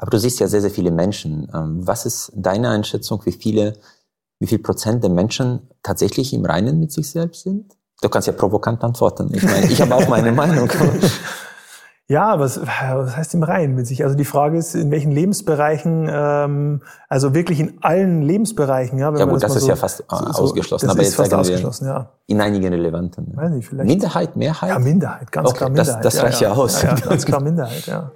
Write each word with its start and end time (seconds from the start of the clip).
Aber 0.00 0.10
du 0.10 0.18
siehst 0.18 0.40
ja 0.40 0.48
sehr, 0.48 0.62
sehr 0.62 0.70
viele 0.70 0.90
Menschen. 0.90 1.48
Ähm, 1.54 1.86
was 1.86 2.06
ist 2.06 2.32
deine 2.34 2.70
Einschätzung, 2.70 3.20
wie 3.26 3.32
viele, 3.32 3.74
wie 4.38 4.46
viel 4.46 4.58
Prozent 4.58 5.04
der 5.04 5.10
Menschen 5.10 5.68
tatsächlich 5.82 6.32
im 6.32 6.44
Reinen 6.44 6.80
mit 6.80 6.90
sich 6.90 7.10
selbst 7.10 7.42
sind? 7.42 7.76
Du 8.00 8.08
kannst 8.08 8.26
ja 8.26 8.32
provokant 8.32 8.82
antworten. 8.82 9.30
Ich 9.34 9.42
meine, 9.42 9.66
ich 9.66 9.80
habe 9.82 9.94
auch 9.94 10.08
meine 10.08 10.32
Meinung. 10.32 10.70
Ja, 12.10 12.40
was, 12.40 12.60
was 12.60 13.16
heißt 13.16 13.34
im 13.34 13.44
Reinen 13.44 13.76
mit 13.76 13.86
sich? 13.86 14.02
Also 14.02 14.16
die 14.16 14.24
Frage 14.24 14.58
ist, 14.58 14.74
in 14.74 14.90
welchen 14.90 15.12
Lebensbereichen, 15.12 16.08
ähm, 16.10 16.82
also 17.08 17.34
wirklich 17.34 17.60
in 17.60 17.78
allen 17.82 18.22
Lebensbereichen. 18.22 18.98
Ja, 18.98 19.12
wenn 19.12 19.20
ja 19.20 19.26
gut, 19.26 19.34
das, 19.34 19.52
das 19.52 19.56
ist 19.58 19.62
so, 19.62 19.68
ja 19.68 19.76
fast 19.76 19.98
so, 19.98 20.16
ausgeschlossen. 20.16 20.86
Das 20.86 20.96
aber 20.96 21.02
ist 21.02 21.10
jetzt 21.10 21.14
fast 21.14 21.32
ausgeschlossen, 21.32 21.86
ja. 21.86 22.08
In 22.26 22.40
einigen 22.40 22.66
relevanten. 22.72 23.30
Weiß 23.36 23.52
nicht, 23.52 23.68
vielleicht. 23.68 23.88
Minderheit, 23.88 24.34
Mehrheit? 24.34 24.70
Ja, 24.70 24.80
Minderheit, 24.80 25.30
ganz 25.30 25.50
okay, 25.50 25.58
klar 25.58 25.70
Minderheit. 25.70 26.04
Das, 26.04 26.14
das 26.14 26.24
reicht 26.24 26.40
ja, 26.40 26.48
ja 26.48 26.54
aus. 26.56 26.82
Ja, 26.82 26.96
ganz 26.96 27.24
klar 27.24 27.40
Minderheit, 27.44 27.86
ja. 27.86 28.10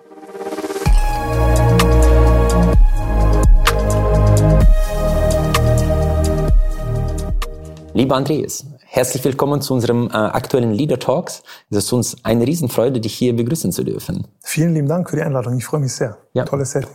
Lieber 7.94 8.16
Andreas, 8.16 8.64
Herzlich 8.94 9.24
willkommen 9.24 9.60
zu 9.60 9.74
unserem 9.74 10.06
äh, 10.06 10.12
aktuellen 10.12 10.72
Leader 10.72 11.00
Talks. 11.00 11.42
Es 11.68 11.78
ist 11.78 11.92
uns 11.92 12.16
eine 12.22 12.46
Riesenfreude, 12.46 13.00
dich 13.00 13.12
hier 13.12 13.34
begrüßen 13.34 13.72
zu 13.72 13.82
dürfen. 13.82 14.28
Vielen 14.40 14.72
lieben 14.72 14.86
Dank 14.86 15.10
für 15.10 15.16
die 15.16 15.22
Einladung. 15.22 15.58
Ich 15.58 15.64
freue 15.64 15.80
mich 15.80 15.92
sehr. 15.92 16.16
Ja. 16.32 16.44
Tolles 16.44 16.70
Setting. 16.70 16.90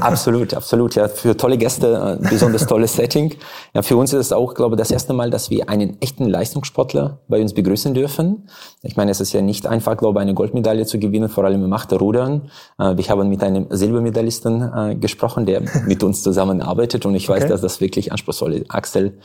absolut, 0.00 0.54
absolut. 0.54 0.94
Ja, 0.94 1.08
für 1.08 1.36
tolle 1.36 1.58
Gäste, 1.58 2.18
äh, 2.22 2.28
besonders 2.28 2.68
tolles 2.68 2.94
Setting. 2.94 3.34
Ja, 3.74 3.82
für 3.82 3.96
uns 3.96 4.12
ist 4.12 4.26
es 4.26 4.32
auch, 4.32 4.54
glaube 4.54 4.76
ich, 4.76 4.78
das 4.78 4.92
erste 4.92 5.12
Mal, 5.12 5.30
dass 5.30 5.50
wir 5.50 5.68
einen 5.68 6.00
echten 6.00 6.28
Leistungssportler 6.28 7.18
bei 7.26 7.40
uns 7.40 7.52
begrüßen 7.52 7.94
dürfen. 7.94 8.48
Ich 8.82 8.96
meine, 8.96 9.10
es 9.10 9.20
ist 9.20 9.32
ja 9.32 9.42
nicht 9.42 9.66
einfach, 9.66 9.96
glaube 9.96 10.20
ich, 10.20 10.22
eine 10.22 10.34
Goldmedaille 10.34 10.86
zu 10.86 11.00
gewinnen, 11.00 11.28
vor 11.28 11.42
allem 11.42 11.64
im 11.64 11.72
Achterrudern. 11.72 12.48
Äh, 12.78 12.96
wir 12.96 13.08
haben 13.08 13.28
mit 13.28 13.42
einem 13.42 13.66
Silbermedaillisten 13.70 14.72
äh, 14.72 14.94
gesprochen, 14.94 15.46
der 15.46 15.62
mit 15.84 16.04
uns 16.04 16.22
zusammenarbeitet 16.22 17.06
und 17.06 17.16
ich 17.16 17.28
weiß, 17.28 17.42
okay. 17.42 17.48
dass 17.48 17.60
das 17.60 17.80
wirklich 17.80 18.12
anspruchsvoll 18.12 18.54
ist. 18.54 18.70
Axel 18.70 19.18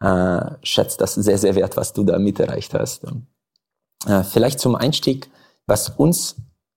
äh, 0.00 0.40
schätzt 0.62 1.00
das 1.00 1.14
sehr, 1.14 1.38
sehr 1.38 1.54
wert, 1.54 1.76
was 1.76 1.92
du 1.92 2.04
da 2.04 2.18
mit 2.18 2.38
erreicht 2.40 2.74
hast. 2.74 3.04
Äh, 4.06 4.22
vielleicht 4.22 4.60
zum 4.60 4.76
Einstieg, 4.76 5.30
was 5.66 5.90
uns 5.90 6.36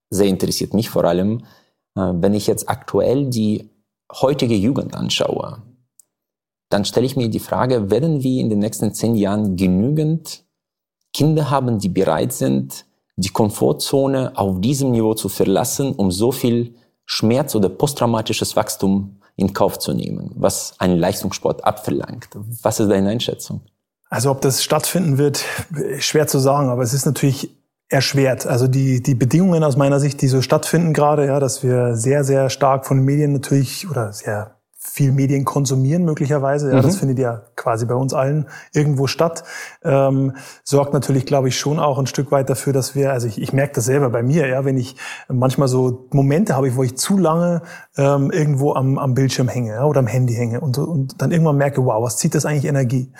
sehr 0.09 0.27
interessiert, 0.27 0.73
mich 0.73 0.89
vor 0.89 1.05
allem, 1.05 1.43
äh, 1.95 2.11
wenn 2.13 2.33
ich 2.33 2.47
jetzt 2.47 2.69
aktuell 2.69 3.29
die 3.29 3.69
heutige 4.11 4.55
Jugend 4.55 4.95
anschaue, 4.95 5.61
dann 6.69 6.85
stelle 6.85 7.05
ich 7.05 7.15
mir 7.15 7.29
die 7.29 7.39
Frage, 7.39 7.91
werden 7.91 8.23
wir 8.23 8.41
in 8.41 8.49
den 8.49 8.59
nächsten 8.59 8.93
zehn 8.93 9.15
Jahren 9.15 9.55
genügend 9.55 10.43
Kinder 11.13 11.49
haben, 11.49 11.79
die 11.79 11.89
bereit 11.89 12.31
sind, 12.33 12.85
die 13.17 13.29
Komfortzone 13.29 14.37
auf 14.37 14.61
diesem 14.61 14.91
Niveau 14.91 15.13
zu 15.13 15.27
verlassen, 15.29 15.93
um 15.93 16.11
so 16.11 16.31
viel 16.31 16.75
Schmerz 17.05 17.55
oder 17.55 17.67
posttraumatisches 17.67 18.55
Wachstum 18.55 19.20
in 19.41 19.53
Kauf 19.53 19.79
zu 19.79 19.93
nehmen, 19.93 20.31
was 20.35 20.75
einen 20.77 20.97
Leistungssport 20.97 21.65
abverlangt. 21.65 22.29
Was 22.61 22.79
ist 22.79 22.89
deine 22.89 23.09
Einschätzung? 23.09 23.61
Also 24.09 24.29
ob 24.31 24.41
das 24.41 24.63
stattfinden 24.63 25.17
wird, 25.17 25.43
schwer 25.99 26.27
zu 26.27 26.39
sagen, 26.39 26.69
aber 26.69 26.83
es 26.83 26.93
ist 26.93 27.05
natürlich 27.05 27.57
erschwert. 27.89 28.45
Also 28.45 28.67
die, 28.67 29.01
die 29.01 29.15
Bedingungen 29.15 29.63
aus 29.63 29.75
meiner 29.75 29.99
Sicht, 29.99 30.21
die 30.21 30.27
so 30.27 30.41
stattfinden 30.41 30.93
gerade, 30.93 31.25
ja, 31.25 31.39
dass 31.39 31.63
wir 31.63 31.95
sehr, 31.95 32.23
sehr 32.23 32.49
stark 32.49 32.85
von 32.85 32.99
Medien 32.99 33.33
natürlich 33.33 33.89
oder 33.89 34.13
sehr 34.13 34.60
viel 34.83 35.11
Medien 35.11 35.45
konsumieren 35.45 36.05
möglicherweise. 36.05 36.71
Ja, 36.71 36.77
mhm. 36.77 36.81
Das 36.81 36.97
findet 36.97 37.19
ja 37.19 37.43
quasi 37.55 37.85
bei 37.85 37.93
uns 37.93 38.15
allen 38.15 38.47
irgendwo 38.73 39.05
statt. 39.05 39.43
Ähm, 39.83 40.35
sorgt 40.63 40.93
natürlich, 40.93 41.27
glaube 41.27 41.49
ich, 41.49 41.59
schon 41.59 41.79
auch 41.79 41.99
ein 41.99 42.07
Stück 42.07 42.31
weit 42.31 42.49
dafür, 42.49 42.73
dass 42.73 42.95
wir, 42.95 43.13
also 43.13 43.27
ich, 43.27 43.39
ich 43.39 43.53
merke 43.53 43.73
das 43.75 43.85
selber 43.85 44.09
bei 44.09 44.23
mir, 44.23 44.47
ja, 44.47 44.65
wenn 44.65 44.77
ich 44.77 44.95
manchmal 45.29 45.67
so 45.67 46.07
Momente 46.11 46.55
habe, 46.55 46.75
wo 46.75 46.81
ich 46.81 46.97
zu 46.97 47.19
lange 47.19 47.61
ähm, 47.95 48.31
irgendwo 48.31 48.73
am, 48.73 48.97
am 48.97 49.13
Bildschirm 49.13 49.47
hänge 49.47 49.75
ja, 49.75 49.85
oder 49.85 49.99
am 49.99 50.07
Handy 50.07 50.33
hänge 50.33 50.61
und, 50.61 50.79
und 50.79 51.21
dann 51.21 51.31
irgendwann 51.31 51.57
merke, 51.57 51.85
wow, 51.85 52.01
was 52.03 52.17
zieht 52.17 52.33
das 52.33 52.47
eigentlich 52.47 52.65
Energie? 52.65 53.11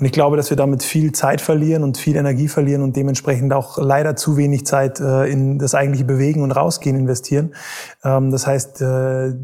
Und 0.00 0.06
ich 0.06 0.12
glaube, 0.12 0.38
dass 0.38 0.48
wir 0.48 0.56
damit 0.56 0.82
viel 0.82 1.12
Zeit 1.12 1.42
verlieren 1.42 1.84
und 1.84 1.98
viel 1.98 2.16
Energie 2.16 2.48
verlieren 2.48 2.82
und 2.82 2.96
dementsprechend 2.96 3.52
auch 3.52 3.76
leider 3.76 4.16
zu 4.16 4.38
wenig 4.38 4.64
Zeit 4.64 4.98
äh, 4.98 5.30
in 5.30 5.58
das 5.58 5.74
eigentliche 5.74 6.06
Bewegen 6.06 6.42
und 6.42 6.52
Rausgehen 6.52 6.96
investieren. 6.96 7.54
Ähm, 8.02 8.30
das 8.30 8.46
heißt, 8.46 8.80
äh, 8.80 9.34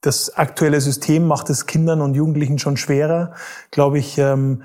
das 0.00 0.36
aktuelle 0.36 0.80
System 0.80 1.26
macht 1.26 1.50
es 1.50 1.66
Kindern 1.66 2.00
und 2.00 2.14
Jugendlichen 2.14 2.58
schon 2.58 2.76
schwerer, 2.76 3.32
glaube 3.70 3.98
ich, 3.98 4.18
ähm, 4.18 4.62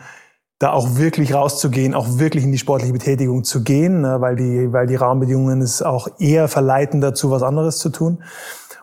da 0.59 0.71
auch 0.71 0.95
wirklich 0.95 1.33
rauszugehen, 1.33 1.93
auch 1.93 2.19
wirklich 2.19 2.43
in 2.43 2.51
die 2.51 2.57
sportliche 2.57 2.93
Betätigung 2.93 3.43
zu 3.43 3.63
gehen, 3.63 4.01
ne, 4.01 4.21
weil 4.21 4.35
die, 4.35 4.71
weil 4.71 4.87
die 4.87 4.95
Rahmenbedingungen 4.95 5.61
es 5.61 5.81
auch 5.81 6.07
eher 6.19 6.47
verleiten 6.47 7.01
dazu, 7.01 7.31
was 7.31 7.43
anderes 7.43 7.79
zu 7.79 7.89
tun. 7.89 8.23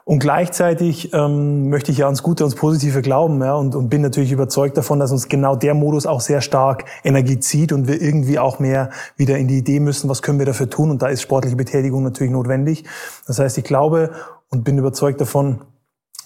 Und 0.05 0.19
gleichzeitig 0.19 1.15
ähm, 1.15 1.69
möchte 1.69 1.93
ich 1.93 1.99
ja 1.99 2.07
ans 2.07 2.23
Gute, 2.23 2.43
ans 2.43 2.57
Positive 2.57 3.01
glauben 3.01 3.41
ja, 3.43 3.55
und, 3.55 3.77
und 3.77 3.89
bin 3.89 4.03
natürlich 4.03 4.33
überzeugt 4.33 4.77
davon, 4.77 4.99
dass 4.99 5.13
uns 5.13 5.29
genau 5.29 5.55
der 5.55 5.75
Modus 5.75 6.05
auch 6.05 6.21
sehr 6.21 6.41
stark 6.41 6.85
Energie 7.05 7.39
zieht 7.39 7.73
und 7.73 7.87
wir 7.87 8.03
irgendwie 8.03 8.39
auch 8.39 8.59
mehr 8.59 8.91
wieder 9.17 9.39
in 9.39 9.47
die 9.47 9.59
Idee 9.59 9.79
müssen, 9.79 10.11
was 10.11 10.21
können 10.21 10.39
wir 10.39 10.47
dafür 10.47 10.69
tun. 10.69 10.91
Und 10.91 11.01
da 11.01 11.07
ist 11.07 11.23
sportliche 11.23 11.57
Betätigung 11.57 12.03
natürlich 12.03 12.33
notwendig. 12.33 12.85
Das 13.27 13.39
heißt, 13.39 13.57
ich 13.57 13.65
glaube 13.65 14.11
und 14.49 14.65
bin 14.65 14.79
überzeugt 14.79 15.21
davon, 15.21 15.61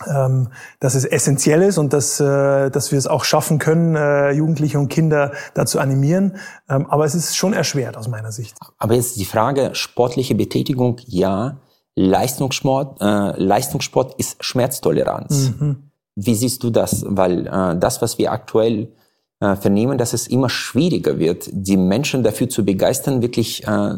ähm, 0.06 0.48
dass 0.80 0.94
es 0.94 1.04
essentiell 1.04 1.62
ist 1.62 1.78
und 1.78 1.92
dass, 1.92 2.20
äh, 2.20 2.70
dass 2.70 2.90
wir 2.90 2.98
es 2.98 3.06
auch 3.06 3.24
schaffen 3.24 3.58
können, 3.58 3.94
äh, 3.94 4.32
Jugendliche 4.32 4.78
und 4.78 4.88
Kinder 4.88 5.32
dazu 5.54 5.78
animieren. 5.78 6.36
Ähm, 6.68 6.86
aber 6.86 7.04
es 7.04 7.14
ist 7.14 7.36
schon 7.36 7.52
erschwert 7.52 7.96
aus 7.96 8.08
meiner 8.08 8.32
Sicht. 8.32 8.56
Aber 8.78 8.94
jetzt 8.94 9.16
die 9.18 9.24
Frage, 9.24 9.70
sportliche 9.74 10.34
Betätigung, 10.34 11.00
ja. 11.06 11.58
Leistungssport, 11.96 13.00
äh, 13.00 13.40
Leistungssport 13.40 14.18
ist 14.18 14.42
Schmerztoleranz. 14.44 15.52
Mhm. 15.60 15.90
Wie 16.16 16.34
siehst 16.34 16.64
du 16.64 16.70
das? 16.70 17.04
Weil 17.06 17.46
äh, 17.46 17.76
das, 17.78 18.02
was 18.02 18.18
wir 18.18 18.32
aktuell 18.32 18.92
äh, 19.40 19.54
vernehmen, 19.54 19.96
dass 19.96 20.12
es 20.12 20.26
immer 20.26 20.48
schwieriger 20.48 21.18
wird, 21.18 21.48
die 21.52 21.76
Menschen 21.76 22.24
dafür 22.24 22.48
zu 22.48 22.64
begeistern, 22.64 23.22
wirklich 23.22 23.64
äh, 23.66 23.94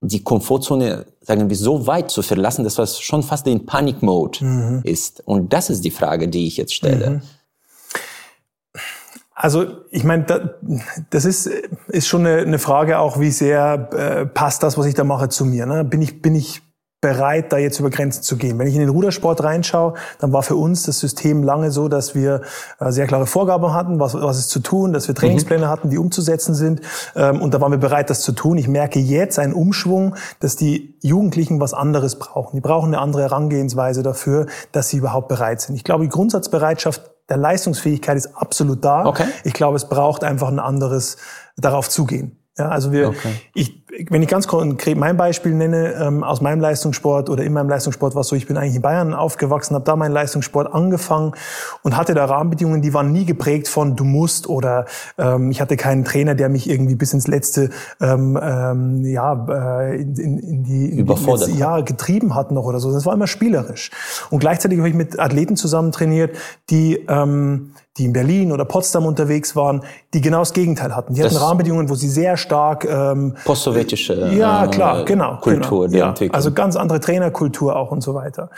die 0.00 0.24
Komfortzone, 0.24 1.06
sagen 1.20 1.48
wir, 1.48 1.56
so 1.56 1.86
weit 1.86 2.10
zu 2.10 2.22
verlassen, 2.22 2.64
dass 2.64 2.78
was 2.78 3.00
schon 3.00 3.22
fast 3.22 3.46
in 3.46 3.66
Panikmode 3.66 4.44
mhm. 4.44 4.80
ist. 4.84 5.22
Und 5.26 5.52
das 5.52 5.70
ist 5.70 5.84
die 5.84 5.90
Frage, 5.90 6.28
die 6.28 6.46
ich 6.46 6.56
jetzt 6.56 6.74
stelle. 6.74 7.10
Mhm. 7.10 7.22
Also 9.34 9.66
ich 9.90 10.04
meine, 10.04 10.54
das 11.08 11.24
ist, 11.24 11.46
ist 11.88 12.06
schon 12.06 12.26
eine, 12.26 12.58
Frage 12.58 12.98
auch, 12.98 13.18
wie 13.20 13.30
sehr 13.30 13.88
äh, 13.92 14.26
passt 14.26 14.62
das, 14.62 14.76
was 14.76 14.84
ich 14.84 14.94
da 14.94 15.04
mache, 15.04 15.30
zu 15.30 15.46
mir. 15.46 15.64
Ne? 15.64 15.82
Bin 15.82 16.02
ich, 16.02 16.20
bin 16.20 16.34
ich 16.34 16.60
bereit, 17.00 17.50
da 17.52 17.56
jetzt 17.56 17.80
über 17.80 17.88
Grenzen 17.88 18.22
zu 18.22 18.36
gehen. 18.36 18.58
Wenn 18.58 18.66
ich 18.66 18.74
in 18.74 18.80
den 18.80 18.90
Rudersport 18.90 19.42
reinschaue, 19.42 19.94
dann 20.18 20.32
war 20.32 20.42
für 20.42 20.56
uns 20.56 20.82
das 20.82 20.98
System 20.98 21.42
lange 21.42 21.70
so, 21.70 21.88
dass 21.88 22.14
wir 22.14 22.42
äh, 22.78 22.90
sehr 22.90 23.06
klare 23.06 23.26
Vorgaben 23.26 23.72
hatten, 23.72 23.98
was, 23.98 24.14
was 24.14 24.38
ist 24.38 24.50
zu 24.50 24.60
tun, 24.60 24.92
dass 24.92 25.08
wir 25.08 25.14
Trainingspläne 25.14 25.66
mhm. 25.66 25.70
hatten, 25.70 25.90
die 25.90 25.96
umzusetzen 25.96 26.54
sind. 26.54 26.82
Ähm, 27.16 27.40
und 27.40 27.54
da 27.54 27.60
waren 27.60 27.72
wir 27.72 27.78
bereit, 27.78 28.10
das 28.10 28.20
zu 28.20 28.32
tun. 28.32 28.58
Ich 28.58 28.68
merke 28.68 28.98
jetzt 28.98 29.38
einen 29.38 29.54
Umschwung, 29.54 30.14
dass 30.40 30.56
die 30.56 30.94
Jugendlichen 31.00 31.58
was 31.58 31.72
anderes 31.72 32.16
brauchen. 32.18 32.56
Die 32.56 32.60
brauchen 32.60 32.88
eine 32.88 32.98
andere 32.98 33.22
Herangehensweise 33.22 34.02
dafür, 34.02 34.46
dass 34.72 34.90
sie 34.90 34.98
überhaupt 34.98 35.28
bereit 35.28 35.62
sind. 35.62 35.76
Ich 35.76 35.84
glaube, 35.84 36.04
die 36.04 36.10
Grundsatzbereitschaft 36.10 37.02
der 37.30 37.38
Leistungsfähigkeit 37.38 38.16
ist 38.16 38.36
absolut 38.36 38.84
da. 38.84 39.06
Okay. 39.06 39.24
Ich 39.44 39.54
glaube, 39.54 39.76
es 39.76 39.88
braucht 39.88 40.22
einfach 40.24 40.48
ein 40.48 40.58
anderes 40.58 41.16
darauf 41.56 41.88
zugehen. 41.88 42.39
Ja, 42.60 42.68
also 42.68 42.92
wir, 42.92 43.08
okay. 43.08 43.32
ich, 43.54 43.82
wenn 44.10 44.20
ich 44.20 44.28
ganz 44.28 44.46
konkret 44.46 44.98
mein 44.98 45.16
Beispiel 45.16 45.54
nenne, 45.54 45.94
ähm, 45.94 46.22
aus 46.22 46.42
meinem 46.42 46.60
Leistungssport 46.60 47.30
oder 47.30 47.42
in 47.42 47.54
meinem 47.54 47.70
Leistungssport 47.70 48.14
war 48.14 48.20
es 48.20 48.28
so, 48.28 48.36
ich 48.36 48.46
bin 48.46 48.58
eigentlich 48.58 48.76
in 48.76 48.82
Bayern 48.82 49.14
aufgewachsen, 49.14 49.74
habe 49.74 49.86
da 49.86 49.96
meinen 49.96 50.12
Leistungssport 50.12 50.74
angefangen 50.74 51.32
und 51.82 51.96
hatte 51.96 52.12
da 52.12 52.26
Rahmenbedingungen, 52.26 52.82
die 52.82 52.92
waren 52.92 53.12
nie 53.12 53.24
geprägt 53.24 53.66
von 53.66 53.96
du 53.96 54.04
musst 54.04 54.46
oder 54.46 54.84
ähm, 55.16 55.50
ich 55.50 55.62
hatte 55.62 55.78
keinen 55.78 56.04
Trainer, 56.04 56.34
der 56.34 56.50
mich 56.50 56.68
irgendwie 56.68 56.96
bis 56.96 57.14
ins 57.14 57.28
letzte 57.28 57.70
ähm, 57.98 58.38
ähm, 58.42 59.06
ja 59.06 59.46
äh, 59.48 60.02
in, 60.02 60.14
in, 60.16 60.38
in 60.38 60.64
die 60.64 60.98
in. 60.98 61.06
Die, 61.06 61.58
ja 61.58 61.80
getrieben 61.80 62.34
hat 62.34 62.50
noch 62.50 62.64
oder 62.64 62.78
so. 62.78 62.92
Das 62.92 63.06
war 63.06 63.14
immer 63.14 63.26
spielerisch. 63.26 63.90
Und 64.28 64.40
gleichzeitig 64.40 64.76
habe 64.76 64.90
ich 64.90 64.94
mit 64.94 65.18
Athleten 65.18 65.56
zusammen 65.56 65.92
trainiert, 65.92 66.36
die 66.68 67.06
ähm, 67.08 67.72
die 67.98 68.04
in 68.04 68.12
Berlin 68.12 68.52
oder 68.52 68.64
Potsdam 68.64 69.04
unterwegs 69.04 69.56
waren, 69.56 69.82
die 70.14 70.20
genau 70.20 70.38
das 70.40 70.52
Gegenteil 70.52 70.94
hatten. 70.94 71.14
Die 71.14 71.22
das 71.22 71.34
hatten 71.34 71.42
Rahmenbedingungen, 71.42 71.88
wo 71.88 71.94
sie 71.94 72.08
sehr 72.08 72.36
stark 72.36 72.84
ähm, 72.84 73.34
postsowjetische 73.44 74.30
ja 74.32 74.68
klar 74.68 75.04
genau 75.04 75.38
Kultur 75.38 75.88
genau, 75.88 76.14
ja, 76.14 76.28
also 76.32 76.52
ganz 76.52 76.76
andere 76.76 77.00
Trainerkultur 77.00 77.76
auch 77.76 77.90
und 77.90 78.00
so 78.00 78.14
weiter. 78.14 78.50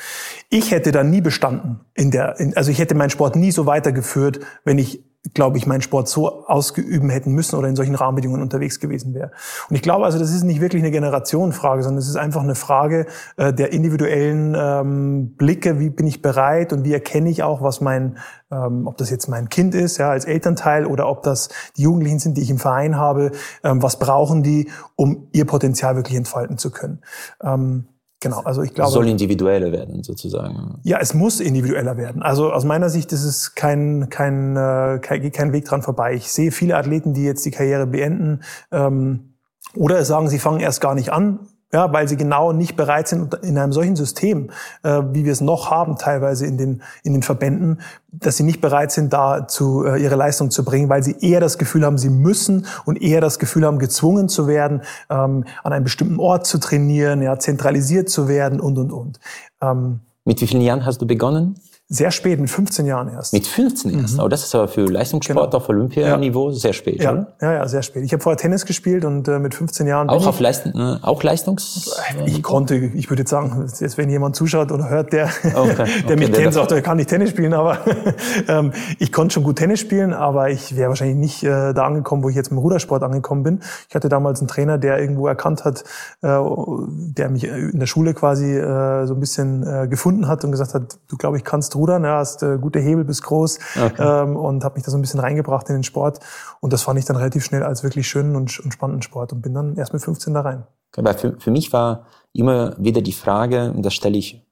Ich 0.51 0.71
hätte 0.71 0.93
da 0.93 1.03
nie 1.03 1.21
bestanden 1.21 1.81
in 1.95 2.11
der, 2.11 2.39
in, 2.41 2.57
also 2.57 2.71
ich 2.71 2.79
hätte 2.79 2.95
meinen 2.95 3.11
Sport 3.11 3.37
nie 3.37 3.53
so 3.53 3.67
weitergeführt, 3.67 4.41
wenn 4.65 4.79
ich 4.79 5.03
glaube 5.35 5.57
ich, 5.57 5.67
meinen 5.67 5.83
Sport 5.83 6.09
so 6.09 6.47
ausgeüben 6.47 7.09
hätten 7.09 7.33
müssen 7.33 7.57
oder 7.57 7.69
in 7.69 7.77
solchen 7.77 7.95
Rahmenbedingungen 7.95 8.43
unterwegs 8.43 8.81
gewesen 8.81 9.15
wäre. 9.15 9.31
Und 9.71 9.77
ich 9.77 9.83
glaube 9.83 10.05
also, 10.05 10.19
das 10.19 10.33
ist 10.33 10.43
nicht 10.43 10.61
wirklich 10.61 10.83
eine 10.83 10.91
Generationenfrage, 10.91 11.85
sondern 11.85 11.99
es 11.99 12.09
ist 12.09 12.17
einfach 12.17 12.43
eine 12.43 12.57
Frage 12.57 13.07
äh, 13.37 13.53
der 13.53 13.73
individuellen 13.73 14.57
ähm, 14.59 15.35
Blicke, 15.37 15.79
wie 15.79 15.91
bin 15.91 16.09
ich 16.09 16.23
bereit 16.23 16.73
und 16.73 16.85
wie 16.85 16.93
erkenne 16.93 17.31
ich 17.31 17.45
auch, 17.45 17.63
was 17.63 17.81
mein, 17.81 18.19
ähm, 18.51 18.89
ob 18.89 18.97
das 18.97 19.11
jetzt 19.11 19.29
mein 19.29 19.49
Kind 19.49 19.77
ist, 19.77 19.99
ja, 19.99 20.11
als 20.11 20.25
Elternteil 20.25 20.87
oder 20.87 21.09
ob 21.09 21.23
das 21.23 21.51
die 21.77 21.83
Jugendlichen 21.83 22.19
sind, 22.19 22.37
die 22.37 22.43
ich 22.43 22.51
im 22.51 22.59
Verein 22.59 22.97
habe, 22.97 23.31
ähm, 23.63 23.81
was 23.81 24.01
brauchen 24.01 24.43
die, 24.43 24.71
um 24.97 25.29
ihr 25.33 25.45
Potenzial 25.45 25.95
wirklich 25.95 26.17
entfalten 26.17 26.59
zu 26.59 26.73
können. 26.73 27.01
Ähm, 27.43 27.87
Genau, 28.23 28.41
also 28.45 28.63
ich 28.63 28.73
glaube. 28.73 28.93
Soll 28.93 29.09
individueller 29.09 29.73
werden, 29.73 30.05
sozusagen. 30.05 30.79
Ja, 30.85 30.99
es 31.01 31.13
muss 31.13 31.41
individueller 31.41 31.97
werden. 31.97 32.23
Also 32.23 32.53
aus 32.53 32.65
meiner 32.65 32.89
Sicht 32.89 33.13
ist 33.13 33.25
es 33.25 33.57
kein, 33.57 34.11
kein, 34.11 34.57
äh, 34.57 35.01
kein, 35.03 35.33
kein 35.33 35.53
Weg 35.53 35.65
dran 35.65 35.83
vorbei. 35.83 36.15
Ich 36.15 36.31
sehe 36.33 36.53
viele 36.53 36.77
Athleten, 36.77 37.15
die 37.15 37.25
jetzt 37.25 37.45
die 37.45 37.51
Karriere 37.51 37.89
beenden 37.89 38.43
ähm, 38.71 39.35
oder 39.75 40.05
sagen, 40.05 40.29
sie 40.29 40.39
fangen 40.39 40.61
erst 40.61 40.81
gar 40.81 40.95
nicht 40.95 41.13
an, 41.13 41.41
ja, 41.75 41.93
weil 41.93 42.07
sie 42.07 42.17
genau 42.17 42.53
nicht 42.53 42.77
bereit 42.77 43.09
sind, 43.09 43.35
in 43.43 43.57
einem 43.57 43.73
solchen 43.73 43.97
System, 43.97 44.51
äh, 44.83 45.03
wie 45.13 45.25
wir 45.25 45.33
es 45.33 45.41
noch 45.41 45.71
haben, 45.71 45.97
teilweise 45.97 46.47
in 46.47 46.59
den, 46.59 46.83
in 47.03 47.15
den 47.15 47.23
Verbänden, 47.23 47.81
dass 48.13 48.37
sie 48.37 48.43
nicht 48.43 48.61
bereit 48.61 48.93
sind, 48.93 49.13
da 49.13 49.49
zu, 49.49 49.85
äh, 49.85 50.03
ihre 50.03 50.17
Leistung 50.17 50.51
zu 50.51 50.65
bringen, 50.65 50.91
weil 50.91 51.03
sie 51.03 51.17
eher 51.21 51.41
das 51.41 51.57
Gefühl 51.57 51.87
haben, 51.87 51.97
sie 51.97 52.11
müssen 52.11 52.67
und 52.85 53.01
eher 53.01 53.23
das 53.23 53.39
Gefühl 53.39 53.65
haben, 53.65 53.79
gezwungen 53.79 54.29
zu 54.29 54.47
werden, 54.47 54.83
ähm, 55.09 55.45
an 55.65 55.73
einem 55.73 55.85
bestimmten 55.85 56.21
Ort 56.21 56.47
zu 56.47 56.59
trainieren, 56.59 57.23
ja, 57.23 57.39
zentralisiert 57.39 58.11
zu 58.11 58.29
werden 58.29 58.61
und, 58.61 58.77
und, 58.77 58.93
und. 58.93 59.21
Ähm, 59.63 60.01
Mit 60.25 60.41
wie 60.43 60.47
vielen 60.47 60.63
Jahren 60.63 60.85
hast 60.85 61.01
du 61.01 61.07
begonnen? 61.07 61.57
Sehr 61.95 62.11
spät, 62.11 62.41
mit 62.41 62.49
15 62.49 62.87
Jahren 62.87 63.09
erst. 63.09 63.35
Mit 63.35 63.47
15 63.47 64.01
erst? 64.01 64.15
Mhm. 64.15 64.21
Aber 64.21 64.31
das 64.31 64.45
ist 64.45 64.55
aber 64.55 64.67
für 64.67 64.87
Leistungssport 64.87 65.51
genau. 65.51 65.63
auf 65.63 65.69
Olympianiveau 65.69 66.49
ja. 66.49 66.57
sehr 66.57 66.73
spät, 66.73 67.03
ja. 67.03 67.13
oder? 67.13 67.27
Ja, 67.43 67.53
ja, 67.53 67.69
sehr 67.69 67.83
spät. 67.83 68.03
Ich 68.03 68.15
habe 68.15 68.23
vorher 68.23 68.39
Tennis 68.39 68.65
gespielt 68.65 69.05
und 69.05 69.29
äh, 69.29 69.39
mit 69.39 69.55
15 69.55 69.87
Jahren... 69.87 70.09
Auch 70.09 70.27
auf 70.27 70.41
Leist 70.41 70.65
äh, 70.65 70.97
auch 71.03 71.23
Leistungs... 71.23 71.95
Ich 72.25 72.43
konnte, 72.43 72.77
ich 72.77 73.11
würde 73.11 73.21
jetzt 73.21 73.31
sagen, 73.31 73.67
jetzt 73.79 73.99
wenn 73.99 74.09
jemand 74.09 74.37
zuschaut 74.37 74.73
oder 74.73 74.89
hört, 74.89 75.13
der, 75.13 75.27
okay. 75.27 75.53
der 75.55 75.85
okay. 76.05 76.17
mich 76.17 76.33
kennt, 76.33 76.55
sagt, 76.55 76.73
er 76.73 76.81
kann 76.81 76.97
nicht 76.97 77.11
Tennis 77.11 77.29
spielen, 77.29 77.53
aber 77.53 77.77
ähm, 78.49 78.73
ich 78.99 79.13
konnte 79.13 79.35
schon 79.35 79.43
gut 79.43 79.57
Tennis 79.57 79.81
spielen, 79.81 80.15
aber 80.15 80.49
ich 80.49 80.75
wäre 80.75 80.89
wahrscheinlich 80.89 81.19
nicht 81.19 81.45
äh, 81.45 81.75
da 81.75 81.85
angekommen, 81.85 82.23
wo 82.23 82.31
ich 82.31 82.37
jetzt 82.37 82.51
mit 82.51 82.57
dem 82.57 82.63
Rudersport 82.63 83.03
angekommen 83.03 83.43
bin. 83.43 83.61
Ich 83.91 83.95
hatte 83.95 84.09
damals 84.09 84.41
einen 84.41 84.49
Trainer, 84.49 84.79
der 84.79 84.99
irgendwo 84.99 85.27
erkannt 85.27 85.67
hat, 85.67 85.85
äh, 86.23 86.39
der 86.39 87.29
mich 87.29 87.45
in 87.45 87.79
der 87.79 87.87
Schule 87.87 88.15
quasi 88.15 88.57
äh, 88.57 89.07
so 89.07 89.13
ein 89.13 89.21
bisschen 89.21 89.67
äh, 89.67 89.89
gefunden 89.89 90.27
hat 90.27 90.43
und 90.43 90.53
gesagt 90.53 90.73
hat, 90.73 90.97
du 91.09 91.19
glaube 91.19 91.37
ich 91.37 91.45
kannst 91.45 91.77
rudern, 91.77 91.82
ja, 91.89 92.19
hast 92.19 92.43
äh, 92.43 92.59
gute 92.59 92.81
Hebel 92.81 93.05
bis 93.05 93.23
groß 93.23 93.59
okay. 93.85 94.23
ähm, 94.23 94.37
und 94.37 94.65
habe 94.65 94.77
mich 94.77 94.85
da 94.85 94.91
so 94.91 94.99
ein 94.99 95.01
bisschen 95.01 95.21
reingebracht 95.21 95.69
in 95.69 95.77
den 95.77 95.85
Sport. 95.85 96.21
Und 96.61 96.73
das 96.73 96.83
fand 96.83 96.99
ich 96.99 97.05
dann 97.05 97.17
relativ 97.17 97.45
schnell 97.45 97.63
als 97.63 97.83
wirklich 97.83 98.09
schönen 98.09 98.37
und, 98.37 98.59
und 98.61 98.73
spannenden 98.73 99.03
Sport 99.03 99.33
und 99.33 99.43
bin 99.43 99.55
dann 99.55 99.77
erst 99.77 99.93
mit 99.93 100.03
15 100.03 100.35
da 100.35 100.41
rein. 100.41 100.67
Aber 100.97 101.15
für, 101.15 101.39
für 101.41 101.51
mich 101.51 101.73
war 101.73 102.07
immer 102.33 102.77
wieder 102.79 103.01
die 103.01 103.13
Frage, 103.13 103.73
und 103.73 103.83
das 103.83 103.95
stelle 103.95 104.19
ich 104.19 104.47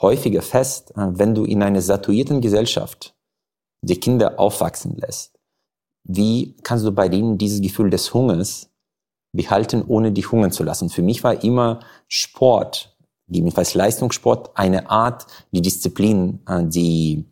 häufiger 0.00 0.42
fest, 0.42 0.92
äh, 0.96 1.08
wenn 1.12 1.34
du 1.34 1.44
in 1.44 1.62
einer 1.62 1.80
satuierten 1.80 2.40
Gesellschaft 2.40 3.14
die 3.80 4.00
Kinder 4.00 4.40
aufwachsen 4.40 4.96
lässt, 4.96 5.38
wie 6.04 6.56
kannst 6.62 6.84
du 6.84 6.92
bei 6.92 7.08
denen 7.08 7.38
dieses 7.38 7.60
Gefühl 7.60 7.90
des 7.90 8.12
Hungers 8.12 8.70
behalten, 9.32 9.84
ohne 9.86 10.12
die 10.12 10.24
hungern 10.24 10.52
zu 10.52 10.62
lassen? 10.62 10.90
Für 10.90 11.02
mich 11.02 11.24
war 11.24 11.42
immer 11.42 11.80
Sport 12.08 12.93
gegebenenfalls 13.26 13.74
Leistungssport, 13.74 14.56
eine 14.56 14.90
Art, 14.90 15.26
die 15.52 15.62
Disziplin, 15.62 16.40
äh, 16.48 16.64
die 16.64 17.24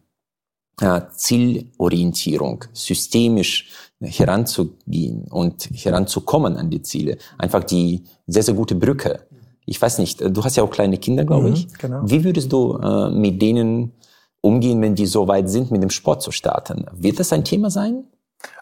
äh, 0.81 1.03
Zielorientierung 1.15 2.65
systemisch 2.73 3.71
heranzugehen 4.00 5.29
und 5.31 5.69
heranzukommen 5.73 6.56
an 6.56 6.71
die 6.71 6.83
Ziele. 6.83 7.19
Einfach 7.39 7.65
die 7.65 8.05
sehr, 8.27 8.43
sehr 8.43 8.55
gute 8.55 8.75
Brücke. 8.75 9.27
Ich 9.65 9.81
weiß 9.81 9.99
nicht, 9.99 10.21
du 10.21 10.44
hast 10.44 10.56
ja 10.56 10.65
auch 10.65 10.71
kleine 10.71 10.99
Kinder, 10.99 11.25
glaube 11.25 11.49
mhm, 11.49 11.55
ich. 11.55 11.69
Genau. 11.79 12.03
Wie 12.05 12.25
würdest 12.25 12.53
du 12.53 12.79
äh, 12.79 13.11
mit 13.11 13.41
denen 13.41 13.93
umgehen, 14.41 14.81
wenn 14.83 14.94
die 14.94 15.06
so 15.06 15.29
weit 15.29 15.49
sind, 15.49 15.71
mit 15.71 15.83
dem 15.83 15.91
Sport 15.91 16.23
zu 16.23 16.33
starten? 16.33 16.87
Wird 16.93 17.21
das 17.21 17.33
ein 17.33 17.44
Thema 17.44 17.71
sein? 17.71 18.05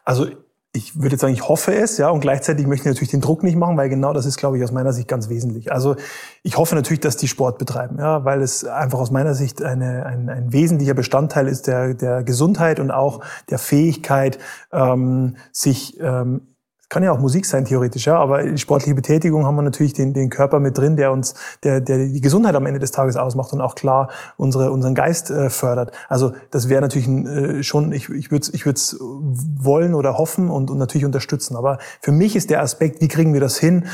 Also 0.04 0.26
ich 0.72 0.94
würde 0.94 1.10
jetzt 1.10 1.20
sagen, 1.20 1.34
ich 1.34 1.48
hoffe 1.48 1.74
es, 1.74 1.98
ja, 1.98 2.10
und 2.10 2.20
gleichzeitig 2.20 2.64
möchte 2.66 2.88
ich 2.88 2.94
natürlich 2.94 3.10
den 3.10 3.20
Druck 3.20 3.42
nicht 3.42 3.56
machen, 3.56 3.76
weil 3.76 3.88
genau 3.88 4.12
das 4.12 4.24
ist, 4.24 4.36
glaube 4.36 4.56
ich, 4.56 4.62
aus 4.62 4.70
meiner 4.70 4.92
Sicht 4.92 5.08
ganz 5.08 5.28
wesentlich. 5.28 5.72
Also 5.72 5.96
ich 6.44 6.58
hoffe 6.58 6.76
natürlich, 6.76 7.00
dass 7.00 7.16
die 7.16 7.26
Sport 7.26 7.58
betreiben, 7.58 7.98
ja, 7.98 8.24
weil 8.24 8.40
es 8.40 8.64
einfach 8.64 9.00
aus 9.00 9.10
meiner 9.10 9.34
Sicht 9.34 9.62
eine, 9.62 10.06
ein, 10.06 10.28
ein 10.28 10.52
wesentlicher 10.52 10.94
Bestandteil 10.94 11.48
ist 11.48 11.66
der, 11.66 11.94
der 11.94 12.22
Gesundheit 12.22 12.78
und 12.78 12.92
auch 12.92 13.20
der 13.48 13.58
Fähigkeit, 13.58 14.38
ähm, 14.72 15.36
sich 15.50 15.98
ähm, 16.00 16.49
kann 16.90 17.04
ja 17.04 17.12
auch 17.12 17.20
Musik 17.20 17.46
sein, 17.46 17.64
theoretisch, 17.64 18.06
ja, 18.06 18.18
aber 18.18 18.56
sportliche 18.58 18.94
Betätigung 18.96 19.46
haben 19.46 19.54
wir 19.54 19.62
natürlich 19.62 19.92
den, 19.92 20.12
den 20.12 20.28
Körper 20.28 20.58
mit 20.58 20.76
drin, 20.76 20.96
der 20.96 21.12
uns, 21.12 21.34
der, 21.62 21.80
der 21.80 21.98
die 21.98 22.20
Gesundheit 22.20 22.56
am 22.56 22.66
Ende 22.66 22.80
des 22.80 22.90
Tages 22.90 23.16
ausmacht 23.16 23.52
und 23.52 23.60
auch 23.60 23.76
klar 23.76 24.10
unsere, 24.36 24.72
unseren 24.72 24.96
Geist 24.96 25.30
äh, 25.30 25.50
fördert. 25.50 25.92
Also 26.08 26.32
das 26.50 26.68
wäre 26.68 26.82
natürlich 26.82 27.06
ein, 27.06 27.26
äh, 27.26 27.62
schon, 27.62 27.92
ich, 27.92 28.10
ich 28.10 28.32
würde 28.32 28.42
es 28.42 28.52
ich 28.52 28.66
würd's 28.66 28.98
wollen 29.00 29.94
oder 29.94 30.18
hoffen 30.18 30.50
und, 30.50 30.68
und 30.68 30.78
natürlich 30.78 31.04
unterstützen. 31.04 31.56
Aber 31.56 31.78
für 32.00 32.12
mich 32.12 32.34
ist 32.34 32.50
der 32.50 32.60
Aspekt, 32.60 33.00
wie 33.00 33.08
kriegen 33.08 33.32
wir 33.32 33.40
das 33.40 33.56
hin, 33.56 33.86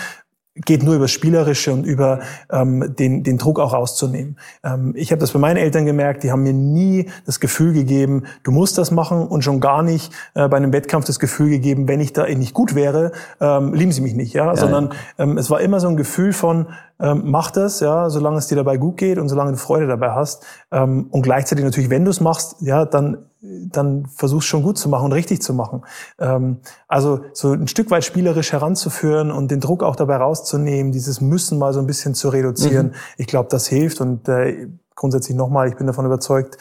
geht 0.64 0.82
nur 0.82 0.94
über 0.94 1.08
Spielerische 1.08 1.72
und 1.72 1.84
über 1.84 2.20
ähm, 2.50 2.94
den, 2.98 3.22
den 3.22 3.38
Druck 3.38 3.60
auch 3.60 3.72
rauszunehmen. 3.72 4.38
Ähm, 4.64 4.92
ich 4.96 5.10
habe 5.10 5.20
das 5.20 5.32
bei 5.32 5.38
meinen 5.38 5.58
Eltern 5.58 5.84
gemerkt, 5.84 6.22
die 6.22 6.32
haben 6.32 6.42
mir 6.42 6.52
nie 6.52 7.10
das 7.26 7.40
Gefühl 7.40 7.72
gegeben, 7.72 8.24
du 8.42 8.50
musst 8.50 8.78
das 8.78 8.90
machen 8.90 9.26
und 9.26 9.42
schon 9.42 9.60
gar 9.60 9.82
nicht 9.82 10.12
äh, 10.34 10.48
bei 10.48 10.56
einem 10.56 10.72
Wettkampf 10.72 11.06
das 11.06 11.18
Gefühl 11.18 11.50
gegeben, 11.50 11.88
wenn 11.88 12.00
ich 12.00 12.12
da 12.12 12.26
nicht 12.26 12.54
gut 12.54 12.74
wäre, 12.74 13.12
ähm, 13.40 13.74
lieben 13.74 13.92
sie 13.92 14.00
mich 14.00 14.14
nicht, 14.14 14.32
ja, 14.32 14.46
ja 14.46 14.56
sondern 14.56 14.90
ähm, 15.18 15.36
es 15.36 15.50
war 15.50 15.60
immer 15.60 15.80
so 15.80 15.88
ein 15.88 15.96
Gefühl 15.96 16.32
von, 16.32 16.66
ähm, 16.98 17.22
mach 17.26 17.50
das, 17.50 17.80
ja, 17.80 18.08
solange 18.08 18.38
es 18.38 18.46
dir 18.46 18.56
dabei 18.56 18.78
gut 18.78 18.96
geht 18.96 19.18
und 19.18 19.28
solange 19.28 19.52
du 19.52 19.58
Freude 19.58 19.86
dabei 19.86 20.12
hast. 20.12 20.46
Ähm, 20.76 21.06
und 21.10 21.22
gleichzeitig 21.22 21.64
natürlich, 21.64 21.88
wenn 21.88 22.04
du 22.04 22.10
es 22.10 22.20
machst, 22.20 22.56
ja, 22.60 22.84
dann 22.84 23.30
dann 23.40 24.06
versuchst 24.06 24.48
schon 24.48 24.62
gut 24.62 24.78
zu 24.78 24.88
machen 24.88 25.06
und 25.06 25.12
richtig 25.12 25.40
zu 25.40 25.54
machen. 25.54 25.82
Ähm, 26.18 26.58
also 26.88 27.20
so 27.32 27.52
ein 27.52 27.68
Stück 27.68 27.90
weit 27.90 28.04
spielerisch 28.04 28.52
heranzuführen 28.52 29.30
und 29.30 29.50
den 29.50 29.60
Druck 29.60 29.82
auch 29.82 29.96
dabei 29.96 30.16
rauszunehmen, 30.16 30.92
dieses 30.92 31.20
Müssen 31.20 31.58
mal 31.58 31.72
so 31.72 31.80
ein 31.80 31.86
bisschen 31.86 32.14
zu 32.14 32.28
reduzieren. 32.28 32.88
Mhm. 32.88 32.94
Ich 33.18 33.26
glaube, 33.26 33.48
das 33.50 33.66
hilft 33.66 34.00
und 34.00 34.28
äh, 34.28 34.68
grundsätzlich 34.94 35.36
nochmal, 35.36 35.68
ich 35.68 35.76
bin 35.76 35.86
davon 35.86 36.06
überzeugt, 36.06 36.58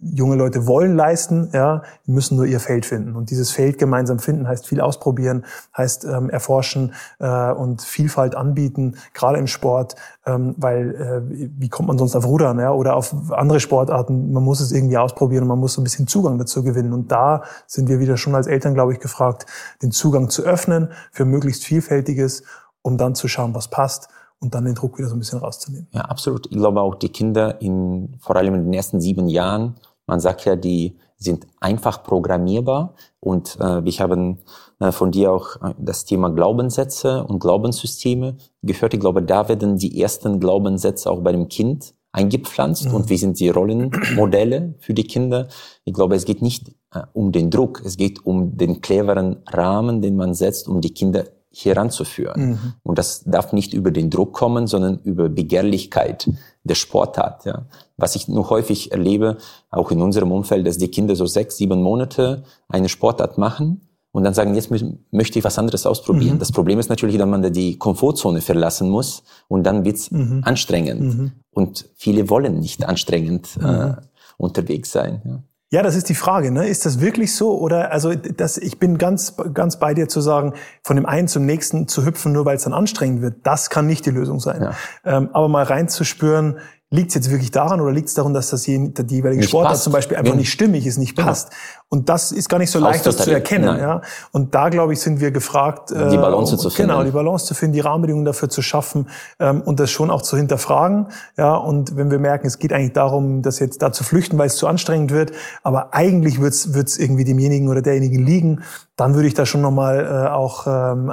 junge 0.00 0.36
Leute 0.36 0.66
wollen 0.66 0.96
leisten, 0.96 1.50
ja, 1.52 1.82
müssen 2.06 2.36
nur 2.36 2.46
ihr 2.46 2.60
Feld 2.60 2.86
finden. 2.86 3.16
Und 3.16 3.30
dieses 3.30 3.50
Feld 3.50 3.78
gemeinsam 3.78 4.18
finden 4.18 4.46
heißt 4.46 4.66
viel 4.66 4.80
ausprobieren, 4.80 5.44
heißt 5.76 6.04
ähm, 6.04 6.30
erforschen 6.30 6.94
äh, 7.18 7.52
und 7.52 7.82
Vielfalt 7.82 8.34
anbieten, 8.34 8.96
gerade 9.14 9.38
im 9.38 9.46
Sport, 9.46 9.96
ähm, 10.26 10.54
weil 10.56 10.94
äh, 10.94 11.50
wie 11.58 11.68
kommt 11.68 11.88
man 11.88 11.98
sonst 11.98 12.14
auf 12.16 12.26
Rudern 12.26 12.58
ja, 12.58 12.72
oder 12.72 12.96
auf 12.96 13.14
andere 13.32 13.60
Sportarten? 13.60 14.32
Man 14.32 14.42
muss 14.42 14.60
es 14.60 14.72
irgendwie 14.72 14.98
ausprobieren 14.98 15.42
und 15.42 15.48
man 15.48 15.58
muss 15.58 15.74
so 15.74 15.80
ein 15.80 15.84
bisschen 15.84 16.06
Zugang 16.06 16.38
dazu 16.38 16.62
gewinnen. 16.62 16.92
Und 16.92 17.10
da 17.10 17.42
sind 17.66 17.88
wir 17.88 17.98
wieder 17.98 18.16
schon 18.16 18.34
als 18.34 18.46
Eltern, 18.46 18.74
glaube 18.74 18.92
ich, 18.92 19.00
gefragt, 19.00 19.46
den 19.82 19.90
Zugang 19.90 20.30
zu 20.30 20.42
öffnen 20.42 20.90
für 21.12 21.24
möglichst 21.24 21.64
Vielfältiges, 21.64 22.42
um 22.82 22.96
dann 22.96 23.14
zu 23.14 23.28
schauen, 23.28 23.54
was 23.54 23.68
passt 23.68 24.08
und 24.40 24.54
dann 24.54 24.64
den 24.64 24.74
Druck 24.74 24.98
wieder 24.98 25.08
so 25.08 25.16
ein 25.16 25.18
bisschen 25.18 25.40
rauszunehmen. 25.40 25.88
Ja, 25.92 26.02
absolut. 26.02 26.46
Ich 26.46 26.56
glaube 26.56 26.80
auch 26.80 26.94
die 26.94 27.08
Kinder 27.08 27.60
in, 27.60 28.14
vor 28.20 28.36
allem 28.36 28.54
in 28.54 28.64
den 28.64 28.72
ersten 28.72 29.00
sieben 29.00 29.28
Jahren, 29.28 29.74
man 30.08 30.18
sagt 30.18 30.44
ja, 30.44 30.56
die 30.56 30.96
sind 31.16 31.46
einfach 31.60 32.02
programmierbar 32.02 32.94
und 33.20 33.56
äh, 33.60 33.84
wir 33.84 33.92
haben 33.98 34.38
äh, 34.80 34.92
von 34.92 35.10
dir 35.10 35.32
auch 35.32 35.56
äh, 35.62 35.74
das 35.78 36.04
Thema 36.04 36.30
Glaubenssätze 36.30 37.24
und 37.24 37.40
Glaubenssysteme 37.40 38.36
gehört. 38.62 38.94
Ich 38.94 39.00
glaube, 39.00 39.22
da 39.22 39.48
werden 39.48 39.76
die 39.76 40.00
ersten 40.00 40.40
Glaubenssätze 40.40 41.10
auch 41.10 41.20
bei 41.20 41.32
dem 41.32 41.48
Kind 41.48 41.94
eingepflanzt 42.12 42.88
mhm. 42.88 42.94
und 42.94 43.10
wie 43.10 43.16
sind 43.16 43.38
die 43.38 43.50
Rollenmodelle 43.50 44.74
für 44.78 44.94
die 44.94 45.04
Kinder. 45.04 45.48
Ich 45.84 45.92
glaube, 45.92 46.16
es 46.16 46.24
geht 46.24 46.40
nicht 46.40 46.68
äh, 46.92 47.02
um 47.12 47.32
den 47.32 47.50
Druck, 47.50 47.82
es 47.84 47.96
geht 47.96 48.24
um 48.24 48.56
den 48.56 48.80
cleveren 48.80 49.42
Rahmen, 49.46 50.00
den 50.00 50.16
man 50.16 50.34
setzt, 50.34 50.68
um 50.68 50.80
die 50.80 50.94
Kinder 50.94 51.24
heranzuführen. 51.52 52.50
Mhm. 52.50 52.58
Und 52.82 52.98
das 52.98 53.24
darf 53.24 53.52
nicht 53.52 53.74
über 53.74 53.90
den 53.90 54.10
Druck 54.10 54.32
kommen, 54.32 54.66
sondern 54.66 54.98
über 55.00 55.28
Begehrlichkeit 55.28 56.30
der 56.68 56.74
Sportart. 56.74 57.44
Ja. 57.44 57.66
Was 57.96 58.14
ich 58.14 58.28
nur 58.28 58.48
häufig 58.50 58.92
erlebe, 58.92 59.38
auch 59.70 59.90
in 59.90 60.00
unserem 60.00 60.32
Umfeld, 60.32 60.66
dass 60.66 60.78
die 60.78 60.88
Kinder 60.88 61.16
so 61.16 61.26
sechs, 61.26 61.56
sieben 61.56 61.82
Monate 61.82 62.44
eine 62.68 62.88
Sportart 62.88 63.38
machen 63.38 63.88
und 64.12 64.24
dann 64.24 64.34
sagen, 64.34 64.54
jetzt 64.54 64.70
möchte 64.70 65.38
ich 65.38 65.44
was 65.44 65.58
anderes 65.58 65.86
ausprobieren. 65.86 66.36
Mhm. 66.36 66.38
Das 66.38 66.52
Problem 66.52 66.78
ist 66.78 66.88
natürlich, 66.88 67.18
dass 67.18 67.28
man 67.28 67.42
da 67.42 67.50
die 67.50 67.76
Komfortzone 67.76 68.40
verlassen 68.40 68.88
muss 68.88 69.22
und 69.48 69.64
dann 69.64 69.84
wird's 69.84 70.10
mhm. 70.10 70.42
anstrengend. 70.44 71.02
Mhm. 71.02 71.32
Und 71.50 71.88
viele 71.96 72.30
wollen 72.30 72.60
nicht 72.60 72.84
anstrengend 72.84 73.58
äh, 73.60 73.66
mhm. 73.66 73.96
unterwegs 74.36 74.92
sein. 74.92 75.22
Ja. 75.24 75.42
Ja, 75.70 75.82
das 75.82 75.96
ist 75.96 76.08
die 76.08 76.14
Frage. 76.14 76.50
Ne? 76.50 76.66
Ist 76.66 76.86
das 76.86 77.00
wirklich 77.00 77.34
so? 77.36 77.58
Oder 77.58 77.92
also 77.92 78.14
das, 78.14 78.56
ich 78.56 78.78
bin 78.78 78.96
ganz, 78.96 79.34
ganz 79.52 79.78
bei 79.78 79.92
dir 79.92 80.08
zu 80.08 80.22
sagen, 80.22 80.54
von 80.82 80.96
dem 80.96 81.04
einen 81.04 81.28
zum 81.28 81.44
nächsten 81.44 81.86
zu 81.88 82.06
hüpfen, 82.06 82.32
nur 82.32 82.46
weil 82.46 82.56
es 82.56 82.64
dann 82.64 82.72
anstrengend 82.72 83.20
wird, 83.20 83.34
das 83.42 83.68
kann 83.68 83.86
nicht 83.86 84.06
die 84.06 84.10
Lösung 84.10 84.40
sein. 84.40 84.62
Ja. 84.62 84.74
Ähm, 85.04 85.28
aber 85.34 85.48
mal 85.48 85.64
reinzuspüren, 85.64 86.58
Liegt 86.90 87.10
es 87.10 87.16
jetzt 87.16 87.30
wirklich 87.30 87.50
daran 87.50 87.82
oder 87.82 87.92
liegt 87.92 88.08
es 88.08 88.14
daran, 88.14 88.32
dass 88.32 88.48
das 88.48 88.62
die 88.62 88.92
jeweilige 89.08 89.40
nicht 89.40 89.50
Sportart 89.50 89.72
passt. 89.72 89.84
zum 89.84 89.92
Beispiel 89.92 90.16
einfach 90.16 90.34
nicht 90.34 90.50
stimmig 90.50 90.86
ist, 90.86 90.96
nicht 90.96 91.16
genau. 91.16 91.28
passt? 91.28 91.50
Und 91.90 92.08
das 92.08 92.32
ist 92.32 92.48
gar 92.48 92.56
nicht 92.58 92.70
so 92.70 92.78
leicht, 92.78 93.04
das 93.04 93.18
zu 93.18 93.30
erkennen. 93.30 93.78
Ja? 93.78 94.00
Und 94.32 94.54
da, 94.54 94.70
glaube 94.70 94.94
ich, 94.94 95.00
sind 95.00 95.20
wir 95.20 95.30
gefragt, 95.30 95.90
die 95.90 95.94
Balance 95.94 96.54
äh, 96.54 96.58
zu 96.58 96.70
finden. 96.70 96.90
Genau, 96.90 97.04
die 97.04 97.10
Balance 97.10 97.44
zu 97.44 97.54
finden, 97.54 97.74
die 97.74 97.80
Rahmenbedingungen 97.80 98.24
dafür 98.24 98.48
zu 98.48 98.62
schaffen 98.62 99.10
ähm, 99.38 99.60
und 99.60 99.80
das 99.80 99.90
schon 99.90 100.10
auch 100.10 100.22
zu 100.22 100.38
hinterfragen. 100.38 101.08
Ja, 101.36 101.56
und 101.56 101.96
wenn 101.96 102.10
wir 102.10 102.18
merken, 102.18 102.46
es 102.46 102.58
geht 102.58 102.72
eigentlich 102.72 102.94
darum, 102.94 103.42
das 103.42 103.58
jetzt 103.58 103.82
da 103.82 103.92
zu 103.92 104.02
flüchten, 104.02 104.38
weil 104.38 104.46
es 104.46 104.56
zu 104.56 104.66
anstrengend 104.66 105.12
wird, 105.12 105.32
aber 105.62 105.92
eigentlich 105.92 106.40
wird 106.40 106.54
es 106.54 106.98
irgendwie 106.98 107.24
demjenigen 107.24 107.68
oder 107.68 107.82
derjenigen 107.82 108.24
liegen, 108.24 108.62
dann 108.96 109.14
würde 109.14 109.28
ich 109.28 109.34
da 109.34 109.44
schon 109.44 109.60
nochmal 109.60 110.06
äh, 110.06 110.30
auch 110.30 110.66
ähm, 110.66 111.12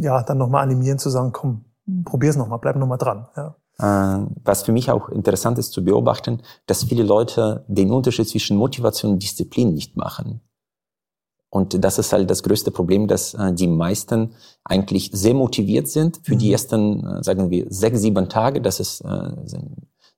ja, 0.00 0.22
dann 0.22 0.38
nochmal 0.38 0.62
animieren 0.62 0.98
zu 0.98 1.10
sagen, 1.10 1.32
komm, 1.32 1.66
probier's 2.04 2.36
nochmal, 2.36 2.58
bleib 2.58 2.76
nochmal 2.76 2.98
dran. 2.98 3.28
Ja. 3.36 3.54
Was 3.76 4.62
für 4.62 4.70
mich 4.70 4.90
auch 4.90 5.08
interessant 5.08 5.58
ist 5.58 5.72
zu 5.72 5.82
beobachten, 5.82 6.42
dass 6.66 6.84
viele 6.84 7.02
Leute 7.02 7.64
den 7.66 7.90
Unterschied 7.90 8.28
zwischen 8.28 8.56
Motivation 8.56 9.12
und 9.12 9.22
Disziplin 9.22 9.74
nicht 9.74 9.96
machen. 9.96 10.40
Und 11.54 11.84
das 11.84 12.00
ist 12.00 12.12
halt 12.12 12.28
das 12.28 12.42
größte 12.42 12.72
Problem, 12.72 13.06
dass 13.06 13.32
äh, 13.34 13.52
die 13.52 13.68
meisten 13.68 14.34
eigentlich 14.64 15.10
sehr 15.12 15.34
motiviert 15.34 15.86
sind 15.86 16.18
für 16.24 16.34
mhm. 16.34 16.38
die 16.38 16.52
ersten, 16.52 17.06
äh, 17.06 17.22
sagen 17.22 17.48
wir, 17.48 17.66
sechs, 17.68 18.00
sieben 18.00 18.28
Tage. 18.28 18.60
Das 18.60 18.80
ist 18.80 19.02
äh, 19.02 19.30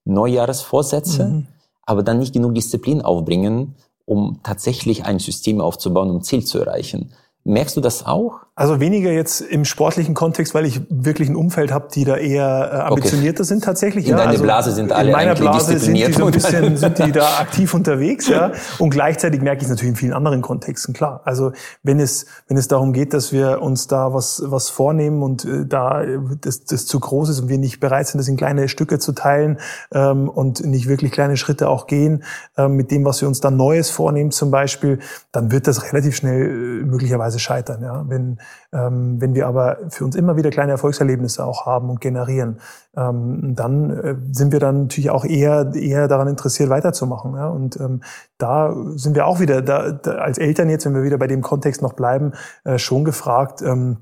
Neujahresvorsätze, 0.03 1.25
mhm. 1.25 1.47
aber 1.83 2.01
dann 2.01 2.17
nicht 2.17 2.33
genug 2.33 2.55
Disziplin 2.55 3.03
aufbringen, 3.03 3.75
um 4.05 4.39
tatsächlich 4.41 5.05
ein 5.05 5.19
System 5.19 5.61
aufzubauen, 5.61 6.09
um 6.09 6.23
Ziel 6.23 6.43
zu 6.43 6.57
erreichen. 6.57 7.11
Merkst 7.43 7.77
du 7.77 7.81
das 7.81 8.03
auch? 8.03 8.46
Also 8.59 8.79
weniger 8.79 9.11
jetzt 9.11 9.41
im 9.41 9.65
sportlichen 9.65 10.15
Kontext, 10.15 10.55
weil 10.55 10.65
ich 10.65 10.81
wirklich 10.89 11.29
ein 11.29 11.35
Umfeld 11.35 11.71
habe, 11.71 11.89
die 11.93 12.05
da 12.05 12.17
eher 12.17 12.71
äh, 12.73 12.75
ambitionierter 12.77 13.41
okay. 13.41 13.49
sind 13.49 13.63
tatsächlich. 13.63 14.05
In 14.05 14.11
ja, 14.13 14.17
deiner 14.17 14.31
also 14.31 14.43
Blase 14.43 14.71
sind 14.71 14.91
alle 14.91 15.09
In 15.09 15.15
meiner 15.15 15.35
Blase 15.35 15.77
sind 15.77 15.93
die 15.93 16.11
so 16.11 16.25
ein 16.25 16.31
bisschen 16.31 16.75
sind 16.75 16.97
die 16.97 17.11
da 17.11 17.37
aktiv 17.37 17.75
unterwegs, 17.75 18.27
ja. 18.27 18.53
Und 18.79 18.89
gleichzeitig 18.89 19.43
merke 19.43 19.59
ich 19.59 19.65
es 19.65 19.69
natürlich 19.69 19.91
in 19.91 19.95
vielen 19.95 20.13
anderen 20.13 20.41
Kontexten 20.41 20.95
klar. 20.95 21.21
Also 21.23 21.51
wenn 21.83 21.99
es 21.99 22.25
wenn 22.47 22.57
es 22.57 22.67
darum 22.67 22.93
geht, 22.93 23.13
dass 23.13 23.31
wir 23.31 23.61
uns 23.61 23.85
da 23.85 24.11
was 24.11 24.41
was 24.43 24.71
vornehmen 24.71 25.21
und 25.21 25.45
äh, 25.45 25.67
da 25.67 26.03
das, 26.41 26.65
das 26.65 26.87
zu 26.87 26.99
groß 26.99 27.29
ist 27.29 27.41
und 27.41 27.49
wir 27.49 27.59
nicht 27.59 27.79
bereit 27.79 28.07
sind, 28.07 28.17
das 28.17 28.27
in 28.27 28.37
kleine 28.37 28.69
Stücke 28.69 28.97
zu 28.97 29.11
teilen 29.11 29.59
ähm, 29.93 30.29
und 30.29 30.65
nicht 30.65 30.87
wirklich 30.87 31.11
kleine 31.11 31.37
Schritte 31.37 31.69
auch 31.69 31.85
gehen 31.85 32.23
ähm, 32.57 32.71
mit 32.71 32.89
dem, 32.89 33.05
was 33.05 33.21
wir 33.21 33.27
uns 33.27 33.39
dann 33.39 33.55
Neues 33.55 33.91
vornehmen 33.91 34.31
zum 34.31 34.49
Beispiel, 34.49 34.97
dann 35.31 35.51
wird 35.51 35.67
das 35.67 35.83
relativ 35.83 36.15
schnell 36.15 36.41
äh, 36.41 36.85
möglicherweise 36.85 37.37
scheitern. 37.37 37.83
Ja, 37.83 38.03
wenn 38.07 38.39
wenn 38.71 39.33
wir 39.33 39.47
aber 39.47 39.77
für 39.89 40.03
uns 40.03 40.15
immer 40.15 40.35
wieder 40.35 40.49
kleine 40.49 40.73
Erfolgserlebnisse 40.73 41.45
auch 41.45 41.65
haben 41.65 41.89
und 41.89 42.01
generieren, 42.01 42.59
ähm, 42.95 43.55
dann 43.55 43.89
äh, 43.91 44.15
sind 44.31 44.51
wir 44.51 44.59
dann 44.59 44.83
natürlich 44.83 45.09
auch 45.09 45.25
eher, 45.25 45.71
eher 45.73 46.07
daran 46.07 46.27
interessiert, 46.27 46.69
weiterzumachen. 46.69 47.33
Und 47.35 47.79
ähm, 47.79 48.01
da 48.37 48.75
sind 48.95 49.15
wir 49.15 49.25
auch 49.25 49.39
wieder, 49.39 49.61
da, 49.61 49.99
als 50.17 50.37
Eltern 50.37 50.69
jetzt, 50.69 50.85
wenn 50.85 50.95
wir 50.95 51.03
wieder 51.03 51.17
bei 51.17 51.27
dem 51.27 51.41
Kontext 51.41 51.81
noch 51.81 51.93
bleiben, 51.93 52.33
äh, 52.65 52.77
schon 52.77 53.05
gefragt, 53.05 53.61
ähm, 53.61 53.97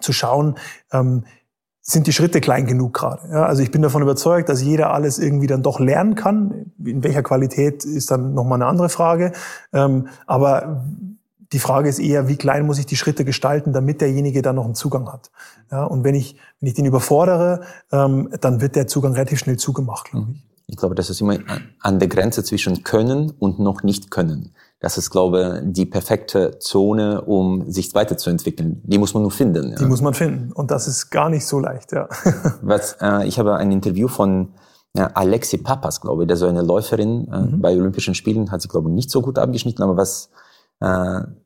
zu 0.00 0.12
schauen, 0.12 0.56
ähm, 0.92 1.24
sind 1.88 2.06
die 2.06 2.12
Schritte 2.12 2.42
klein 2.42 2.66
genug 2.66 2.92
gerade. 2.92 3.22
Ja, 3.32 3.46
also 3.46 3.62
ich 3.62 3.70
bin 3.70 3.80
davon 3.80 4.02
überzeugt, 4.02 4.50
dass 4.50 4.62
jeder 4.62 4.92
alles 4.92 5.18
irgendwie 5.18 5.46
dann 5.46 5.62
doch 5.62 5.80
lernen 5.80 6.14
kann. 6.14 6.72
In 6.84 7.02
welcher 7.02 7.22
Qualität 7.22 7.82
ist 7.84 8.10
dann 8.10 8.34
nochmal 8.34 8.58
eine 8.58 8.66
andere 8.66 8.90
Frage. 8.90 9.32
Ähm, 9.72 10.08
aber 10.26 10.84
die 11.52 11.58
Frage 11.58 11.88
ist 11.88 11.98
eher, 11.98 12.28
wie 12.28 12.36
klein 12.36 12.66
muss 12.66 12.78
ich 12.78 12.86
die 12.86 12.96
Schritte 12.96 13.24
gestalten, 13.24 13.72
damit 13.72 14.00
derjenige 14.00 14.42
dann 14.42 14.56
noch 14.56 14.64
einen 14.64 14.74
Zugang 14.74 15.10
hat. 15.10 15.30
Ja, 15.70 15.84
und 15.84 16.04
wenn 16.04 16.14
ich, 16.14 16.36
wenn 16.60 16.68
ich 16.68 16.74
den 16.74 16.84
überfordere, 16.84 17.62
ähm, 17.90 18.28
dann 18.40 18.60
wird 18.60 18.76
der 18.76 18.86
Zugang 18.86 19.12
relativ 19.14 19.38
schnell 19.38 19.56
zugemacht, 19.56 20.10
glaube 20.10 20.32
ich. 20.32 20.44
Ich 20.70 20.76
glaube, 20.76 20.94
das 20.94 21.08
ist 21.08 21.22
immer 21.22 21.38
an 21.80 21.98
der 21.98 22.08
Grenze 22.08 22.44
zwischen 22.44 22.84
Können 22.84 23.30
und 23.38 23.58
noch 23.58 23.82
nicht 23.82 24.10
Können. 24.10 24.52
Das 24.80 24.98
ist, 24.98 25.08
glaube 25.08 25.62
ich, 25.64 25.72
die 25.72 25.86
perfekte 25.86 26.58
Zone, 26.58 27.22
um 27.22 27.70
sich 27.70 27.94
weiterzuentwickeln. 27.94 28.82
Die 28.84 28.98
muss 28.98 29.14
man 29.14 29.22
nur 29.22 29.32
finden. 29.32 29.70
Ja. 29.70 29.78
Die 29.78 29.86
muss 29.86 30.02
man 30.02 30.12
finden. 30.12 30.52
Und 30.52 30.70
das 30.70 30.86
ist 30.86 31.08
gar 31.08 31.30
nicht 31.30 31.46
so 31.46 31.58
leicht, 31.58 31.92
ja. 31.92 32.06
Was, 32.62 32.98
äh, 33.00 33.26
ich 33.26 33.38
habe 33.38 33.56
ein 33.56 33.72
Interview 33.72 34.08
von 34.08 34.52
ja, 34.94 35.06
Alexi 35.14 35.56
Papas, 35.58 36.02
glaube 36.02 36.24
ich, 36.24 36.28
der 36.28 36.36
so 36.36 36.46
eine 36.46 36.62
Läuferin 36.62 37.28
äh, 37.32 37.40
mhm. 37.40 37.60
bei 37.60 37.74
Olympischen 37.74 38.14
Spielen, 38.14 38.52
hat 38.52 38.60
sie, 38.60 38.68
glaube 38.68 38.90
ich, 38.90 38.94
nicht 38.94 39.10
so 39.10 39.22
gut 39.22 39.38
abgeschnitten, 39.38 39.82
aber 39.82 39.96
was 39.96 40.28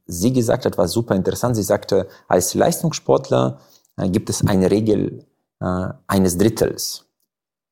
sie 0.06 0.32
gesagt 0.32 0.64
hat, 0.64 0.78
war 0.78 0.88
super 0.88 1.14
interessant. 1.14 1.56
Sie 1.56 1.62
sagte, 1.62 2.06
als 2.28 2.54
Leistungssportler 2.54 3.58
äh, 3.96 4.08
gibt 4.08 4.30
es 4.30 4.46
eine 4.46 4.70
Regel 4.70 5.24
äh, 5.60 5.88
eines 6.06 6.38
Drittels 6.38 7.06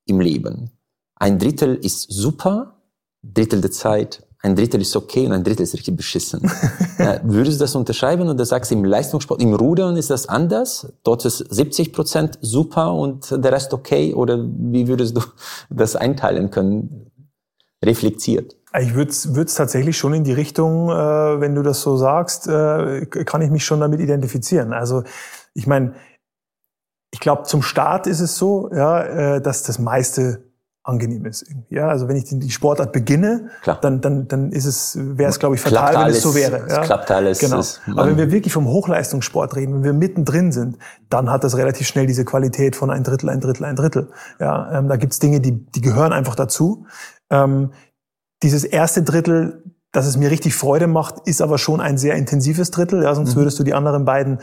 im 0.06 0.20
Leben. 0.20 0.70
Ein 1.16 1.38
Drittel 1.38 1.76
ist 1.76 2.10
super, 2.10 2.76
Drittel 3.22 3.60
der 3.60 3.70
Zeit, 3.70 4.26
ein 4.42 4.56
Drittel 4.56 4.80
ist 4.80 4.96
okay 4.96 5.26
und 5.26 5.32
ein 5.32 5.44
Drittel 5.44 5.64
ist 5.64 5.74
richtig 5.74 5.96
beschissen. 5.96 6.40
würdest 7.22 7.60
du 7.60 7.64
das 7.64 7.74
unterschreiben 7.74 8.26
oder 8.26 8.46
sagst 8.46 8.70
du 8.70 8.74
im 8.74 8.84
Leistungssport, 8.84 9.42
im 9.42 9.52
Rudern 9.52 9.96
ist 9.96 10.08
das 10.08 10.26
anders? 10.26 10.90
Dort 11.02 11.26
ist 11.26 11.38
70 11.38 11.92
Prozent 11.92 12.38
super 12.40 12.94
und 12.94 13.30
der 13.30 13.52
Rest 13.52 13.74
okay? 13.74 14.14
Oder 14.14 14.42
wie 14.42 14.88
würdest 14.88 15.16
du 15.16 15.20
das 15.68 15.94
einteilen 15.94 16.50
können? 16.50 17.10
Reflektiert. 17.84 18.56
Ich 18.78 18.94
würde 18.94 19.10
es 19.10 19.54
tatsächlich 19.54 19.98
schon 19.98 20.14
in 20.14 20.24
die 20.24 20.32
Richtung, 20.32 20.90
äh, 20.90 21.40
wenn 21.40 21.54
du 21.54 21.62
das 21.62 21.80
so 21.80 21.96
sagst, 21.96 22.46
äh, 22.46 23.06
kann 23.06 23.42
ich 23.42 23.50
mich 23.50 23.64
schon 23.64 23.80
damit 23.80 24.00
identifizieren. 24.00 24.72
Also 24.72 25.02
ich 25.54 25.66
meine, 25.66 25.94
ich 27.10 27.18
glaube, 27.18 27.42
zum 27.42 27.62
Start 27.62 28.06
ist 28.06 28.20
es 28.20 28.36
so, 28.36 28.70
ja, 28.72 29.02
äh, 29.02 29.40
dass 29.40 29.64
das 29.64 29.78
meiste 29.80 30.50
angenehm 30.82 31.26
ist. 31.26 31.42
Irgendwie. 31.42 31.74
Ja, 31.74 31.88
also 31.88 32.08
wenn 32.08 32.16
ich 32.16 32.24
die 32.24 32.50
Sportart 32.50 32.92
beginne, 32.92 33.50
Klar. 33.62 33.78
dann 33.80 34.00
dann 34.00 34.28
dann 34.28 34.50
ist 34.50 34.64
es 34.64 34.96
wäre 34.98 35.30
es 35.30 35.38
glaube 35.38 35.56
ich 35.56 35.60
fatal, 35.60 36.06
wenn 36.06 36.12
es 36.12 36.22
so 36.22 36.34
wäre. 36.34 36.66
Ja? 36.68 36.80
Es 36.80 36.86
klappt 36.86 37.10
alles. 37.10 37.38
Genau. 37.38 37.62
Aber 37.96 38.08
wenn 38.08 38.16
wir 38.16 38.30
wirklich 38.30 38.52
vom 38.52 38.66
Hochleistungssport 38.66 39.56
reden, 39.56 39.74
wenn 39.74 39.84
wir 39.84 39.92
mittendrin 39.92 40.52
sind, 40.52 40.78
dann 41.10 41.30
hat 41.30 41.44
das 41.44 41.56
relativ 41.56 41.86
schnell 41.86 42.06
diese 42.06 42.24
Qualität 42.24 42.76
von 42.76 42.90
ein 42.90 43.04
Drittel, 43.04 43.28
ein 43.28 43.40
Drittel, 43.40 43.64
ein 43.64 43.76
Drittel. 43.76 44.08
Ja, 44.38 44.78
ähm, 44.78 44.88
da 44.88 44.96
gibt's 44.96 45.18
Dinge, 45.18 45.40
die 45.40 45.52
die 45.52 45.80
gehören 45.80 46.12
einfach 46.12 46.34
dazu. 46.34 46.86
Ähm, 47.30 47.72
dieses 48.42 48.64
erste 48.64 49.02
Drittel, 49.02 49.62
dass 49.92 50.06
es 50.06 50.16
mir 50.16 50.30
richtig 50.30 50.54
Freude 50.54 50.86
macht, 50.86 51.26
ist 51.26 51.42
aber 51.42 51.58
schon 51.58 51.80
ein 51.80 51.98
sehr 51.98 52.14
intensives 52.14 52.70
Drittel. 52.70 53.02
Ja, 53.02 53.14
sonst 53.14 53.34
mhm. 53.34 53.40
würdest 53.40 53.58
du 53.58 53.64
die 53.64 53.74
anderen 53.74 54.04
beiden 54.04 54.38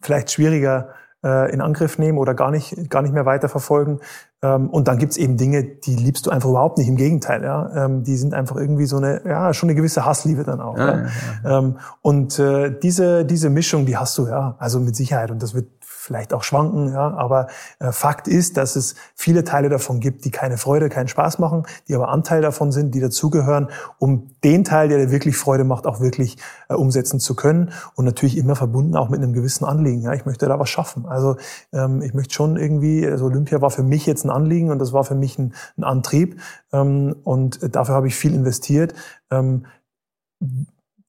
vielleicht 0.00 0.30
schwieriger 0.30 0.90
äh, 1.24 1.52
in 1.52 1.60
Angriff 1.60 1.98
nehmen 1.98 2.18
oder 2.18 2.34
gar 2.34 2.50
nicht, 2.50 2.90
gar 2.90 3.02
nicht 3.02 3.12
mehr 3.12 3.26
weiterverfolgen. 3.26 4.00
Ähm, 4.42 4.70
und 4.70 4.86
dann 4.88 4.98
gibt's 4.98 5.16
eben 5.16 5.36
Dinge, 5.36 5.64
die 5.64 5.96
liebst 5.96 6.26
du 6.26 6.30
einfach 6.30 6.50
überhaupt 6.50 6.78
nicht. 6.78 6.88
Im 6.88 6.96
Gegenteil, 6.96 7.42
ja. 7.42 7.86
Ähm, 7.86 8.04
die 8.04 8.16
sind 8.16 8.34
einfach 8.34 8.56
irgendwie 8.56 8.86
so 8.86 8.98
eine, 8.98 9.22
ja, 9.26 9.52
schon 9.54 9.68
eine 9.68 9.76
gewisse 9.76 10.04
Hassliebe 10.04 10.44
dann 10.44 10.60
auch. 10.60 10.78
Ja, 10.78 11.06
ja. 11.44 11.58
Ähm, 11.58 11.78
und 12.02 12.38
äh, 12.38 12.78
diese, 12.78 13.24
diese 13.24 13.50
Mischung, 13.50 13.86
die 13.86 13.96
hast 13.96 14.16
du 14.18 14.28
ja, 14.28 14.54
also 14.58 14.80
mit 14.80 14.94
Sicherheit. 14.94 15.30
Und 15.30 15.42
das 15.42 15.54
wird 15.54 15.66
vielleicht 16.04 16.34
auch 16.34 16.42
schwanken, 16.42 16.92
ja, 16.92 17.14
aber 17.14 17.46
äh, 17.78 17.90
Fakt 17.90 18.28
ist, 18.28 18.58
dass 18.58 18.76
es 18.76 18.94
viele 19.14 19.42
Teile 19.42 19.70
davon 19.70 20.00
gibt, 20.00 20.26
die 20.26 20.30
keine 20.30 20.58
Freude, 20.58 20.90
keinen 20.90 21.08
Spaß 21.08 21.38
machen, 21.38 21.64
die 21.88 21.94
aber 21.94 22.10
Anteil 22.10 22.42
davon 22.42 22.72
sind, 22.72 22.94
die 22.94 23.00
dazugehören, 23.00 23.68
um 23.98 24.30
den 24.44 24.64
Teil, 24.64 24.88
der 24.88 24.98
dir 24.98 25.10
wirklich 25.10 25.38
Freude 25.38 25.64
macht, 25.64 25.86
auch 25.86 26.00
wirklich 26.00 26.36
äh, 26.68 26.74
umsetzen 26.74 27.20
zu 27.20 27.34
können 27.34 27.72
und 27.94 28.04
natürlich 28.04 28.36
immer 28.36 28.54
verbunden 28.54 28.96
auch 28.96 29.08
mit 29.08 29.22
einem 29.22 29.32
gewissen 29.32 29.64
Anliegen. 29.64 30.02
Ja, 30.02 30.12
ich 30.12 30.26
möchte 30.26 30.46
da 30.46 30.58
was 30.58 30.68
schaffen. 30.68 31.06
Also 31.06 31.36
ähm, 31.72 32.02
ich 32.02 32.12
möchte 32.12 32.34
schon 32.34 32.58
irgendwie, 32.58 33.06
also 33.06 33.24
Olympia 33.24 33.62
war 33.62 33.70
für 33.70 33.82
mich 33.82 34.04
jetzt 34.04 34.24
ein 34.24 34.30
Anliegen 34.30 34.70
und 34.70 34.78
das 34.78 34.92
war 34.92 35.04
für 35.04 35.14
mich 35.14 35.38
ein, 35.38 35.54
ein 35.78 35.84
Antrieb 35.84 36.38
ähm, 36.72 37.16
und 37.24 37.74
dafür 37.74 37.94
habe 37.94 38.08
ich 38.08 38.14
viel 38.14 38.34
investiert. 38.34 38.92
Ähm, 39.30 39.64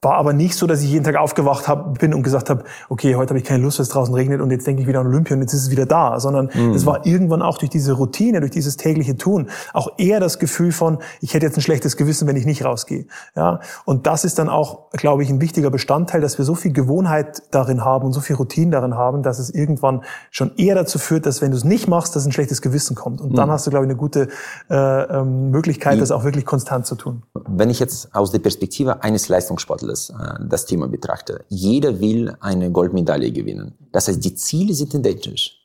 war 0.05 0.15
aber 0.15 0.33
nicht 0.33 0.55
so, 0.55 0.67
dass 0.67 0.83
ich 0.83 0.91
jeden 0.91 1.03
Tag 1.03 1.15
aufgewacht 1.15 1.67
hab, 1.67 1.97
bin 1.97 2.13
und 2.13 2.21
gesagt 2.21 2.51
habe, 2.51 2.63
okay, 2.89 3.15
heute 3.15 3.31
habe 3.31 3.39
ich 3.39 3.43
keine 3.43 3.63
Lust, 3.63 3.79
weil 3.79 3.83
es 3.83 3.89
draußen 3.89 4.13
regnet 4.13 4.39
und 4.39 4.51
jetzt 4.51 4.67
denke 4.67 4.83
ich 4.83 4.87
wieder 4.87 4.99
an 4.99 5.07
Olympia 5.07 5.35
und 5.35 5.41
jetzt 5.41 5.53
ist 5.53 5.63
es 5.63 5.71
wieder 5.71 5.87
da, 5.87 6.19
sondern 6.19 6.51
mhm. 6.53 6.73
es 6.73 6.85
war 6.85 7.07
irgendwann 7.07 7.41
auch 7.41 7.57
durch 7.57 7.71
diese 7.71 7.93
Routine, 7.93 8.39
durch 8.39 8.51
dieses 8.51 8.77
tägliche 8.77 9.17
Tun 9.17 9.49
auch 9.73 9.89
eher 9.97 10.19
das 10.19 10.37
Gefühl 10.37 10.71
von, 10.71 10.99
ich 11.21 11.33
hätte 11.33 11.47
jetzt 11.47 11.57
ein 11.57 11.61
schlechtes 11.61 11.97
Gewissen, 11.97 12.27
wenn 12.27 12.35
ich 12.35 12.45
nicht 12.45 12.63
rausgehe. 12.63 13.07
Ja, 13.35 13.61
und 13.85 14.05
das 14.05 14.25
ist 14.25 14.37
dann 14.37 14.47
auch, 14.47 14.91
glaube 14.91 15.23
ich, 15.23 15.29
ein 15.31 15.41
wichtiger 15.41 15.71
Bestandteil, 15.71 16.21
dass 16.21 16.37
wir 16.37 16.45
so 16.45 16.53
viel 16.53 16.71
Gewohnheit 16.71 17.41
darin 17.49 17.83
haben 17.83 18.05
und 18.05 18.13
so 18.13 18.21
viel 18.21 18.35
Routine 18.35 18.69
darin 18.69 18.93
haben, 18.93 19.23
dass 19.23 19.39
es 19.39 19.49
irgendwann 19.49 20.03
schon 20.29 20.51
eher 20.57 20.75
dazu 20.75 20.99
führt, 20.99 21.25
dass 21.25 21.41
wenn 21.41 21.49
du 21.49 21.57
es 21.57 21.63
nicht 21.63 21.87
machst, 21.87 22.15
dass 22.15 22.27
ein 22.27 22.31
schlechtes 22.31 22.61
Gewissen 22.61 22.95
kommt. 22.95 23.21
Und 23.21 23.31
mhm. 23.31 23.37
dann 23.37 23.49
hast 23.49 23.65
du, 23.65 23.71
glaube 23.71 23.85
ich, 23.85 23.89
eine 23.89 23.97
gute 23.97 24.27
äh, 24.69 24.75
ähm, 24.75 25.49
Möglichkeit, 25.49 25.99
das 25.99 26.11
auch 26.11 26.23
wirklich 26.23 26.45
konstant 26.45 26.85
zu 26.85 26.93
tun. 26.93 27.23
Wenn 27.47 27.71
ich 27.71 27.79
jetzt 27.79 28.13
aus 28.13 28.31
der 28.31 28.39
Perspektive 28.39 29.01
eines 29.01 29.29
Leistungssportlers 29.29 29.94
das, 29.95 30.09
äh, 30.09 30.45
das 30.47 30.65
Thema 30.65 30.87
betrachte. 30.87 31.45
Jeder 31.49 31.99
will 31.99 32.35
eine 32.39 32.71
Goldmedaille 32.71 33.31
gewinnen. 33.31 33.73
Das 33.91 34.07
heißt, 34.07 34.23
die 34.23 34.35
Ziele 34.35 34.73
sind 34.73 34.93
identisch. 34.93 35.63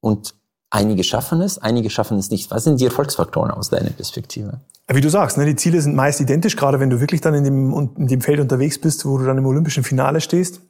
Und 0.00 0.34
einige 0.70 1.04
schaffen 1.04 1.40
es, 1.40 1.58
einige 1.58 1.90
schaffen 1.90 2.18
es 2.18 2.30
nicht. 2.30 2.50
Was 2.50 2.64
sind 2.64 2.80
die 2.80 2.84
Erfolgsfaktoren 2.84 3.50
aus 3.50 3.70
deiner 3.70 3.90
Perspektive? 3.90 4.60
Wie 4.90 5.00
du 5.00 5.10
sagst, 5.10 5.36
ne, 5.36 5.44
die 5.44 5.56
Ziele 5.56 5.80
sind 5.80 5.94
meist 5.94 6.20
identisch, 6.20 6.56
gerade 6.56 6.80
wenn 6.80 6.90
du 6.90 7.00
wirklich 7.00 7.20
dann 7.20 7.34
in 7.34 7.44
dem, 7.44 7.90
in 7.96 8.06
dem 8.06 8.20
Feld 8.20 8.40
unterwegs 8.40 8.78
bist, 8.78 9.04
wo 9.04 9.18
du 9.18 9.24
dann 9.24 9.38
im 9.38 9.46
olympischen 9.46 9.84
Finale 9.84 10.20
stehst. 10.20 10.60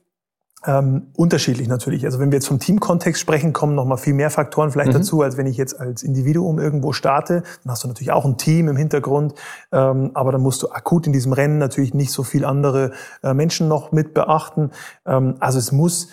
Ähm, 0.66 1.12
unterschiedlich 1.14 1.68
natürlich. 1.68 2.04
Also 2.04 2.18
wenn 2.18 2.32
wir 2.32 2.36
jetzt 2.36 2.48
vom 2.48 2.58
Teamkontext 2.58 3.20
sprechen, 3.20 3.52
kommen 3.52 3.76
noch 3.76 3.84
mal 3.84 3.96
viel 3.96 4.14
mehr 4.14 4.28
Faktoren 4.28 4.72
vielleicht 4.72 4.88
mhm. 4.88 4.98
dazu, 4.98 5.22
als 5.22 5.36
wenn 5.36 5.46
ich 5.46 5.56
jetzt 5.56 5.78
als 5.78 6.02
Individuum 6.02 6.58
irgendwo 6.58 6.92
starte. 6.92 7.44
Dann 7.62 7.70
hast 7.70 7.84
du 7.84 7.88
natürlich 7.88 8.10
auch 8.10 8.24
ein 8.24 8.38
Team 8.38 8.66
im 8.66 8.76
Hintergrund, 8.76 9.34
ähm, 9.70 10.10
aber 10.14 10.32
dann 10.32 10.40
musst 10.40 10.62
du 10.64 10.70
akut 10.70 11.06
in 11.06 11.12
diesem 11.12 11.32
Rennen 11.32 11.58
natürlich 11.58 11.94
nicht 11.94 12.10
so 12.10 12.24
viel 12.24 12.44
andere 12.44 12.90
äh, 13.22 13.34
Menschen 13.34 13.68
noch 13.68 13.92
mit 13.92 14.14
beachten. 14.14 14.72
Ähm, 15.06 15.36
also 15.38 15.60
es 15.60 15.70
muss 15.70 16.08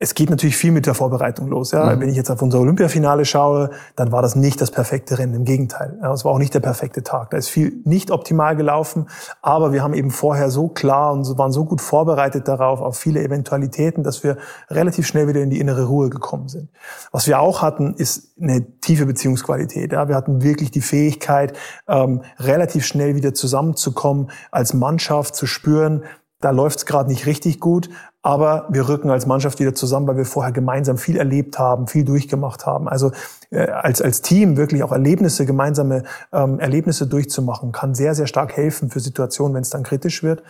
es 0.00 0.14
geht 0.14 0.30
natürlich 0.30 0.56
viel 0.56 0.70
mit 0.70 0.86
der 0.86 0.94
Vorbereitung 0.94 1.48
los. 1.48 1.72
Ja? 1.72 1.96
Mhm. 1.96 2.00
Wenn 2.00 2.08
ich 2.08 2.16
jetzt 2.16 2.30
auf 2.30 2.40
unser 2.40 2.60
Olympiafinale 2.60 3.24
schaue, 3.24 3.70
dann 3.96 4.12
war 4.12 4.22
das 4.22 4.36
nicht 4.36 4.60
das 4.60 4.70
perfekte 4.70 5.18
Rennen. 5.18 5.34
Im 5.34 5.44
Gegenteil. 5.44 5.98
Ja, 6.00 6.12
es 6.12 6.24
war 6.24 6.32
auch 6.32 6.38
nicht 6.38 6.54
der 6.54 6.60
perfekte 6.60 7.02
Tag. 7.02 7.30
Da 7.30 7.36
ist 7.36 7.48
viel 7.48 7.80
nicht 7.84 8.12
optimal 8.12 8.54
gelaufen. 8.54 9.08
Aber 9.42 9.72
wir 9.72 9.82
haben 9.82 9.94
eben 9.94 10.10
vorher 10.10 10.50
so 10.50 10.68
klar 10.68 11.12
und 11.12 11.26
waren 11.36 11.50
so 11.50 11.64
gut 11.64 11.80
vorbereitet 11.80 12.46
darauf, 12.46 12.80
auf 12.80 12.96
viele 12.96 13.22
Eventualitäten, 13.22 14.04
dass 14.04 14.22
wir 14.22 14.36
relativ 14.70 15.06
schnell 15.06 15.26
wieder 15.26 15.40
in 15.40 15.50
die 15.50 15.58
innere 15.58 15.86
Ruhe 15.86 16.10
gekommen 16.10 16.48
sind. 16.48 16.70
Was 17.10 17.26
wir 17.26 17.40
auch 17.40 17.60
hatten, 17.60 17.94
ist 17.94 18.34
eine 18.40 18.78
tiefe 18.80 19.04
Beziehungsqualität. 19.04 19.92
Ja? 19.92 20.06
Wir 20.08 20.14
hatten 20.14 20.42
wirklich 20.42 20.70
die 20.70 20.80
Fähigkeit, 20.80 21.56
ähm, 21.88 22.22
relativ 22.38 22.86
schnell 22.86 23.16
wieder 23.16 23.34
zusammenzukommen, 23.34 24.30
als 24.52 24.74
Mannschaft 24.74 25.34
zu 25.34 25.46
spüren, 25.46 26.04
da 26.40 26.50
läuft 26.50 26.78
es 26.78 26.86
gerade 26.86 27.08
nicht 27.08 27.26
richtig 27.26 27.60
gut, 27.60 27.90
aber 28.22 28.66
wir 28.70 28.88
rücken 28.88 29.10
als 29.10 29.26
Mannschaft 29.26 29.58
wieder 29.58 29.74
zusammen, 29.74 30.06
weil 30.06 30.16
wir 30.16 30.24
vorher 30.24 30.52
gemeinsam 30.52 30.98
viel 30.98 31.16
erlebt 31.16 31.58
haben, 31.58 31.86
viel 31.86 32.04
durchgemacht 32.04 32.66
haben. 32.66 32.88
Also 32.88 33.12
äh, 33.50 33.68
als, 33.68 34.02
als 34.02 34.22
Team 34.22 34.56
wirklich 34.56 34.82
auch 34.82 34.92
Erlebnisse, 34.92 35.46
gemeinsame 35.46 36.04
ähm, 36.32 36.60
Erlebnisse 36.60 37.06
durchzumachen, 37.06 37.72
kann 37.72 37.94
sehr, 37.94 38.14
sehr 38.14 38.26
stark 38.26 38.56
helfen 38.56 38.90
für 38.90 39.00
Situationen, 39.00 39.54
wenn 39.54 39.62
es 39.62 39.70
dann 39.70 39.82
kritisch 39.82 40.22
wird. 40.22 40.42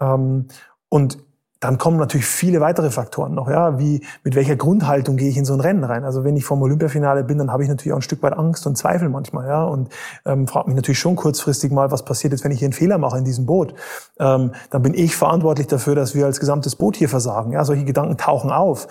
Ähm, 0.00 0.48
und 0.88 1.18
dann 1.60 1.78
kommen 1.78 1.96
natürlich 1.96 2.26
viele 2.26 2.60
weitere 2.60 2.90
Faktoren 2.90 3.34
noch, 3.34 3.48
ja, 3.48 3.78
wie 3.78 4.04
mit 4.22 4.34
welcher 4.34 4.56
Grundhaltung 4.56 5.16
gehe 5.16 5.30
ich 5.30 5.36
in 5.36 5.44
so 5.44 5.54
ein 5.54 5.60
Rennen 5.60 5.84
rein. 5.84 6.04
Also 6.04 6.22
wenn 6.22 6.36
ich 6.36 6.44
vom 6.44 6.60
Olympiafinale 6.60 7.24
bin, 7.24 7.38
dann 7.38 7.50
habe 7.50 7.62
ich 7.62 7.68
natürlich 7.68 7.92
auch 7.92 7.98
ein 7.98 8.02
Stück 8.02 8.22
weit 8.22 8.34
Angst 8.34 8.66
und 8.66 8.76
Zweifel 8.76 9.08
manchmal, 9.08 9.48
ja, 9.48 9.64
und 9.64 9.88
ähm, 10.26 10.46
frage 10.46 10.68
mich 10.68 10.76
natürlich 10.76 10.98
schon 10.98 11.16
kurzfristig 11.16 11.72
mal, 11.72 11.90
was 11.90 12.04
passiert 12.04 12.32
jetzt, 12.32 12.44
wenn 12.44 12.52
ich 12.52 12.58
hier 12.58 12.66
einen 12.66 12.74
Fehler 12.74 12.98
mache 12.98 13.18
in 13.18 13.24
diesem 13.24 13.46
Boot. 13.46 13.74
Ähm, 14.18 14.52
dann 14.70 14.82
bin 14.82 14.94
ich 14.94 15.16
verantwortlich 15.16 15.66
dafür, 15.66 15.94
dass 15.94 16.14
wir 16.14 16.26
als 16.26 16.38
gesamtes 16.38 16.76
Boot 16.76 16.96
hier 16.96 17.08
versagen. 17.08 17.52
Ja, 17.52 17.64
solche 17.64 17.84
Gedanken 17.84 18.18
tauchen 18.18 18.50
auf. 18.50 18.88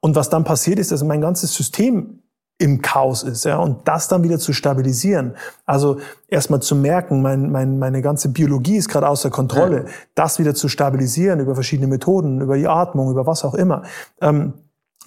Und 0.00 0.16
was 0.16 0.28
dann 0.28 0.44
passiert 0.44 0.78
ist, 0.78 0.92
dass 0.92 1.02
mein 1.02 1.20
ganzes 1.20 1.54
System 1.54 2.20
im 2.58 2.82
Chaos 2.82 3.22
ist, 3.22 3.44
ja, 3.44 3.58
und 3.58 3.86
das 3.86 4.08
dann 4.08 4.24
wieder 4.24 4.38
zu 4.38 4.52
stabilisieren. 4.52 5.36
Also 5.64 5.98
erstmal 6.26 6.60
zu 6.60 6.74
merken, 6.74 7.22
mein, 7.22 7.52
mein, 7.52 7.78
meine 7.78 8.02
ganze 8.02 8.30
Biologie 8.30 8.76
ist 8.76 8.88
gerade 8.88 9.08
außer 9.08 9.30
Kontrolle, 9.30 9.84
ja. 9.84 9.92
das 10.16 10.40
wieder 10.40 10.54
zu 10.54 10.68
stabilisieren 10.68 11.38
über 11.38 11.54
verschiedene 11.54 11.86
Methoden, 11.86 12.40
über 12.40 12.56
die 12.56 12.66
Atmung, 12.66 13.12
über 13.12 13.26
was 13.26 13.44
auch 13.44 13.54
immer. 13.54 13.84
Ähm, 14.20 14.54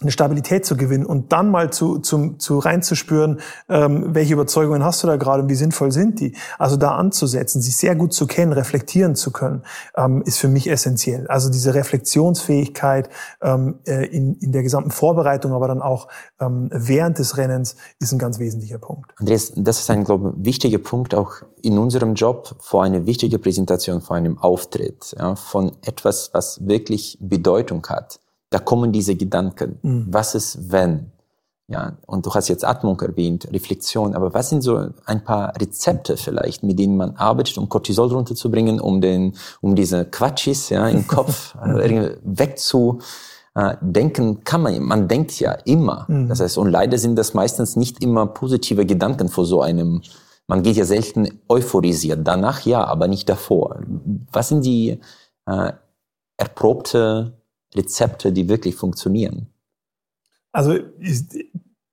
eine 0.02 0.12
Stabilität 0.12 0.66
zu 0.66 0.76
gewinnen 0.76 1.06
und 1.06 1.32
dann 1.32 1.50
mal 1.50 1.72
zu, 1.72 2.00
zu, 2.00 2.36
zu 2.38 2.60
reinzuspüren, 2.60 3.40
ähm, 3.70 4.14
welche 4.16 4.34
Überzeugungen 4.34 4.84
hast 4.84 5.04
du 5.04 5.08
da 5.08 5.16
gerade 5.16 5.44
und 5.44 5.50
wie 5.50 5.56
sinnvoll 5.56 5.92
sind 5.92 6.20
die. 6.20 6.36
Also 6.58 6.76
da 6.78 6.96
anzusetzen, 6.96 7.62
sich 7.62 7.78
sehr 7.78 7.96
gut 7.96 8.14
zu 8.14 8.28
kennen, 8.28 8.54
reflektieren 8.54 9.16
zu 9.16 9.32
können, 9.32 9.64
ähm, 9.96 10.24
ist 10.24 10.38
für 10.38 10.48
mich 10.48 10.70
essentiell. 10.70 11.28
Also 11.28 11.50
diese 11.50 11.74
Reflexionsfähigkeit 11.74 13.10
ähm, 13.42 13.80
äh, 13.86 14.06
in, 14.08 14.36
in 14.36 14.52
der 14.52 14.64
gesamten 14.64 14.92
Vorbereitung, 14.92 15.54
aber 15.54 15.68
dann 15.68 15.82
auch 15.82 16.08
ähm, 16.40 16.70
während 16.74 17.20
des 17.20 17.38
Rennens 17.38 17.76
ist 18.00 18.12
ein 18.12 18.20
ganz 18.20 18.40
wesentlicher 18.40 18.80
Punkt. 18.80 19.12
Andreas, 19.18 19.54
das 19.56 19.80
ist 19.80 19.90
ein, 19.90 20.04
glaube 20.04 20.34
ich, 20.38 20.46
wichtiger 20.46 20.80
Punkt 20.80 21.14
auch 21.14 21.36
in 21.62 21.78
unserem 21.78 22.16
Job 22.16 22.56
vor 22.60 22.84
einer 22.84 23.06
wichtigen 23.06 23.40
Präsentation, 23.40 24.02
vor 24.02 24.16
einem 24.16 24.38
Auftritt, 24.40 25.16
ja, 25.18 25.36
von 25.36 25.72
etwas, 25.84 26.32
was 26.34 26.66
wirklich 26.68 27.18
Bedeutung 27.22 27.86
hat 27.88 28.20
da 28.52 28.60
kommen 28.60 28.92
diese 28.92 29.16
Gedanken. 29.16 29.80
Mhm. 29.82 30.06
Was 30.10 30.36
ist 30.36 30.72
wenn? 30.72 31.12
Ja, 31.68 31.98
und 32.06 32.26
du 32.26 32.34
hast 32.34 32.50
jetzt 32.50 32.66
Atmung 32.66 33.00
erwähnt, 33.00 33.48
Reflexion, 33.52 34.14
aber 34.14 34.34
was 34.34 34.50
sind 34.50 34.62
so 34.62 34.90
ein 35.06 35.24
paar 35.24 35.54
Rezepte 35.58 36.18
vielleicht, 36.18 36.64
mit 36.64 36.78
denen 36.78 36.98
man 36.98 37.16
arbeitet, 37.16 37.58
um 37.58 37.70
Cortisol 37.70 38.10
runterzubringen, 38.10 38.82
um 38.82 39.00
den, 39.00 39.38
um 39.62 39.74
diese 39.74 40.04
Quatschis, 40.04 40.68
ja, 40.68 40.90
im 40.90 41.08
Kopf 41.08 41.56
äh, 41.64 42.18
wegzudenken 42.24 43.04
äh, 43.56 44.42
kann 44.44 44.64
man, 44.64 44.82
man 44.82 45.08
denkt 45.08 45.40
ja 45.40 45.54
immer. 45.64 46.04
Mhm. 46.10 46.28
Das 46.28 46.42
heißt, 46.42 46.58
und 46.58 46.70
leider 46.70 46.98
sind 46.98 47.16
das 47.16 47.34
meistens 47.34 47.78
nicht 47.78 48.04
immer 48.04 48.26
positive 48.28 48.86
Gedanken 48.86 49.30
vor 49.30 49.46
so 49.46 49.62
einem, 49.62 50.02
man 50.48 50.64
geht 50.64 50.76
ja 50.76 50.84
selten 50.84 51.40
euphorisiert. 51.48 52.28
Danach 52.28 52.66
ja, 52.66 52.84
aber 52.84 53.08
nicht 53.08 53.30
davor. 53.30 53.80
Was 54.34 54.50
sind 54.50 54.66
die 54.66 55.00
äh, 55.46 55.72
erprobte 56.36 57.41
Rezepte, 57.76 58.32
die 58.32 58.50
wirklich 58.50 58.76
funktionieren? 58.76 59.48
Also 60.52 60.78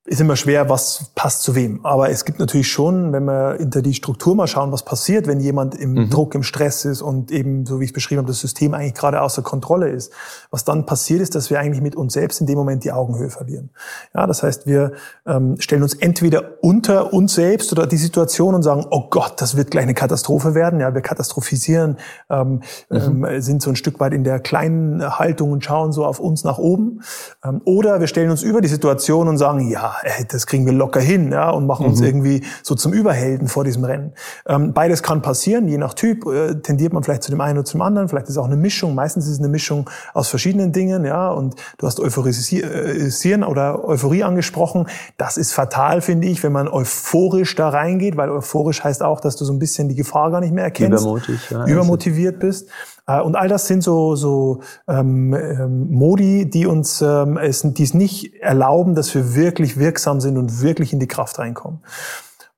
ist 0.09 0.21
immer 0.23 0.37
schwer, 0.37 0.71
was 0.71 1.11
passt 1.15 1.43
zu 1.43 1.55
wem. 1.55 1.85
Aber 1.85 2.09
es 2.09 2.25
gibt 2.25 2.39
natürlich 2.39 2.69
schon, 2.69 3.13
wenn 3.13 3.25
wir 3.25 3.57
hinter 3.59 3.83
die 3.83 3.93
Struktur 3.93 4.35
mal 4.35 4.47
schauen, 4.47 4.73
was 4.73 4.83
passiert, 4.83 5.27
wenn 5.27 5.39
jemand 5.39 5.75
im 5.75 5.93
mhm. 5.93 6.11
Druck, 6.11 6.35
im 6.35 6.43
Stress 6.43 6.87
ist 6.87 7.03
und 7.03 7.31
eben, 7.31 7.67
so 7.67 7.79
wie 7.79 7.85
ich 7.85 7.91
es 7.91 7.95
beschrieben 7.95 8.21
habe, 8.21 8.29
das 8.29 8.41
System 8.41 8.73
eigentlich 8.73 8.95
gerade 8.95 9.21
außer 9.21 9.43
Kontrolle 9.43 9.91
ist. 9.91 10.11
Was 10.51 10.65
dann 10.65 10.87
passiert 10.87 11.21
ist, 11.21 11.35
dass 11.35 11.51
wir 11.51 11.61
eigentlich 11.61 11.83
mit 11.83 11.95
uns 11.95 12.15
selbst 12.15 12.41
in 12.41 12.47
dem 12.47 12.57
Moment 12.57 12.85
die 12.85 12.93
Augenhöhe 12.93 13.29
verlieren. 13.29 13.69
Ja, 14.15 14.27
das 14.27 14.43
heißt, 14.43 14.67
wir 14.67 14.93
ähm, 15.27 15.57
stellen 15.59 15.83
uns 15.83 15.93
entweder 15.93 16.55
unter 16.63 17.13
uns 17.13 17.35
selbst 17.35 17.71
oder 17.73 17.87
die 17.87 17.99
Situation 17.99 18.55
und 18.55 18.63
sagen, 18.63 18.87
oh 18.91 19.09
Gott, 19.11 19.35
das 19.43 19.59
wird 19.59 19.71
gleich 19.71 19.85
eine 19.85 19.95
Katastrophe 19.95 20.55
werden. 20.55 20.81
Ja, 20.81 20.95
wir 20.95 21.03
katastrophisieren, 21.03 21.99
ähm, 22.31 22.63
mhm. 22.89 23.25
ähm, 23.27 23.43
sind 23.43 23.61
so 23.61 23.69
ein 23.69 23.77
Stück 23.77 24.01
weit 24.01 24.15
in 24.15 24.25
der 24.25 24.41
kleinen 24.41 25.19
Haltung 25.19 25.53
und 25.53 25.63
schauen 25.63 25.93
so 25.93 26.07
auf 26.07 26.19
uns 26.19 26.45
nach 26.45 26.57
oben. 26.57 27.03
Ähm, 27.45 27.61
oder 27.67 28.01
wir 28.01 28.07
stellen 28.07 28.31
uns 28.31 28.43
über 28.43 28.63
die 28.63 28.69
Situation 28.69 29.29
und 29.29 29.37
sagen, 29.37 29.69
ja, 29.71 29.98
ey, 30.03 30.25
das 30.27 30.47
kriegen 30.47 30.67
wir 30.67 30.73
locker 30.73 31.01
hin, 31.01 31.33
ja, 31.33 31.51
und 31.51 31.67
machen 31.67 31.85
mhm. 31.85 31.91
uns 31.91 32.01
irgendwie 32.01 32.45
so 32.63 32.75
zum 32.75 32.93
Überhelden 32.93 33.49
vor 33.49 33.65
diesem 33.65 33.85
Rennen. 33.85 34.13
Ähm, 34.47 34.73
beides 34.73 35.03
kann 35.03 35.23
passieren, 35.23 35.69
je 35.69 35.79
nach 35.79 35.95
Typ 35.95 36.27
äh, 36.27 36.55
tendiert 36.57 36.93
man 36.93 37.03
vielleicht 37.03 37.23
zu 37.23 37.31
dem 37.31 37.41
einen 37.41 37.59
oder 37.59 37.65
zum 37.65 37.83
anderen, 37.83 38.09
vielleicht 38.09 38.27
ist 38.27 38.33
es 38.33 38.39
auch 38.39 38.47
eine 38.47 38.57
Mischung, 38.57 38.95
meistens 38.95 39.27
ist 39.27 39.33
es 39.33 39.39
eine 39.39 39.49
Mischung 39.49 39.89
aus 40.15 40.29
verschiedenen 40.29 40.73
Dingen, 40.73 41.05
ja, 41.05 41.31
und 41.31 41.57
du 41.79 41.87
hast 41.87 42.01
Euphorisieren 42.01 43.45
oder 43.45 43.85
Euphorie 43.85 44.25
angesprochen, 44.25 44.87
das 45.17 45.37
ist 45.37 45.53
fatal, 45.53 46.01
finde 46.01 46.29
ich, 46.29 46.43
wenn 46.43 46.53
man 46.53 46.69
euphorisch 46.69 47.55
da 47.55 47.69
reingeht, 47.69 48.17
weil 48.17 48.31
euphorisch 48.31 48.83
heißt 48.85 49.03
auch, 49.03 49.21
dass 49.21 49.37
du 49.37 49.45
so 49.45 49.53
ein 49.53 49.59
bisschen 49.59 49.89
die 49.89 49.95
Gefahr 49.95 50.31
gar 50.31 50.41
nicht 50.41 50.53
mehr 50.53 50.65
erkennst, 50.65 51.03
Übermotiv, 51.03 51.51
ja, 51.51 51.67
übermotiviert 51.67 52.39
bist. 52.39 52.69
Äh, 53.09 53.21
und 53.21 53.35
all 53.35 53.49
das 53.49 53.67
sind 53.67 53.83
so, 53.83 54.15
so 54.15 54.61
ähm, 54.87 55.35
ähm, 55.35 55.91
Modi, 55.91 56.49
die 56.49 56.67
uns 56.67 57.03
ähm, 57.03 57.37
es, 57.37 57.63
die 57.63 57.83
es 57.83 57.95
nicht 57.95 58.35
erlauben, 58.35 58.95
dass 58.95 59.13
wir 59.15 59.35
wirklich 59.35 59.79
wirksam 59.79 60.21
sind 60.21 60.39
und 60.39 60.63
wirklich 60.63 60.93
in 60.93 61.01
die 61.01 61.09
Kraft 61.09 61.39
reinkommen. 61.41 61.81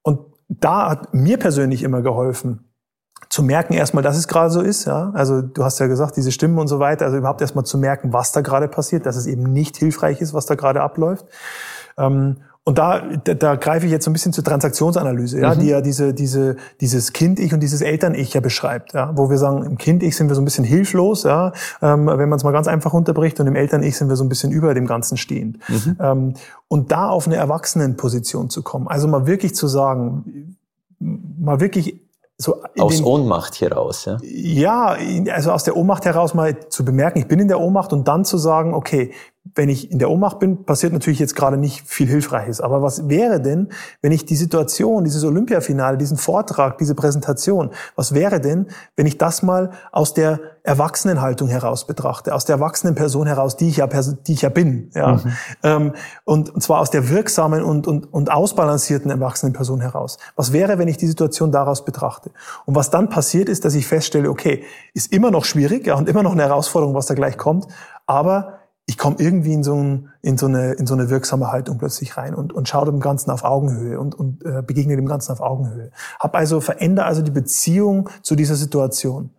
Und 0.02 0.20
da 0.48 0.90
hat 0.90 1.14
mir 1.14 1.38
persönlich 1.38 1.82
immer 1.82 2.02
geholfen, 2.02 2.66
zu 3.28 3.44
merken 3.44 3.74
erstmal, 3.74 4.02
dass 4.02 4.16
es 4.16 4.26
gerade 4.26 4.50
so 4.50 4.60
ist. 4.60 4.86
Ja? 4.86 5.12
Also 5.14 5.40
du 5.40 5.64
hast 5.64 5.78
ja 5.78 5.86
gesagt, 5.86 6.16
diese 6.16 6.32
Stimmen 6.32 6.58
und 6.58 6.66
so 6.66 6.80
weiter. 6.80 7.04
Also 7.04 7.16
überhaupt 7.16 7.40
erstmal 7.40 7.64
zu 7.64 7.78
merken, 7.78 8.12
was 8.12 8.32
da 8.32 8.40
gerade 8.40 8.66
passiert, 8.66 9.06
dass 9.06 9.16
es 9.16 9.26
eben 9.26 9.44
nicht 9.44 9.76
hilfreich 9.76 10.20
ist, 10.20 10.34
was 10.34 10.46
da 10.46 10.56
gerade 10.56 10.82
abläuft. 10.82 11.26
Ähm, 11.96 12.38
und 12.70 12.78
da, 12.78 13.02
da, 13.24 13.34
da 13.34 13.56
greife 13.56 13.86
ich 13.86 13.90
jetzt 13.90 14.04
so 14.04 14.10
ein 14.10 14.12
bisschen 14.12 14.32
zur 14.32 14.44
Transaktionsanalyse, 14.44 15.40
ja, 15.40 15.56
mhm. 15.56 15.58
die 15.58 15.66
ja 15.66 15.80
diese, 15.80 16.14
diese, 16.14 16.54
dieses 16.80 17.12
Kind-Ich 17.12 17.52
und 17.52 17.58
dieses 17.58 17.80
Eltern-Ich 17.80 18.32
ja 18.32 18.40
beschreibt, 18.40 18.92
ja, 18.92 19.10
wo 19.16 19.28
wir 19.28 19.38
sagen, 19.38 19.64
im 19.64 19.76
Kind-Ich 19.76 20.14
sind 20.14 20.28
wir 20.28 20.36
so 20.36 20.40
ein 20.40 20.44
bisschen 20.44 20.62
hilflos, 20.62 21.24
ja, 21.24 21.52
ähm, 21.82 22.06
wenn 22.06 22.28
man 22.28 22.36
es 22.36 22.44
mal 22.44 22.52
ganz 22.52 22.68
einfach 22.68 22.92
unterbricht, 22.92 23.40
und 23.40 23.48
im 23.48 23.56
Eltern-Ich 23.56 23.96
sind 23.96 24.08
wir 24.08 24.14
so 24.14 24.22
ein 24.22 24.28
bisschen 24.28 24.52
über 24.52 24.72
dem 24.72 24.86
Ganzen 24.86 25.16
stehend. 25.16 25.58
Mhm. 25.68 25.96
Ähm, 25.98 26.34
und 26.68 26.92
da 26.92 27.08
auf 27.08 27.26
eine 27.26 27.34
Erwachsenenposition 27.34 28.50
zu 28.50 28.62
kommen, 28.62 28.86
also 28.86 29.08
mal 29.08 29.26
wirklich 29.26 29.56
zu 29.56 29.66
sagen, 29.66 30.56
mal 31.00 31.58
wirklich 31.58 31.96
so 32.38 32.62
aus 32.78 32.98
den, 32.98 33.04
Ohnmacht 33.04 33.60
heraus, 33.60 34.04
ja? 34.04 34.18
Ja, 34.22 34.96
also 35.32 35.50
aus 35.50 35.64
der 35.64 35.76
Ohnmacht 35.76 36.04
heraus 36.04 36.34
mal 36.34 36.68
zu 36.68 36.84
bemerken, 36.84 37.18
ich 37.18 37.26
bin 37.26 37.40
in 37.40 37.48
der 37.48 37.58
Ohnmacht 37.58 37.92
und 37.92 38.06
dann 38.06 38.24
zu 38.24 38.38
sagen, 38.38 38.74
okay, 38.74 39.12
wenn 39.54 39.68
ich 39.70 39.90
in 39.90 39.98
der 39.98 40.10
Ohnmacht 40.10 40.38
bin, 40.38 40.64
passiert 40.64 40.92
natürlich 40.92 41.18
jetzt 41.18 41.34
gerade 41.34 41.56
nicht 41.56 41.88
viel 41.88 42.06
Hilfreiches. 42.06 42.60
Aber 42.60 42.82
was 42.82 43.08
wäre 43.08 43.40
denn, 43.40 43.68
wenn 44.02 44.12
ich 44.12 44.26
die 44.26 44.36
Situation, 44.36 45.02
dieses 45.02 45.24
Olympiafinale, 45.24 45.96
diesen 45.96 46.18
Vortrag, 46.18 46.76
diese 46.78 46.94
Präsentation, 46.94 47.70
was 47.96 48.14
wäre 48.14 48.40
denn, 48.40 48.66
wenn 48.96 49.06
ich 49.06 49.16
das 49.16 49.42
mal 49.42 49.70
aus 49.92 50.12
der 50.12 50.40
Erwachsenenhaltung 50.62 51.48
heraus 51.48 51.86
betrachte, 51.86 52.34
aus 52.34 52.44
der 52.44 52.56
erwachsenen 52.56 52.94
Person 52.94 53.26
heraus, 53.26 53.56
die 53.56 53.68
ich 53.70 53.78
ja, 53.78 53.86
die 53.86 54.32
ich 54.32 54.42
ja 54.42 54.50
bin, 54.50 54.90
ja, 54.94 55.14
mhm. 55.14 55.32
ähm, 55.62 55.92
und, 56.24 56.54
und 56.54 56.62
zwar 56.62 56.80
aus 56.80 56.90
der 56.90 57.08
wirksamen 57.08 57.64
und, 57.64 57.86
und, 57.86 58.12
und 58.12 58.30
ausbalancierten 58.30 59.10
erwachsenen 59.10 59.54
Person 59.54 59.80
heraus. 59.80 60.18
Was 60.36 60.52
wäre, 60.52 60.78
wenn 60.78 60.88
ich 60.88 60.98
die 60.98 61.06
Situation 61.06 61.50
daraus 61.50 61.86
betrachte? 61.86 62.30
Und 62.66 62.74
was 62.74 62.90
dann 62.90 63.08
passiert 63.08 63.48
ist, 63.48 63.64
dass 63.64 63.74
ich 63.74 63.86
feststelle, 63.86 64.28
okay, 64.28 64.64
ist 64.92 65.12
immer 65.12 65.30
noch 65.30 65.46
schwierig, 65.46 65.86
ja, 65.86 65.94
und 65.94 66.10
immer 66.10 66.22
noch 66.22 66.32
eine 66.32 66.42
Herausforderung, 66.42 66.94
was 66.94 67.06
da 67.06 67.14
gleich 67.14 67.38
kommt, 67.38 67.66
aber 68.06 68.59
ich 68.90 68.98
komme 68.98 69.14
irgendwie 69.20 69.52
in 69.52 69.62
so, 69.62 69.76
ein, 69.76 70.08
in, 70.20 70.36
so 70.36 70.46
eine, 70.46 70.72
in 70.72 70.84
so 70.84 70.94
eine 70.94 71.10
wirksame 71.10 71.52
Haltung 71.52 71.78
plötzlich 71.78 72.16
rein 72.16 72.34
und, 72.34 72.52
und 72.52 72.68
schaue 72.68 72.86
dem 72.86 72.98
Ganzen 72.98 73.30
auf 73.30 73.44
Augenhöhe 73.44 74.00
und, 74.00 74.16
und 74.16 74.44
äh, 74.44 74.62
begegne 74.66 74.96
dem 74.96 75.06
Ganzen 75.06 75.30
auf 75.30 75.40
Augenhöhe. 75.40 75.92
Hab 76.18 76.34
also, 76.34 76.60
verändere 76.60 77.06
also 77.06 77.22
die 77.22 77.30
Beziehung 77.30 78.10
zu 78.22 78.34
dieser 78.34 78.56
Situation. 78.56 79.30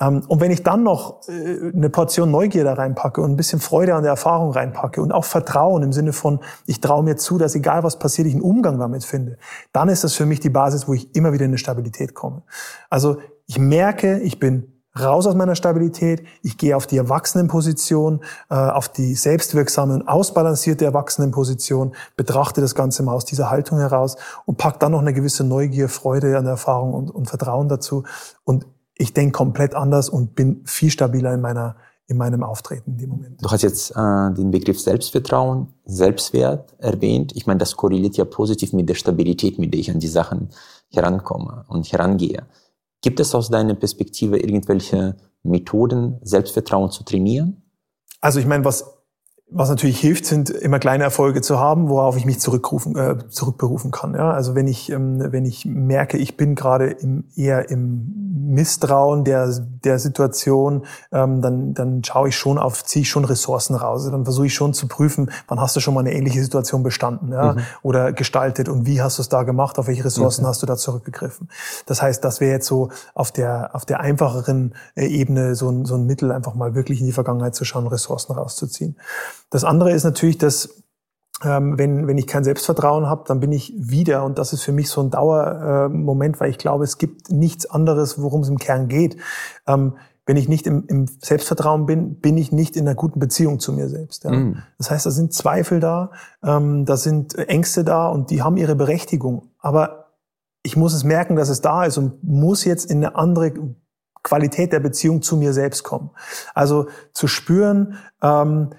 Ähm, 0.00 0.22
und 0.28 0.40
wenn 0.40 0.52
ich 0.52 0.62
dann 0.62 0.84
noch 0.84 1.28
äh, 1.28 1.72
eine 1.74 1.90
Portion 1.90 2.30
Neugier 2.30 2.62
da 2.62 2.74
reinpacke 2.74 3.20
und 3.20 3.32
ein 3.32 3.36
bisschen 3.36 3.58
Freude 3.58 3.96
an 3.96 4.04
der 4.04 4.10
Erfahrung 4.10 4.52
reinpacke 4.52 5.02
und 5.02 5.10
auch 5.10 5.24
Vertrauen 5.24 5.82
im 5.82 5.92
Sinne 5.92 6.12
von, 6.12 6.38
ich 6.66 6.80
traue 6.80 7.02
mir 7.02 7.16
zu, 7.16 7.36
dass 7.36 7.56
egal 7.56 7.82
was 7.82 7.98
passiert, 7.98 8.28
ich 8.28 8.34
einen 8.34 8.42
Umgang 8.42 8.78
damit 8.78 9.02
finde, 9.02 9.38
dann 9.72 9.88
ist 9.88 10.04
das 10.04 10.14
für 10.14 10.24
mich 10.24 10.38
die 10.38 10.50
Basis, 10.50 10.86
wo 10.86 10.94
ich 10.94 11.16
immer 11.16 11.32
wieder 11.32 11.46
in 11.46 11.50
eine 11.50 11.58
Stabilität 11.58 12.14
komme. 12.14 12.42
Also 12.90 13.16
ich 13.48 13.58
merke, 13.58 14.20
ich 14.20 14.38
bin 14.38 14.73
raus 14.98 15.26
aus 15.26 15.34
meiner 15.34 15.54
Stabilität, 15.54 16.22
ich 16.42 16.56
gehe 16.56 16.76
auf 16.76 16.86
die 16.86 16.96
Erwachsenenposition, 16.96 18.20
äh, 18.50 18.54
auf 18.54 18.88
die 18.88 19.14
selbstwirksame 19.14 19.94
und 19.94 20.08
ausbalancierte 20.08 20.84
Erwachsenenposition, 20.84 21.94
betrachte 22.16 22.60
das 22.60 22.74
Ganze 22.74 23.02
mal 23.02 23.14
aus 23.14 23.24
dieser 23.24 23.50
Haltung 23.50 23.78
heraus 23.78 24.16
und 24.46 24.58
pack 24.58 24.78
dann 24.80 24.92
noch 24.92 25.00
eine 25.00 25.12
gewisse 25.12 25.44
Neugier, 25.44 25.88
Freude 25.88 26.38
an 26.38 26.44
der 26.44 26.52
Erfahrung 26.52 26.94
und, 26.94 27.10
und 27.10 27.28
Vertrauen 27.28 27.68
dazu. 27.68 28.04
Und 28.44 28.66
ich 28.96 29.12
denke 29.12 29.32
komplett 29.32 29.74
anders 29.74 30.08
und 30.08 30.34
bin 30.34 30.62
viel 30.64 30.90
stabiler 30.90 31.34
in 31.34 31.40
meiner 31.40 31.76
in 32.06 32.18
meinem 32.18 32.42
Auftreten 32.42 32.92
in 32.92 32.98
dem 32.98 33.10
Moment. 33.10 33.42
Du 33.42 33.50
hast 33.50 33.62
jetzt 33.62 33.90
äh, 33.92 34.30
den 34.34 34.50
Begriff 34.50 34.78
Selbstvertrauen, 34.78 35.68
Selbstwert 35.86 36.74
erwähnt. 36.78 37.32
Ich 37.34 37.46
meine, 37.46 37.58
das 37.58 37.76
korreliert 37.76 38.16
ja 38.16 38.26
positiv 38.26 38.74
mit 38.74 38.88
der 38.88 38.94
Stabilität, 38.94 39.58
mit 39.58 39.72
der 39.72 39.80
ich 39.80 39.90
an 39.90 40.00
die 40.00 40.08
Sachen 40.08 40.50
herankomme 40.90 41.64
und 41.68 41.90
herangehe. 41.90 42.46
Gibt 43.04 43.20
es 43.20 43.34
aus 43.34 43.50
deiner 43.50 43.74
Perspektive 43.74 44.38
irgendwelche 44.38 45.18
Methoden, 45.42 46.18
Selbstvertrauen 46.22 46.90
zu 46.90 47.04
trainieren? 47.04 47.62
Also 48.22 48.40
ich 48.40 48.46
meine, 48.46 48.64
was 48.64 48.93
was 49.56 49.68
natürlich 49.68 50.00
hilft, 50.00 50.26
sind 50.26 50.50
immer 50.50 50.80
kleine 50.80 51.04
Erfolge 51.04 51.40
zu 51.40 51.60
haben, 51.60 51.88
worauf 51.88 52.16
ich 52.16 52.24
mich 52.24 52.40
zurückrufen, 52.40 52.96
äh, 52.96 53.28
zurückberufen 53.28 53.92
kann. 53.92 54.14
Ja? 54.14 54.32
Also 54.32 54.56
wenn 54.56 54.66
ich, 54.66 54.90
ähm, 54.90 55.32
wenn 55.32 55.44
ich 55.44 55.64
merke, 55.64 56.18
ich 56.18 56.36
bin 56.36 56.56
gerade 56.56 56.90
im, 56.90 57.24
eher 57.36 57.70
im 57.70 58.24
Misstrauen 58.48 59.22
der, 59.22 59.48
der 59.84 60.00
Situation, 60.00 60.84
ähm, 61.12 61.40
dann, 61.40 61.72
dann 61.72 62.02
schaue 62.02 62.30
ich 62.30 62.36
schon 62.36 62.58
auf, 62.58 62.84
ziehe 62.84 63.02
ich 63.02 63.08
schon 63.08 63.24
Ressourcen 63.24 63.76
raus. 63.76 64.10
Dann 64.10 64.24
versuche 64.24 64.46
ich 64.46 64.54
schon 64.54 64.74
zu 64.74 64.88
prüfen, 64.88 65.30
wann 65.46 65.60
hast 65.60 65.76
du 65.76 65.80
schon 65.80 65.94
mal 65.94 66.00
eine 66.00 66.12
ähnliche 66.12 66.42
Situation 66.42 66.82
bestanden 66.82 67.30
ja? 67.30 67.52
Mhm. 67.52 67.60
oder 67.82 68.12
gestaltet 68.12 68.68
und 68.68 68.86
wie 68.86 69.02
hast 69.02 69.18
du 69.18 69.22
es 69.22 69.28
da 69.28 69.44
gemacht, 69.44 69.78
auf 69.78 69.86
welche 69.86 70.04
Ressourcen 70.04 70.42
mhm. 70.42 70.48
hast 70.48 70.62
du 70.62 70.66
da 70.66 70.76
zurückgegriffen. 70.76 71.48
Das 71.86 72.02
heißt, 72.02 72.24
das 72.24 72.40
wäre 72.40 72.52
jetzt 72.52 72.66
so 72.66 72.90
auf 73.14 73.30
der, 73.30 73.70
auf 73.72 73.84
der 73.84 74.00
einfacheren 74.00 74.74
äh, 74.96 75.06
Ebene 75.06 75.54
so 75.54 75.70
ein, 75.70 75.84
so 75.84 75.94
ein 75.94 76.06
Mittel, 76.06 76.32
einfach 76.32 76.54
mal 76.54 76.74
wirklich 76.74 76.98
in 76.98 77.06
die 77.06 77.12
Vergangenheit 77.12 77.54
zu 77.54 77.64
schauen, 77.64 77.86
Ressourcen 77.86 78.32
rauszuziehen. 78.32 78.96
Das 79.50 79.64
andere 79.64 79.92
ist 79.92 80.04
natürlich, 80.04 80.38
dass 80.38 80.84
ähm, 81.42 81.78
wenn, 81.78 82.06
wenn 82.06 82.18
ich 82.18 82.26
kein 82.26 82.44
Selbstvertrauen 82.44 83.06
habe, 83.06 83.24
dann 83.26 83.40
bin 83.40 83.52
ich 83.52 83.72
wieder, 83.76 84.24
und 84.24 84.38
das 84.38 84.52
ist 84.52 84.62
für 84.62 84.72
mich 84.72 84.88
so 84.88 85.00
ein 85.00 85.10
Dauermoment, 85.10 86.36
äh, 86.36 86.40
weil 86.40 86.50
ich 86.50 86.58
glaube, 86.58 86.84
es 86.84 86.98
gibt 86.98 87.30
nichts 87.30 87.66
anderes, 87.66 88.20
worum 88.20 88.42
es 88.42 88.48
im 88.48 88.58
Kern 88.58 88.88
geht. 88.88 89.16
Ähm, 89.66 89.94
wenn 90.26 90.36
ich 90.36 90.48
nicht 90.48 90.66
im, 90.66 90.84
im, 90.86 91.06
Selbstvertrauen 91.06 91.84
bin, 91.86 92.20
bin 92.20 92.38
ich 92.38 92.50
nicht 92.50 92.76
in 92.76 92.86
einer 92.86 92.94
guten 92.94 93.20
Beziehung 93.20 93.58
zu 93.60 93.72
mir 93.72 93.88
selbst. 93.88 94.24
Ja. 94.24 94.30
Mm. 94.30 94.62
Das 94.78 94.90
heißt, 94.90 95.04
da 95.04 95.10
sind 95.10 95.34
Zweifel 95.34 95.80
da, 95.80 96.12
ähm, 96.42 96.86
da 96.86 96.96
sind 96.96 97.36
Ängste 97.36 97.84
da 97.84 98.08
und 98.08 98.30
die 98.30 98.42
haben 98.42 98.56
ihre 98.56 98.74
Berechtigung. 98.74 99.50
Aber 99.58 100.06
ich 100.62 100.76
muss 100.76 100.94
es 100.94 101.04
merken, 101.04 101.36
dass 101.36 101.50
es 101.50 101.60
da 101.60 101.84
ist 101.84 101.98
und 101.98 102.24
muss 102.24 102.64
jetzt 102.64 102.90
in 102.90 103.04
eine 103.04 103.16
andere 103.16 103.52
Qualität 104.22 104.72
der 104.72 104.80
Beziehung 104.80 105.20
zu 105.20 105.36
mir 105.36 105.52
selbst 105.52 105.84
kommen. 105.84 106.10
Also 106.54 106.86
zu 107.12 107.26
spüren, 107.26 107.98
ähm, 108.22 108.70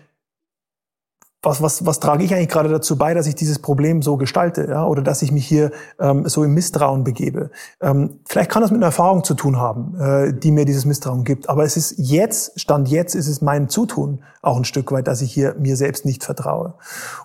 was, 1.45 1.61
was, 1.61 1.85
was 1.85 1.99
trage 1.99 2.23
ich 2.23 2.33
eigentlich 2.33 2.49
gerade 2.49 2.69
dazu 2.69 2.97
bei, 2.97 3.13
dass 3.13 3.27
ich 3.27 3.35
dieses 3.35 3.59
Problem 3.59 4.01
so 4.01 4.17
gestalte, 4.17 4.67
ja, 4.69 4.85
oder 4.85 5.01
dass 5.01 5.21
ich 5.21 5.31
mich 5.31 5.45
hier 5.45 5.71
ähm, 5.99 6.27
so 6.27 6.43
im 6.43 6.53
Misstrauen 6.53 7.03
begebe. 7.03 7.51
Ähm, 7.81 8.19
vielleicht 8.25 8.51
kann 8.51 8.61
das 8.61 8.71
mit 8.71 8.79
einer 8.79 8.87
Erfahrung 8.87 9.23
zu 9.23 9.33
tun 9.33 9.57
haben, 9.57 9.95
äh, 9.99 10.33
die 10.33 10.51
mir 10.51 10.65
dieses 10.65 10.85
Misstrauen 10.85 11.23
gibt. 11.23 11.49
Aber 11.49 11.63
es 11.63 11.77
ist 11.77 11.95
jetzt, 11.97 12.59
Stand 12.59 12.89
jetzt, 12.89 13.15
ist 13.15 13.27
es 13.27 13.41
mein 13.41 13.69
Zutun 13.69 14.19
auch 14.45 14.57
ein 14.57 14.65
Stück 14.65 14.91
weit, 14.91 15.07
dass 15.07 15.21
ich 15.21 15.33
hier 15.33 15.55
mir 15.59 15.75
selbst 15.75 16.05
nicht 16.05 16.23
vertraue. 16.23 16.75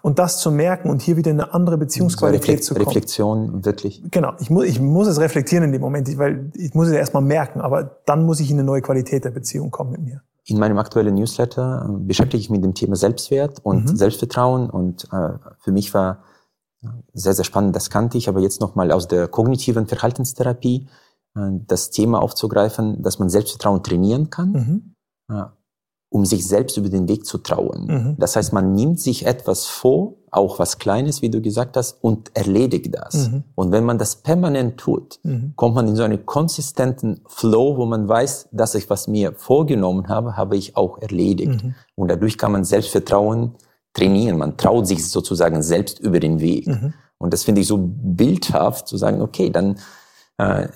Und 0.02 0.18
das 0.18 0.38
zu 0.38 0.50
merken 0.50 0.88
und 0.88 1.02
hier 1.02 1.16
wieder 1.16 1.30
eine 1.30 1.52
andere 1.52 1.76
Beziehungsqualität 1.76 2.40
so 2.40 2.46
Reflekt, 2.46 2.64
zu 2.64 2.74
kommen. 2.74 2.86
Reflexion, 2.86 3.64
wirklich. 3.64 4.02
Genau, 4.10 4.32
ich 4.40 4.50
muss, 4.50 4.64
ich 4.64 4.80
muss 4.80 5.06
es 5.06 5.20
reflektieren 5.20 5.64
in 5.64 5.72
dem 5.72 5.82
Moment, 5.82 6.16
weil 6.18 6.50
ich 6.54 6.74
muss 6.74 6.88
es 6.88 6.94
erstmal 6.94 7.22
merken, 7.22 7.60
aber 7.60 7.98
dann 8.06 8.24
muss 8.24 8.40
ich 8.40 8.50
in 8.50 8.56
eine 8.56 8.64
neue 8.64 8.80
Qualität 8.80 9.24
der 9.24 9.30
Beziehung 9.30 9.70
kommen 9.70 9.92
mit 9.92 10.02
mir. 10.02 10.22
In 10.44 10.58
meinem 10.58 10.78
aktuellen 10.78 11.14
Newsletter 11.14 11.86
äh, 11.88 11.92
beschäftige 12.04 12.40
ich 12.40 12.50
mich 12.50 12.60
mit 12.60 12.64
dem 12.64 12.74
Thema 12.74 12.96
Selbstwert 12.96 13.60
und 13.62 13.90
mhm. 13.90 13.96
Selbstvertrauen 13.96 14.70
und 14.70 15.04
äh, 15.12 15.38
für 15.58 15.72
mich 15.72 15.92
war 15.94 16.24
sehr, 17.12 17.34
sehr 17.34 17.44
spannend, 17.44 17.76
das 17.76 17.90
kannte 17.90 18.16
ich, 18.18 18.28
aber 18.28 18.40
jetzt 18.40 18.60
nochmal 18.60 18.90
aus 18.90 19.06
der 19.06 19.28
kognitiven 19.28 19.86
Verhaltenstherapie 19.86 20.88
äh, 21.34 21.50
das 21.66 21.90
Thema 21.90 22.22
aufzugreifen, 22.22 23.02
dass 23.02 23.18
man 23.18 23.28
Selbstvertrauen 23.28 23.82
trainieren 23.82 24.30
kann. 24.30 24.52
Mhm. 24.52 24.94
Äh, 25.28 25.44
um 26.10 26.26
sich 26.26 26.46
selbst 26.46 26.76
über 26.76 26.88
den 26.88 27.08
Weg 27.08 27.24
zu 27.24 27.38
trauen. 27.38 27.86
Mhm. 27.86 28.16
Das 28.18 28.34
heißt, 28.34 28.52
man 28.52 28.74
nimmt 28.74 29.00
sich 29.00 29.26
etwas 29.26 29.66
vor, 29.66 30.14
auch 30.32 30.58
was 30.58 30.78
Kleines, 30.78 31.22
wie 31.22 31.30
du 31.30 31.40
gesagt 31.40 31.76
hast, 31.76 32.02
und 32.02 32.36
erledigt 32.36 32.92
das. 32.92 33.28
Mhm. 33.28 33.44
Und 33.54 33.72
wenn 33.72 33.84
man 33.84 33.96
das 33.96 34.16
permanent 34.16 34.76
tut, 34.76 35.20
mhm. 35.22 35.52
kommt 35.54 35.76
man 35.76 35.86
in 35.86 35.96
so 35.96 36.02
einen 36.02 36.26
konsistenten 36.26 37.20
Flow, 37.26 37.76
wo 37.76 37.86
man 37.86 38.08
weiß, 38.08 38.48
dass 38.50 38.74
ich 38.74 38.90
was 38.90 39.06
mir 39.06 39.32
vorgenommen 39.36 40.08
habe, 40.08 40.36
habe 40.36 40.56
ich 40.56 40.76
auch 40.76 40.98
erledigt. 40.98 41.64
Mhm. 41.64 41.74
Und 41.94 42.10
dadurch 42.10 42.36
kann 42.36 42.52
man 42.52 42.64
Selbstvertrauen 42.64 43.54
trainieren. 43.94 44.36
Man 44.36 44.56
traut 44.56 44.88
sich 44.88 45.08
sozusagen 45.08 45.62
selbst 45.62 46.00
über 46.00 46.18
den 46.18 46.40
Weg. 46.40 46.66
Mhm. 46.66 46.92
Und 47.18 47.32
das 47.32 47.44
finde 47.44 47.60
ich 47.60 47.68
so 47.68 47.78
bildhaft, 47.78 48.88
zu 48.88 48.96
sagen, 48.96 49.20
okay, 49.22 49.50
dann 49.50 49.76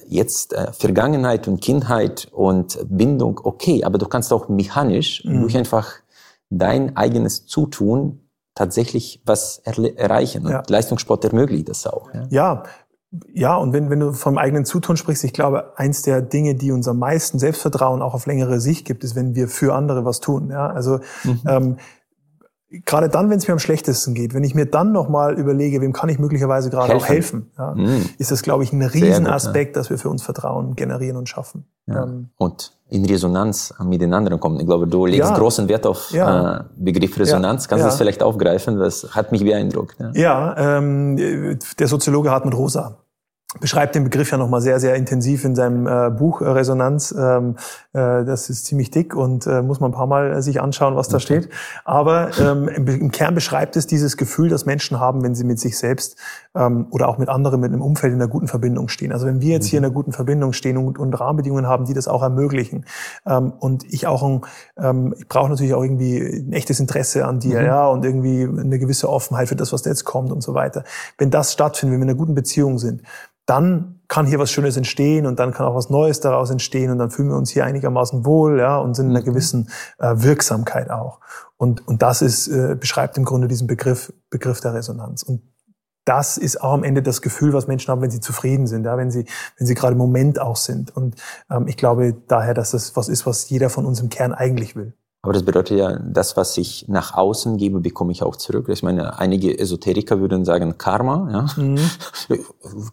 jetzt 0.09 0.53
äh, 0.53 0.73
Vergangenheit 0.73 1.49
und 1.49 1.61
Kindheit 1.61 2.29
und 2.33 2.79
Bindung, 2.89 3.41
okay, 3.43 3.85
aber 3.85 3.99
du 3.99 4.07
kannst 4.07 4.33
auch 4.33 4.49
mechanisch 4.49 5.25
mhm. 5.25 5.43
durch 5.43 5.57
einfach 5.57 5.93
dein 6.51 6.97
eigenes 6.97 7.47
Zutun 7.47 8.21
tatsächlich 8.55 9.23
was 9.25 9.59
erreichen. 9.59 10.47
Und 10.47 10.53
ja. 10.53 10.63
Leistungssport 10.69 11.25
ermöglicht 11.25 11.69
das 11.69 11.87
auch. 11.87 12.13
Ja, 12.15 12.27
ja. 12.31 12.63
ja 13.33 13.57
und 13.57 13.73
wenn, 13.73 13.91
wenn 13.91 14.01
du 14.01 14.13
vom 14.13 14.39
eigenen 14.39 14.65
Zutun 14.65 14.97
sprichst, 14.97 15.25
ich 15.25 15.33
glaube, 15.33 15.77
eins 15.77 16.03
der 16.03 16.23
Dinge, 16.23 16.55
die 16.55 16.71
uns 16.71 16.87
am 16.87 16.99
meisten 16.99 17.39
Selbstvertrauen 17.39 18.03
auch 18.03 18.15
auf 18.15 18.27
längere 18.27 18.61
Sicht 18.61 18.85
gibt, 18.87 19.03
ist, 19.03 19.17
wenn 19.17 19.35
wir 19.35 19.49
für 19.49 19.75
andere 19.75 20.05
was 20.05 20.21
tun. 20.21 20.51
Ja, 20.51 20.69
also 20.69 21.01
mhm. 21.25 21.41
ähm, 21.47 21.77
gerade 22.85 23.09
dann, 23.09 23.31
wenn 23.31 23.39
es 23.39 23.47
mir 23.47 23.53
am 23.53 23.59
schlechtesten 23.59 24.15
geht, 24.15 24.35
wenn 24.35 24.45
ich 24.45 24.55
mir 24.55 24.67
dann 24.67 24.93
nochmal 24.93 25.35
überlege, 25.35 25.81
wem 25.81 25.93
kann 25.93 26.09
ich 26.09 26.19
möglicherweise 26.19 26.71
gerade 26.71 26.93
helfen. 26.93 27.05
auch 27.05 27.09
helfen, 27.09 27.51
ja, 27.59 27.75
mm. 27.75 28.11
ist 28.19 28.31
das, 28.31 28.43
glaube 28.43 28.65
ich, 28.65 28.73
ein 28.73 28.83
Riesenaspekt, 28.83 29.77
ja. 29.77 29.81
dass 29.81 29.91
wir 29.91 29.99
für 29.99 30.09
uns 30.09 30.23
Vertrauen 30.23 30.75
generieren 30.75 31.17
und 31.17 31.29
schaffen. 31.29 31.67
Ja. 31.87 32.05
Ähm, 32.05 32.31
und 32.37 32.73
in 32.89 33.05
Resonanz 33.05 33.75
mit 33.83 34.01
den 34.01 34.15
anderen 34.15 34.39
kommen. 34.39 34.61
Ich 34.61 34.67
glaube, 34.67 34.87
du 34.87 35.07
legst 35.07 35.35
großen 35.35 35.69
Wert 35.69 35.87
auf 35.87 36.13
äh, 36.13 36.61
Begriff 36.77 37.19
Resonanz. 37.19 37.67
Kannst 37.67 37.85
du 37.85 37.89
das 37.89 37.97
vielleicht 37.97 38.23
aufgreifen? 38.23 38.79
Das 38.79 39.15
hat 39.15 39.33
mich 39.33 39.43
beeindruckt. 39.43 39.97
Ja, 40.13 40.79
ähm, 40.79 41.59
der 41.79 41.89
Soziologe 41.89 42.31
Hartmut 42.31 42.55
Rosa 42.55 42.99
beschreibt 43.61 43.95
den 43.95 44.05
Begriff 44.05 44.31
ja 44.31 44.39
nochmal 44.39 44.61
sehr, 44.61 44.81
sehr 44.81 44.95
intensiv 44.97 45.45
in 45.45 45.55
seinem 45.55 45.87
äh, 45.87 46.11
Buch 46.11 46.41
äh, 46.41 46.49
Resonanz. 46.49 47.15
Ähm, 47.17 47.57
äh, 47.93 48.25
das 48.25 48.51
ist 48.51 48.67
ziemlich 48.67 48.91
dick 48.91 49.15
und 49.15 49.47
äh, 49.47 49.63
muss 49.63 49.81
man 49.81 49.91
ein 49.91 49.95
paar 49.95 50.07
Mal 50.07 50.33
äh, 50.33 50.43
sich 50.43 50.61
anschauen, 50.61 50.97
was 50.97 51.09
da 51.09 51.21
steht. 51.21 51.49
Aber 51.85 52.31
ähm, 52.39 52.69
im, 52.69 52.87
im, 52.87 53.11
Kern 53.11 53.35
beschreibt 53.35 53.77
es 53.77 53.87
dieses 53.87 54.17
Gefühl, 54.17 54.49
das 54.49 54.67
Menschen 54.67 54.99
haben, 54.99 55.23
wenn 55.23 55.35
sie 55.35 55.45
mit 55.45 55.61
sich 55.61 55.79
selbst 55.79 56.17
ähm, 56.55 56.87
oder 56.91 57.09
auch 57.09 57.19
mit 57.19 57.29
anderen, 57.29 57.61
mit 57.61 57.73
einem 57.73 57.83
Umfeld 57.83 58.13
in 58.13 58.21
einer 58.21 58.31
guten 58.31 58.49
Verbindung 58.49 58.89
stehen. 58.89 59.13
Also 59.13 59.27
wenn 59.27 59.41
wir 59.41 59.53
jetzt 59.53 59.67
hier 59.67 59.79
in 59.79 59.85
einer 59.85 59.95
guten 59.95 60.13
Verbindung 60.13 60.53
stehen 60.53 60.77
und, 60.77 60.99
und 60.99 61.15
Rahmenbedingungen 61.15 61.67
haben, 61.67 61.85
die 61.85 61.95
das 61.95 62.09
auch 62.09 62.23
ermöglichen 62.23 62.85
ähm, 63.27 63.53
und 63.59 63.85
ich 63.93 64.07
auch 64.07 64.23
ein, 64.23 64.41
ähm, 64.77 65.15
ich 65.17 65.29
brauche 65.29 65.49
natürlich 65.49 65.75
auch 65.75 65.83
irgendwie 65.83 66.19
ein 66.19 66.53
echtes 66.53 66.81
Interesse 66.81 67.25
an 67.27 67.39
dir, 67.39 67.61
mhm. 67.61 67.67
ja, 67.67 67.87
und 67.87 68.05
irgendwie 68.05 68.43
eine 68.43 68.79
gewisse 68.79 69.09
Offenheit 69.09 69.49
für 69.49 69.57
das, 69.57 69.73
was 69.73 69.83
da 69.83 69.91
jetzt 69.91 70.05
kommt 70.05 70.33
und 70.33 70.43
so 70.43 70.55
weiter. 70.55 70.85
Wenn 71.19 71.31
das 71.31 71.53
stattfindet, 71.53 71.95
wenn 71.95 72.01
wir 72.01 72.05
in 72.05 72.11
einer 72.11 72.19
guten 72.19 72.35
Beziehung 72.35 72.79
sind, 72.79 73.03
dann 73.47 74.01
kann 74.09 74.27
hier 74.27 74.39
was 74.39 74.51
Schönes 74.51 74.77
entstehen 74.77 75.27
und 75.27 75.39
dann 75.39 75.53
kann 75.53 75.67
auch 75.67 75.75
was 75.75 75.91
Neues 75.91 76.21
daraus 76.21 76.51
entstehen 76.51 76.91
und 76.91 76.99
dann 76.99 77.11
fühlen 77.11 77.29
wir 77.29 77.37
uns 77.37 77.51
hier 77.51 77.65
einigermaßen 77.65 78.25
wohl, 78.25 78.59
ja, 78.59 78.79
und 78.79 78.95
sind 78.95 79.07
in 79.07 79.11
einer 79.13 79.21
mhm. 79.21 79.25
gewissen 79.25 79.71
äh, 79.99 80.15
Wirksamkeit 80.17 80.91
auch. 80.91 81.21
Und, 81.57 81.87
und 81.87 82.03
das 82.03 82.23
ist, 82.23 82.49
äh, 82.49 82.77
beschreibt 82.79 83.17
im 83.17 83.25
Grunde 83.25 83.49
diesen 83.49 83.67
Begriff, 83.67 84.13
Begriff 84.31 84.61
der 84.61 84.75
Resonanz. 84.75 85.23
Und 85.23 85.43
das 86.05 86.37
ist 86.37 86.61
auch 86.61 86.73
am 86.73 86.85
Ende 86.85 87.03
das 87.03 87.23
Gefühl, 87.23 87.53
was 87.53 87.67
Menschen 87.67 87.91
haben, 87.91 88.03
wenn 88.03 88.11
sie 88.11 88.21
zufrieden 88.21 88.67
sind, 88.67 88.85
ja, 88.85 88.97
wenn 88.97 89.11
sie, 89.11 89.27
wenn 89.57 89.67
sie 89.67 89.75
gerade 89.75 89.93
im 89.93 89.99
Moment 89.99 90.39
auch 90.39 90.57
sind. 90.57 90.95
Und 90.95 91.17
ähm, 91.51 91.67
ich 91.67 91.77
glaube 91.77 92.15
daher, 92.29 92.55
dass 92.55 92.73
das 92.73 92.97
was 92.97 93.09
ist, 93.09 93.27
was 93.27 93.49
jeder 93.49 93.71
von 93.71 93.87
uns 93.87 94.01
im 94.01 94.11
Kern 94.11 94.35
eigentlich 94.35 94.77
will. 94.77 94.95
Aber 95.25 95.33
das 95.33 95.43
bedeutet 95.43 95.79
ja, 95.79 95.99
das, 95.99 96.37
was 96.37 96.59
ich 96.59 96.87
nach 96.87 97.15
außen 97.15 97.57
gebe, 97.57 97.81
bekomme 97.81 98.13
ich 98.13 98.23
auch 98.23 98.37
zurück. 98.37 98.69
Ich 98.69 98.83
meine, 98.83 99.19
einige 99.19 99.59
Esoteriker 99.59 100.21
würden 100.21 100.45
sagen 100.45 100.77
Karma, 100.77 101.29
ja. 101.33 101.63
Mhm. 101.63 101.81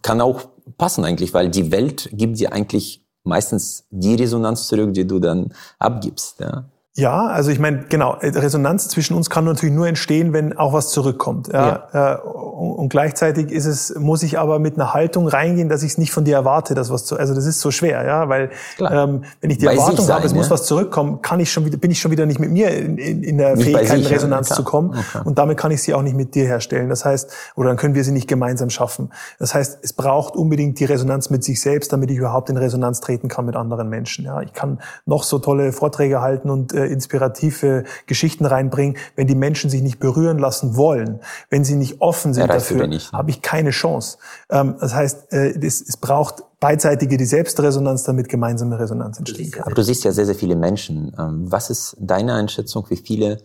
Kann 0.00 0.22
auch 0.22 0.40
passen 0.78 1.04
eigentlich, 1.04 1.34
weil 1.34 1.50
die 1.50 1.70
Welt 1.70 2.08
gibt 2.12 2.40
dir 2.40 2.54
eigentlich 2.54 3.04
meistens 3.22 3.84
die 3.90 4.14
Resonanz 4.14 4.66
zurück, 4.66 4.94
die 4.94 5.06
du 5.06 5.18
dann 5.18 5.52
abgibst, 5.78 6.40
ja. 6.40 6.64
Ja, 6.94 7.28
also 7.28 7.50
ich 7.50 7.58
meine, 7.58 7.84
genau, 7.88 8.18
Resonanz 8.20 8.88
zwischen 8.88 9.14
uns 9.14 9.30
kann 9.30 9.46
natürlich 9.46 9.74
nur 9.74 9.86
entstehen, 9.86 10.34
wenn 10.34 10.58
auch 10.58 10.74
was 10.74 10.90
zurückkommt. 10.90 11.48
Ja. 11.48 11.88
ja. 11.94 12.14
Äh, 12.14 12.18
und 12.20 12.90
gleichzeitig 12.90 13.50
ist 13.50 13.64
es, 13.64 13.94
muss 13.98 14.22
ich 14.22 14.38
aber 14.38 14.58
mit 14.58 14.74
einer 14.74 14.92
Haltung 14.92 15.26
reingehen, 15.26 15.70
dass 15.70 15.82
ich 15.82 15.92
es 15.92 15.98
nicht 15.98 16.12
von 16.12 16.24
dir 16.24 16.34
erwarte, 16.34 16.74
dass 16.74 16.90
was 16.90 17.06
zu, 17.06 17.16
also 17.16 17.34
das 17.34 17.46
ist 17.46 17.60
so 17.60 17.70
schwer, 17.70 18.04
ja, 18.04 18.28
weil 18.28 18.50
ähm, 18.78 19.24
wenn 19.40 19.50
ich 19.50 19.56
die 19.56 19.64
bei 19.64 19.72
Erwartung 19.72 20.06
habe, 20.06 20.26
es 20.26 20.32
ja. 20.32 20.36
muss 20.36 20.50
was 20.50 20.66
zurückkommen, 20.66 21.22
kann 21.22 21.40
ich 21.40 21.50
schon 21.50 21.64
wieder, 21.64 21.78
bin 21.78 21.90
ich 21.90 21.98
schon 21.98 22.10
wieder 22.10 22.26
nicht 22.26 22.38
mit 22.38 22.50
mir 22.50 22.68
in, 22.70 22.98
in, 22.98 23.22
in 23.22 23.38
der 23.38 23.56
nicht 23.56 23.64
Fähigkeit, 23.64 24.00
in 24.00 24.06
Resonanz 24.06 24.50
ja, 24.50 24.56
zu 24.56 24.62
kommen 24.62 24.90
okay. 24.90 25.22
und 25.24 25.38
damit 25.38 25.56
kann 25.56 25.70
ich 25.70 25.82
sie 25.82 25.94
auch 25.94 26.02
nicht 26.02 26.14
mit 26.14 26.34
dir 26.34 26.44
herstellen. 26.44 26.90
Das 26.90 27.06
heißt, 27.06 27.32
oder 27.56 27.68
dann 27.70 27.78
können 27.78 27.94
wir 27.94 28.04
sie 28.04 28.12
nicht 28.12 28.28
gemeinsam 28.28 28.68
schaffen. 28.68 29.10
Das 29.38 29.54
heißt, 29.54 29.78
es 29.82 29.94
braucht 29.94 30.36
unbedingt 30.36 30.78
die 30.78 30.84
Resonanz 30.84 31.30
mit 31.30 31.42
sich 31.42 31.62
selbst, 31.62 31.90
damit 31.90 32.10
ich 32.10 32.18
überhaupt 32.18 32.50
in 32.50 32.58
Resonanz 32.58 33.00
treten 33.00 33.28
kann 33.28 33.46
mit 33.46 33.56
anderen 33.56 33.88
Menschen. 33.88 34.26
Ja, 34.26 34.42
ich 34.42 34.52
kann 34.52 34.78
noch 35.06 35.22
so 35.22 35.38
tolle 35.38 35.72
Vorträge 35.72 36.20
halten 36.20 36.50
und 36.50 36.74
äh, 36.84 36.92
inspirative 36.92 37.84
Geschichten 38.06 38.44
reinbringen, 38.46 38.96
wenn 39.16 39.26
die 39.26 39.34
Menschen 39.34 39.70
sich 39.70 39.82
nicht 39.82 39.98
berühren 39.98 40.38
lassen 40.38 40.76
wollen, 40.76 41.20
wenn 41.50 41.64
sie 41.64 41.76
nicht 41.76 42.00
offen 42.00 42.34
sind 42.34 42.48
dafür, 42.48 42.86
ne? 42.86 42.98
habe 43.12 43.30
ich 43.30 43.42
keine 43.42 43.70
Chance. 43.70 44.18
Ähm, 44.50 44.76
das 44.80 44.94
heißt, 44.94 45.32
äh, 45.32 45.58
es, 45.64 45.80
es 45.80 45.96
braucht 45.96 46.42
beidseitige 46.60 47.16
die 47.16 47.24
Selbstresonanz, 47.24 48.04
damit 48.04 48.28
gemeinsame 48.28 48.78
Resonanz 48.78 49.18
entstehen 49.18 49.50
kann. 49.50 49.64
Aber 49.64 49.74
du 49.74 49.82
siehst 49.82 50.04
ja 50.04 50.12
sehr, 50.12 50.26
sehr 50.26 50.36
viele 50.36 50.56
Menschen. 50.56 51.12
Ähm, 51.18 51.50
was 51.50 51.70
ist 51.70 51.96
deine 51.98 52.34
Einschätzung, 52.34 52.86
wie 52.88 52.96
viele, 52.96 53.38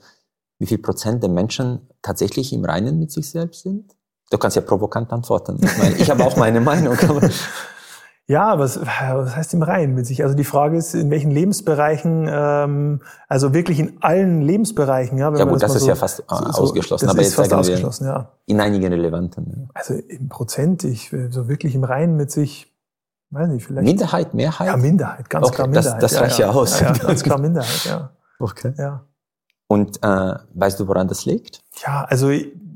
wie 0.60 0.68
viel 0.68 0.78
Prozent 0.78 1.24
der 1.24 1.30
Menschen 1.30 1.90
tatsächlich 2.02 2.54
im 2.54 2.64
Reinen 2.64 3.00
mit 3.00 3.12
sich 3.12 3.30
selbst 3.30 3.64
sind? 3.64 3.96
Du 4.30 4.38
kannst 4.38 4.56
ja 4.56 4.62
provokant 4.62 5.12
antworten. 5.12 5.58
Ich, 5.62 5.78
meine, 5.78 5.96
ich 5.96 6.10
habe 6.10 6.24
auch 6.26 6.36
meine 6.36 6.62
Meinung. 6.62 6.98
Ja, 8.30 8.60
was, 8.60 8.78
was 8.82 9.36
heißt 9.38 9.54
im 9.54 9.62
Reinen 9.62 9.96
mit 9.96 10.06
sich? 10.06 10.22
Also 10.22 10.36
die 10.36 10.44
Frage 10.44 10.76
ist, 10.76 10.94
in 10.94 11.10
welchen 11.10 11.32
Lebensbereichen, 11.32 12.28
ähm, 12.30 13.02
also 13.30 13.54
wirklich 13.54 13.80
in 13.80 14.02
allen 14.02 14.42
Lebensbereichen. 14.42 15.18
Ja, 15.18 15.34
ja 15.34 15.46
gut, 15.46 15.64
das, 15.64 15.72
das 15.72 15.76
ist 15.76 15.82
so, 15.84 15.88
ja 15.88 15.96
fast 15.96 16.18
so, 16.18 16.36
ausgeschlossen. 16.36 17.08
aber 17.08 17.22
jetzt 17.22 17.36
fast 17.36 17.52
sagen 17.52 17.62
ausgeschlossen, 17.62 18.06
wir 18.06 18.12
ja. 18.12 18.32
in 18.46 18.60
einigen 18.60 18.92
relevanten. 18.92 19.54
Ja. 19.56 19.70
Also 19.74 19.94
im 19.94 20.28
Prozent, 20.28 20.84
ich 20.84 21.16
so 21.30 21.48
wirklich 21.48 21.74
im 21.74 21.86
Reinen 21.86 22.18
mit 22.18 22.30
sich, 22.30 22.76
weiß 23.30 23.48
nicht, 23.48 23.66
vielleicht. 23.66 23.88
Minderheit, 23.88 24.34
Mehrheit? 24.34 24.68
Ja, 24.68 24.76
Minderheit, 24.76 25.30
ganz 25.30 25.48
okay, 25.48 25.56
klar 25.56 25.68
Minderheit. 25.68 26.04
Das, 26.04 26.12
das 26.12 26.22
reicht 26.22 26.40
ja, 26.40 26.48
ja 26.48 26.54
aus. 26.54 26.82
Ja, 26.82 26.92
ganz 26.92 27.24
klar 27.24 27.40
Minderheit, 27.40 27.86
ja. 27.86 28.10
Okay. 28.40 28.74
Ja. 28.78 29.06
Und 29.68 30.04
äh, 30.04 30.34
weißt 30.54 30.82
du, 30.82 30.88
woran 30.90 31.08
das 31.08 31.26
liegt? 31.26 31.62
Ja, 31.86 32.04
also 32.10 32.30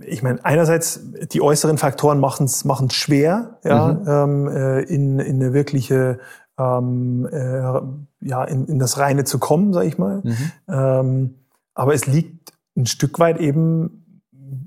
ich 0.06 0.24
meine, 0.24 0.44
einerseits 0.44 1.02
die 1.32 1.42
äußeren 1.42 1.78
Faktoren 1.78 2.20
machen 2.20 2.46
es 2.46 2.66
machen 2.66 2.90
schwer, 2.90 3.60
ja, 3.64 3.94
mhm. 3.94 4.08
ähm, 4.08 4.48
äh, 4.48 4.82
in, 4.82 5.20
in 5.20 5.36
eine 5.36 5.54
wirkliche 5.54 6.20
ähm, 6.58 7.28
äh, 7.32 8.28
ja, 8.28 8.44
in, 8.44 8.68
in 8.68 8.80
das 8.80 8.98
Reine 8.98 9.24
zu 9.24 9.40
kommen, 9.40 9.74
sag 9.74 9.86
ich 9.86 9.98
mal. 9.98 10.22
Mhm. 10.24 10.52
Ähm, 10.68 11.36
aber 11.74 11.94
es 11.94 12.06
liegt 12.06 12.54
ein 12.76 12.86
Stück 12.86 13.20
weit 13.20 13.40
eben, 13.40 14.24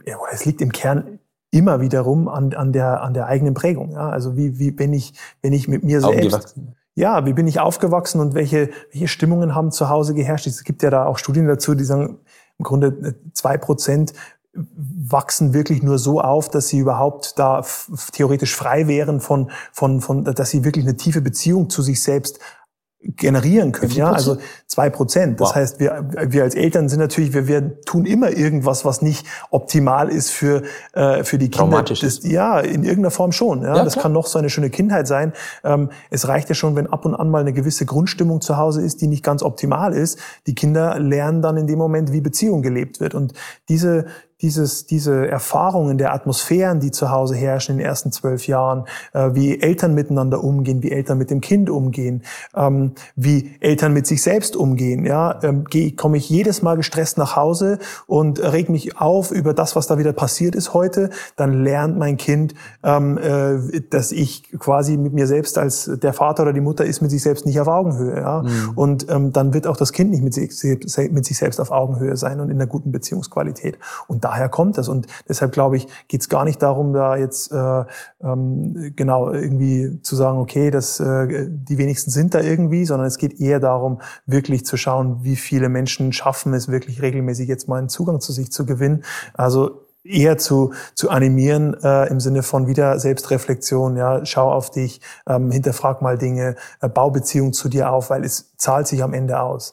ja, 0.06 0.16
es 0.32 0.44
liegt 0.44 0.60
im 0.60 0.72
Kern 0.72 1.18
immer 1.50 1.80
wiederum 1.80 2.28
an, 2.28 2.52
an, 2.54 2.72
der, 2.72 3.02
an 3.02 3.14
der 3.14 3.26
eigenen 3.26 3.54
Prägung. 3.54 3.92
Ja? 3.92 4.10
Also 4.10 4.36
wie, 4.36 4.58
wie 4.58 4.76
wenn 4.78 4.92
ich, 4.92 5.14
wenn 5.40 5.52
ich 5.52 5.68
mit 5.68 5.84
mir 5.84 6.00
selbst. 6.00 6.56
Ja, 6.96 7.26
wie 7.26 7.32
bin 7.32 7.48
ich 7.48 7.58
aufgewachsen 7.58 8.20
und 8.20 8.34
welche, 8.34 8.70
welche 8.92 9.08
Stimmungen 9.08 9.54
haben 9.54 9.72
zu 9.72 9.88
Hause 9.88 10.14
geherrscht? 10.14 10.46
Es 10.46 10.62
gibt 10.62 10.82
ja 10.82 10.90
da 10.90 11.06
auch 11.06 11.18
Studien 11.18 11.48
dazu, 11.48 11.74
die 11.74 11.82
sagen, 11.82 12.18
im 12.58 12.62
Grunde 12.62 12.86
äh, 12.86 13.32
zwei 13.32 13.56
Prozent 13.56 14.12
wachsen 14.54 15.52
wirklich 15.52 15.82
nur 15.82 15.98
so 15.98 16.20
auf, 16.20 16.48
dass 16.48 16.68
sie 16.68 16.78
überhaupt 16.78 17.38
da 17.38 17.64
theoretisch 18.12 18.54
frei 18.54 18.86
wären 18.86 19.20
von, 19.20 19.50
von, 19.72 20.00
von, 20.00 20.24
dass 20.24 20.50
sie 20.50 20.64
wirklich 20.64 20.84
eine 20.84 20.96
tiefe 20.96 21.20
Beziehung 21.20 21.70
zu 21.70 21.82
sich 21.82 22.02
selbst 22.02 22.38
generieren 23.04 23.72
können. 23.72 23.92
Ja, 23.92 24.12
also 24.12 24.38
zwei 24.66 24.88
Prozent. 24.88 25.40
Das 25.40 25.50
wow. 25.50 25.56
heißt, 25.56 25.80
wir, 25.80 26.08
wir 26.28 26.42
als 26.42 26.54
Eltern 26.54 26.88
sind 26.88 27.00
natürlich, 27.00 27.34
wir, 27.34 27.46
wir 27.46 27.80
tun 27.82 28.06
immer 28.06 28.30
irgendwas, 28.30 28.84
was 28.84 29.02
nicht 29.02 29.26
optimal 29.50 30.08
ist 30.08 30.30
für 30.30 30.62
äh, 30.94 31.22
für 31.22 31.38
die 31.38 31.50
Kinder. 31.50 31.82
Das, 31.82 32.22
ja, 32.22 32.60
in 32.60 32.82
irgendeiner 32.82 33.10
Form 33.10 33.32
schon. 33.32 33.62
Ja, 33.62 33.76
ja 33.76 33.84
das 33.84 33.94
klar. 33.94 34.04
kann 34.04 34.12
noch 34.12 34.26
so 34.26 34.38
eine 34.38 34.48
schöne 34.48 34.70
Kindheit 34.70 35.06
sein. 35.06 35.32
Ähm, 35.62 35.90
es 36.10 36.28
reicht 36.28 36.48
ja 36.48 36.54
schon, 36.54 36.76
wenn 36.76 36.86
ab 36.86 37.04
und 37.04 37.14
an 37.14 37.30
mal 37.30 37.40
eine 37.40 37.52
gewisse 37.52 37.84
Grundstimmung 37.84 38.40
zu 38.40 38.56
Hause 38.56 38.82
ist, 38.82 39.00
die 39.02 39.06
nicht 39.06 39.22
ganz 39.22 39.42
optimal 39.42 39.92
ist. 39.92 40.18
Die 40.46 40.54
Kinder 40.54 40.98
lernen 40.98 41.42
dann 41.42 41.56
in 41.56 41.66
dem 41.66 41.78
Moment, 41.78 42.12
wie 42.12 42.20
Beziehung 42.22 42.62
gelebt 42.62 43.00
wird. 43.00 43.14
Und 43.14 43.34
diese 43.68 44.06
dieses, 44.42 44.86
diese 44.86 45.28
Erfahrungen 45.28 45.98
der 45.98 46.12
Atmosphären, 46.12 46.80
die 46.80 46.90
zu 46.90 47.10
Hause 47.10 47.34
herrschen 47.34 47.72
in 47.72 47.78
den 47.78 47.86
ersten 47.86 48.12
zwölf 48.12 48.46
Jahren, 48.46 48.84
äh, 49.12 49.30
wie 49.32 49.60
Eltern 49.60 49.94
miteinander 49.94 50.42
umgehen, 50.42 50.82
wie 50.82 50.90
Eltern 50.90 51.18
mit 51.18 51.30
dem 51.30 51.40
Kind 51.40 51.70
umgehen, 51.70 52.22
ähm, 52.54 52.92
wie 53.16 53.56
Eltern 53.60 53.92
mit 53.92 54.06
sich 54.06 54.22
selbst 54.22 54.56
umgehen. 54.56 55.04
Ja, 55.06 55.38
ähm, 55.42 55.64
komme 55.96 56.16
ich 56.16 56.28
jedes 56.28 56.62
Mal 56.62 56.76
gestresst 56.76 57.18
nach 57.18 57.36
Hause 57.36 57.78
und 58.06 58.40
reg 58.40 58.68
mich 58.68 58.98
auf 58.98 59.30
über 59.30 59.54
das, 59.54 59.76
was 59.76 59.86
da 59.86 59.98
wieder 59.98 60.12
passiert 60.12 60.54
ist 60.54 60.74
heute, 60.74 61.10
dann 61.36 61.62
lernt 61.64 61.98
mein 61.98 62.16
Kind, 62.16 62.54
ähm, 62.82 63.18
äh, 63.18 63.80
dass 63.90 64.12
ich 64.12 64.50
quasi 64.58 64.96
mit 64.96 65.12
mir 65.12 65.26
selbst 65.26 65.58
als 65.58 65.90
der 66.02 66.12
Vater 66.12 66.42
oder 66.42 66.52
die 66.52 66.60
Mutter 66.60 66.84
ist 66.84 67.00
mit 67.00 67.10
sich 67.10 67.22
selbst 67.22 67.46
nicht 67.46 67.60
auf 67.60 67.68
Augenhöhe. 67.68 68.16
Ja? 68.16 68.42
Mhm. 68.42 68.72
Und 68.74 69.10
ähm, 69.10 69.32
dann 69.32 69.54
wird 69.54 69.66
auch 69.66 69.76
das 69.76 69.92
Kind 69.92 70.10
nicht 70.10 70.22
mit 70.22 70.34
sich, 70.34 70.50
mit 71.10 71.24
sich 71.24 71.38
selbst 71.38 71.60
auf 71.60 71.70
Augenhöhe 71.70 72.16
sein 72.16 72.40
und 72.40 72.50
in 72.50 72.56
einer 72.56 72.66
guten 72.66 72.92
Beziehungsqualität. 72.92 73.78
Und 74.06 74.23
daher 74.24 74.48
kommt 74.48 74.78
es. 74.78 74.88
Und 74.88 75.06
deshalb 75.28 75.52
glaube 75.52 75.76
ich, 75.76 75.86
geht 76.08 76.22
es 76.22 76.28
gar 76.28 76.44
nicht 76.44 76.62
darum, 76.62 76.92
da 76.92 77.16
jetzt 77.16 77.52
äh, 77.52 77.84
ähm, 78.22 78.92
genau 78.96 79.30
irgendwie 79.30 80.00
zu 80.02 80.16
sagen, 80.16 80.38
okay, 80.38 80.70
das, 80.70 80.98
äh, 80.98 81.46
die 81.48 81.78
wenigsten 81.78 82.10
sind 82.10 82.34
da 82.34 82.40
irgendwie, 82.40 82.86
sondern 82.86 83.06
es 83.06 83.18
geht 83.18 83.40
eher 83.40 83.60
darum, 83.60 84.00
wirklich 84.26 84.64
zu 84.64 84.76
schauen, 84.76 85.22
wie 85.22 85.36
viele 85.36 85.68
Menschen 85.68 86.12
schaffen 86.12 86.54
es 86.54 86.68
wirklich 86.68 87.02
regelmäßig 87.02 87.48
jetzt 87.48 87.68
mal 87.68 87.78
einen 87.78 87.88
Zugang 87.88 88.20
zu 88.20 88.32
sich 88.32 88.50
zu 88.50 88.64
gewinnen. 88.66 89.04
Also 89.34 89.84
eher 90.04 90.36
zu, 90.38 90.72
zu 90.94 91.10
animieren 91.10 91.74
äh, 91.82 92.08
im 92.08 92.20
Sinne 92.20 92.42
von 92.42 92.66
wieder 92.66 92.98
Selbstreflexion, 92.98 93.96
ja, 93.96 94.24
schau 94.24 94.52
auf 94.52 94.70
dich, 94.70 95.00
ähm, 95.26 95.50
hinterfrag 95.50 96.02
mal 96.02 96.18
Dinge, 96.18 96.56
äh, 96.80 96.88
bau 96.88 97.10
Beziehung 97.10 97.52
zu 97.52 97.68
dir 97.68 97.90
auf, 97.90 98.10
weil 98.10 98.24
es 98.24 98.54
zahlt 98.56 98.86
sich 98.86 99.02
am 99.02 99.14
Ende 99.14 99.40
aus 99.40 99.72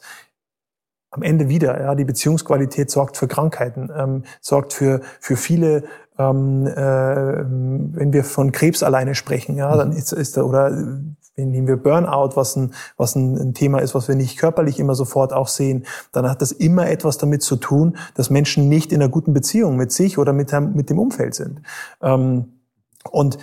am 1.12 1.22
Ende 1.22 1.48
wieder. 1.48 1.80
Ja, 1.80 1.94
die 1.94 2.04
Beziehungsqualität 2.04 2.90
sorgt 2.90 3.16
für 3.16 3.28
Krankheiten, 3.28 3.90
ähm, 3.96 4.24
sorgt 4.40 4.72
für 4.72 5.00
für 5.20 5.36
viele. 5.36 5.84
Ähm, 6.18 6.66
äh, 6.66 6.76
wenn 6.76 8.12
wir 8.12 8.22
von 8.22 8.52
Krebs 8.52 8.82
alleine 8.82 9.14
sprechen, 9.14 9.56
ja, 9.56 9.74
dann 9.74 9.92
ist, 9.92 10.12
ist 10.12 10.36
da 10.36 10.42
oder 10.42 10.70
wenn 11.36 11.50
nehmen 11.50 11.66
wir 11.66 11.78
Burnout, 11.78 12.36
was 12.36 12.54
ein 12.56 12.74
was 12.98 13.14
ein, 13.14 13.36
ein 13.38 13.54
Thema 13.54 13.78
ist, 13.78 13.94
was 13.94 14.08
wir 14.08 14.14
nicht 14.14 14.38
körperlich 14.38 14.78
immer 14.78 14.94
sofort 14.94 15.32
auch 15.32 15.48
sehen, 15.48 15.86
dann 16.12 16.28
hat 16.28 16.42
das 16.42 16.52
immer 16.52 16.90
etwas 16.90 17.16
damit 17.16 17.42
zu 17.42 17.56
tun, 17.56 17.96
dass 18.14 18.28
Menschen 18.28 18.68
nicht 18.68 18.92
in 18.92 19.00
einer 19.00 19.10
guten 19.10 19.32
Beziehung 19.32 19.76
mit 19.76 19.92
sich 19.92 20.18
oder 20.18 20.34
mit 20.34 20.52
mit 20.74 20.90
dem 20.90 20.98
Umfeld 20.98 21.34
sind. 21.34 21.62
Ähm, 22.02 22.60
und 23.10 23.38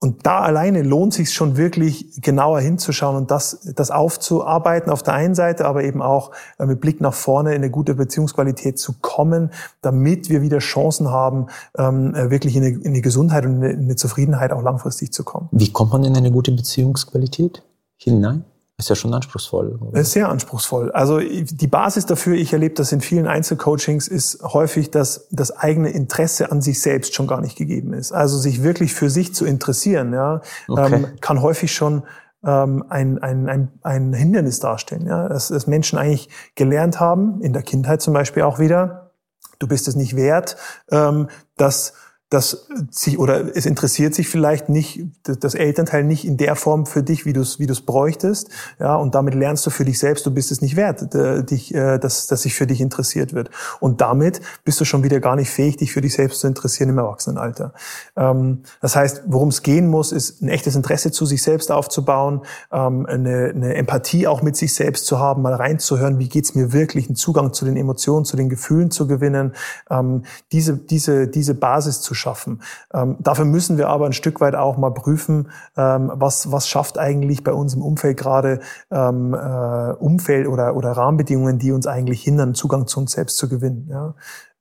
und 0.00 0.26
da 0.26 0.40
alleine 0.40 0.82
lohnt 0.82 1.12
sich 1.12 1.32
schon 1.32 1.56
wirklich 1.56 2.20
genauer 2.22 2.60
hinzuschauen 2.60 3.16
und 3.16 3.32
das, 3.32 3.72
das 3.74 3.90
aufzuarbeiten 3.90 4.92
auf 4.92 5.02
der 5.02 5.14
einen 5.14 5.34
Seite, 5.34 5.64
aber 5.64 5.82
eben 5.82 6.02
auch 6.02 6.30
äh, 6.58 6.66
mit 6.66 6.80
Blick 6.80 7.00
nach 7.00 7.14
vorne 7.14 7.50
in 7.50 7.56
eine 7.56 7.70
gute 7.70 7.96
Beziehungsqualität 7.96 8.78
zu 8.78 8.94
kommen, 9.00 9.50
damit 9.82 10.30
wir 10.30 10.40
wieder 10.40 10.58
Chancen 10.58 11.10
haben, 11.10 11.46
ähm, 11.76 12.14
äh, 12.14 12.30
wirklich 12.30 12.54
in 12.54 12.62
eine, 12.62 12.76
in 12.76 12.86
eine 12.86 13.00
Gesundheit 13.00 13.44
und 13.44 13.60
in 13.62 13.80
eine 13.80 13.96
Zufriedenheit 13.96 14.52
auch 14.52 14.62
langfristig 14.62 15.12
zu 15.12 15.24
kommen. 15.24 15.48
Wie 15.50 15.72
kommt 15.72 15.92
man 15.92 16.04
in 16.04 16.16
eine 16.16 16.30
gute 16.30 16.52
Beziehungsqualität 16.52 17.64
hinein? 17.96 18.44
Ist 18.78 18.90
ja 18.90 18.94
schon 18.94 19.12
anspruchsvoll. 19.12 19.76
Oder? 19.80 20.00
Ist 20.00 20.12
sehr 20.12 20.28
anspruchsvoll. 20.28 20.92
Also 20.92 21.18
die 21.18 21.66
Basis 21.66 22.06
dafür, 22.06 22.36
ich 22.36 22.52
erlebe 22.52 22.76
das 22.76 22.92
in 22.92 23.00
vielen 23.00 23.26
Einzelcoachings, 23.26 24.06
ist 24.06 24.40
häufig, 24.42 24.92
dass 24.92 25.26
das 25.32 25.50
eigene 25.50 25.90
Interesse 25.90 26.52
an 26.52 26.62
sich 26.62 26.80
selbst 26.80 27.12
schon 27.12 27.26
gar 27.26 27.40
nicht 27.40 27.56
gegeben 27.56 27.92
ist. 27.92 28.12
Also 28.12 28.38
sich 28.38 28.62
wirklich 28.62 28.94
für 28.94 29.10
sich 29.10 29.34
zu 29.34 29.44
interessieren, 29.44 30.12
ja, 30.12 30.42
okay. 30.68 30.94
ähm, 30.94 31.06
kann 31.20 31.42
häufig 31.42 31.72
schon 31.74 32.04
ähm, 32.44 32.84
ein, 32.88 33.18
ein, 33.18 33.48
ein, 33.48 33.72
ein 33.82 34.12
Hindernis 34.12 34.60
darstellen. 34.60 35.06
Ja, 35.06 35.28
dass, 35.28 35.48
dass 35.48 35.66
Menschen 35.66 35.98
eigentlich 35.98 36.28
gelernt 36.54 37.00
haben, 37.00 37.40
in 37.42 37.52
der 37.52 37.62
Kindheit 37.62 38.00
zum 38.00 38.14
Beispiel 38.14 38.44
auch 38.44 38.60
wieder, 38.60 39.10
du 39.58 39.66
bist 39.66 39.88
es 39.88 39.96
nicht 39.96 40.14
wert, 40.14 40.56
ähm, 40.92 41.28
dass 41.56 41.94
das 42.30 42.66
sich 42.90 43.18
oder 43.18 43.56
es 43.56 43.64
interessiert 43.64 44.14
sich 44.14 44.28
vielleicht 44.28 44.68
nicht 44.68 45.02
das 45.22 45.54
Elternteil 45.54 46.04
nicht 46.04 46.26
in 46.26 46.36
der 46.36 46.56
Form 46.56 46.84
für 46.84 47.02
dich, 47.02 47.24
wie 47.24 47.32
du 47.32 47.40
es 47.40 47.58
wie 47.58 47.66
du 47.66 47.72
es 47.72 47.80
bräuchtest, 47.80 48.50
ja 48.78 48.96
und 48.96 49.14
damit 49.14 49.34
lernst 49.34 49.64
du 49.64 49.70
für 49.70 49.86
dich 49.86 49.98
selbst, 49.98 50.26
du 50.26 50.30
bist 50.30 50.52
es 50.52 50.60
nicht 50.60 50.76
wert, 50.76 51.14
dich 51.50 51.74
äh, 51.74 51.98
dass 51.98 52.26
dass 52.26 52.42
sich 52.42 52.54
für 52.54 52.66
dich 52.66 52.82
interessiert 52.82 53.32
wird 53.32 53.48
und 53.80 54.02
damit 54.02 54.42
bist 54.64 54.78
du 54.78 54.84
schon 54.84 55.02
wieder 55.04 55.20
gar 55.20 55.36
nicht 55.36 55.50
fähig, 55.50 55.78
dich 55.78 55.92
für 55.92 56.02
dich 56.02 56.12
selbst 56.12 56.40
zu 56.40 56.46
interessieren 56.46 56.90
im 56.90 56.98
Erwachsenenalter. 56.98 57.72
Ähm, 58.14 58.62
das 58.82 58.94
heißt, 58.94 59.22
worum 59.26 59.48
es 59.48 59.62
gehen 59.62 59.86
muss, 59.86 60.12
ist 60.12 60.42
ein 60.42 60.48
echtes 60.48 60.76
Interesse 60.76 61.10
zu 61.10 61.24
sich 61.24 61.42
selbst 61.42 61.72
aufzubauen, 61.72 62.42
ähm, 62.70 63.06
eine, 63.06 63.52
eine 63.54 63.74
Empathie 63.74 64.26
auch 64.26 64.42
mit 64.42 64.54
sich 64.54 64.74
selbst 64.74 65.06
zu 65.06 65.18
haben, 65.18 65.40
mal 65.40 65.54
reinzuhören, 65.54 66.18
wie 66.18 66.28
geht's 66.28 66.54
mir 66.54 66.74
wirklich, 66.74 67.06
einen 67.06 67.16
Zugang 67.16 67.54
zu 67.54 67.64
den 67.64 67.76
Emotionen, 67.76 68.26
zu 68.26 68.36
den 68.36 68.50
Gefühlen 68.50 68.90
zu 68.90 69.06
gewinnen, 69.06 69.54
ähm, 69.88 70.24
diese 70.52 70.76
diese 70.76 71.26
diese 71.28 71.54
Basis 71.54 72.02
zu 72.02 72.17
schaffen. 72.18 72.62
Ähm, 72.92 73.16
dafür 73.20 73.46
müssen 73.46 73.78
wir 73.78 73.88
aber 73.88 74.06
ein 74.06 74.12
Stück 74.12 74.40
weit 74.40 74.54
auch 74.54 74.76
mal 74.76 74.90
prüfen, 74.90 75.48
ähm, 75.76 76.12
was, 76.14 76.52
was 76.52 76.68
schafft 76.68 76.98
eigentlich 76.98 77.42
bei 77.42 77.52
uns 77.52 77.74
im 77.74 77.82
Umfeld 77.82 78.18
gerade 78.18 78.60
ähm, 78.90 79.34
äh, 79.34 79.92
Umfeld 79.92 80.46
oder, 80.48 80.76
oder 80.76 80.92
Rahmenbedingungen, 80.92 81.58
die 81.58 81.72
uns 81.72 81.86
eigentlich 81.86 82.22
hindern, 82.22 82.54
Zugang 82.54 82.86
zu 82.86 83.00
uns 83.00 83.12
selbst 83.12 83.38
zu 83.38 83.48
gewinnen. 83.48 83.88
Ja? 83.90 84.14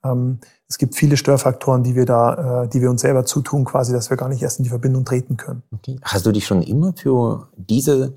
Ähm, 0.04 0.40
es 0.70 0.78
gibt 0.78 0.96
viele 0.96 1.18
Störfaktoren, 1.18 1.84
die 1.84 1.96
wir 1.96 2.06
da, 2.06 2.64
äh, 2.64 2.70
die 2.70 2.82
wir 2.82 2.90
uns 2.90 3.02
selber 3.02 3.26
zutun, 3.26 3.66
quasi, 3.66 3.94
dass 3.94 4.10
wir 4.10 4.18
gar 4.18 4.30
nicht 4.30 4.42
erst 4.42 4.60
in 4.60 4.64
die 4.64 4.70
Verbindung 4.70 5.06
treten 5.06 5.38
können. 5.38 5.64
Okay. 5.74 6.00
Hast 6.02 6.26
du 6.26 6.32
dich 6.32 6.46
schon 6.46 6.62
immer 6.62 6.94
für 6.94 7.48
diese, 7.56 8.14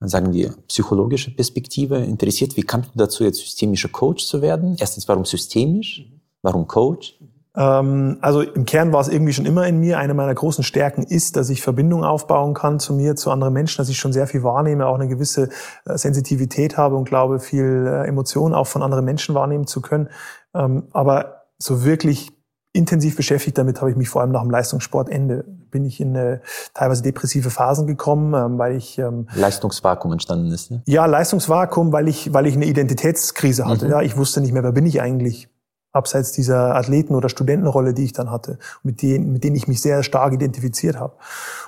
sagen 0.00 0.32
wir, 0.32 0.54
psychologische 0.68 1.34
Perspektive 1.34 1.98
interessiert? 1.98 2.56
Wie 2.56 2.62
kamst 2.62 2.90
du 2.94 2.98
dazu, 2.98 3.24
jetzt 3.24 3.40
systemischer 3.40 3.88
Coach 3.88 4.26
zu 4.26 4.42
werden? 4.42 4.76
Erstens, 4.78 5.06
warum 5.08 5.24
systemisch? 5.24 6.06
Warum 6.42 6.66
Coach? 6.66 7.18
Ähm, 7.56 8.18
also 8.20 8.40
im 8.40 8.64
Kern 8.64 8.92
war 8.92 9.00
es 9.00 9.08
irgendwie 9.08 9.32
schon 9.32 9.46
immer 9.46 9.66
in 9.66 9.78
mir. 9.78 9.98
Eine 9.98 10.14
meiner 10.14 10.34
großen 10.34 10.64
Stärken 10.64 11.02
ist, 11.02 11.36
dass 11.36 11.50
ich 11.50 11.62
Verbindungen 11.62 12.04
aufbauen 12.04 12.54
kann 12.54 12.78
zu 12.78 12.94
mir, 12.94 13.16
zu 13.16 13.30
anderen 13.30 13.52
Menschen, 13.52 13.78
dass 13.78 13.88
ich 13.88 13.98
schon 13.98 14.12
sehr 14.12 14.26
viel 14.26 14.42
wahrnehme, 14.42 14.86
auch 14.86 14.94
eine 14.94 15.08
gewisse 15.08 15.50
äh, 15.84 15.96
Sensitivität 15.96 16.76
habe 16.76 16.96
und 16.96 17.04
glaube, 17.04 17.40
viel 17.40 17.86
äh, 17.86 18.06
Emotionen 18.06 18.54
auch 18.54 18.66
von 18.66 18.82
anderen 18.82 19.04
Menschen 19.04 19.34
wahrnehmen 19.34 19.66
zu 19.66 19.80
können. 19.80 20.08
Ähm, 20.54 20.84
aber 20.92 21.42
so 21.58 21.84
wirklich 21.84 22.32
intensiv 22.74 23.16
beschäftigt 23.16 23.58
damit 23.58 23.80
habe 23.80 23.90
ich 23.90 23.96
mich 23.96 24.08
vor 24.08 24.22
allem 24.22 24.32
nach 24.32 24.40
dem 24.40 24.50
Leistungssportende. 24.50 25.44
Bin 25.70 25.84
ich 25.84 26.00
in 26.00 26.14
äh, 26.16 26.40
teilweise 26.74 27.02
depressive 27.02 27.50
Phasen 27.50 27.86
gekommen, 27.86 28.32
ähm, 28.34 28.58
weil 28.58 28.76
ich 28.76 28.98
ähm, 28.98 29.28
Leistungsvakuum 29.34 30.12
entstanden 30.12 30.50
ist. 30.50 30.70
Ne? 30.70 30.82
Ja, 30.86 31.04
Leistungsvakuum, 31.04 31.92
weil 31.92 32.08
ich 32.08 32.32
weil 32.32 32.46
ich 32.46 32.54
eine 32.54 32.64
Identitätskrise 32.64 33.66
hatte. 33.66 33.86
Mhm. 33.86 33.90
Ja, 33.90 34.00
ich 34.00 34.16
wusste 34.16 34.40
nicht 34.40 34.52
mehr, 34.52 34.62
wer 34.62 34.72
bin 34.72 34.86
ich 34.86 35.02
eigentlich? 35.02 35.51
Abseits 35.92 36.32
dieser 36.32 36.74
Athleten- 36.74 37.14
oder 37.14 37.28
Studentenrolle, 37.28 37.94
die 37.94 38.04
ich 38.04 38.12
dann 38.12 38.30
hatte, 38.30 38.58
mit 38.82 39.02
denen, 39.02 39.32
mit 39.32 39.44
denen 39.44 39.56
ich 39.56 39.68
mich 39.68 39.80
sehr 39.80 40.02
stark 40.02 40.32
identifiziert 40.32 40.98
habe. 40.98 41.14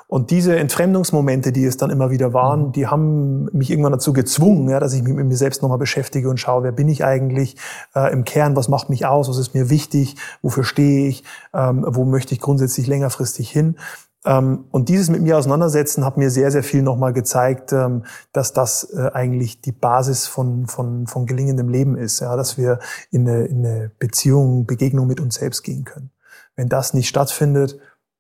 Und 0.06 0.30
diese 0.30 0.56
Entfremdungsmomente, 0.56 1.52
die 1.52 1.64
es 1.64 1.76
dann 1.76 1.90
immer 1.90 2.10
wieder 2.10 2.32
waren, 2.32 2.66
mhm. 2.66 2.72
die 2.72 2.86
haben 2.86 3.44
mich 3.52 3.70
irgendwann 3.70 3.92
dazu 3.92 4.12
gezwungen, 4.12 4.68
ja, 4.68 4.80
dass 4.80 4.92
ich 4.92 5.02
mich 5.02 5.12
mit 5.12 5.26
mir 5.26 5.36
selbst 5.36 5.62
nochmal 5.62 5.78
beschäftige 5.78 6.28
und 6.28 6.38
schaue, 6.38 6.62
wer 6.62 6.72
bin 6.72 6.88
ich 6.88 7.04
eigentlich 7.04 7.56
äh, 7.94 8.12
im 8.12 8.24
Kern, 8.24 8.56
was 8.56 8.68
macht 8.68 8.90
mich 8.90 9.06
aus, 9.06 9.28
was 9.28 9.38
ist 9.38 9.54
mir 9.54 9.70
wichtig, 9.70 10.16
wofür 10.42 10.64
stehe 10.64 11.08
ich, 11.08 11.24
ähm, 11.52 11.84
wo 11.86 12.04
möchte 12.04 12.34
ich 12.34 12.40
grundsätzlich 12.40 12.86
längerfristig 12.86 13.50
hin. 13.50 13.76
Ähm, 14.24 14.64
und 14.70 14.88
dieses 14.88 15.10
mit 15.10 15.22
mir 15.22 15.36
auseinandersetzen 15.36 16.04
hat 16.04 16.16
mir 16.16 16.30
sehr, 16.30 16.50
sehr 16.50 16.62
viel 16.62 16.82
nochmal 16.82 17.12
gezeigt, 17.12 17.72
ähm, 17.72 18.04
dass 18.32 18.52
das 18.52 18.84
äh, 18.94 19.10
eigentlich 19.12 19.60
die 19.60 19.72
Basis 19.72 20.26
von, 20.26 20.66
von, 20.66 21.06
von 21.06 21.26
gelingendem 21.26 21.68
Leben 21.68 21.96
ist, 21.96 22.20
ja, 22.20 22.34
dass 22.36 22.56
wir 22.56 22.78
in 23.10 23.28
eine, 23.28 23.44
in 23.44 23.66
eine 23.66 23.90
Beziehung, 23.98 24.66
Begegnung 24.66 25.06
mit 25.06 25.20
uns 25.20 25.36
selbst 25.36 25.62
gehen 25.62 25.84
können. 25.84 26.10
Wenn 26.56 26.68
das 26.68 26.94
nicht 26.94 27.08
stattfindet, 27.08 27.78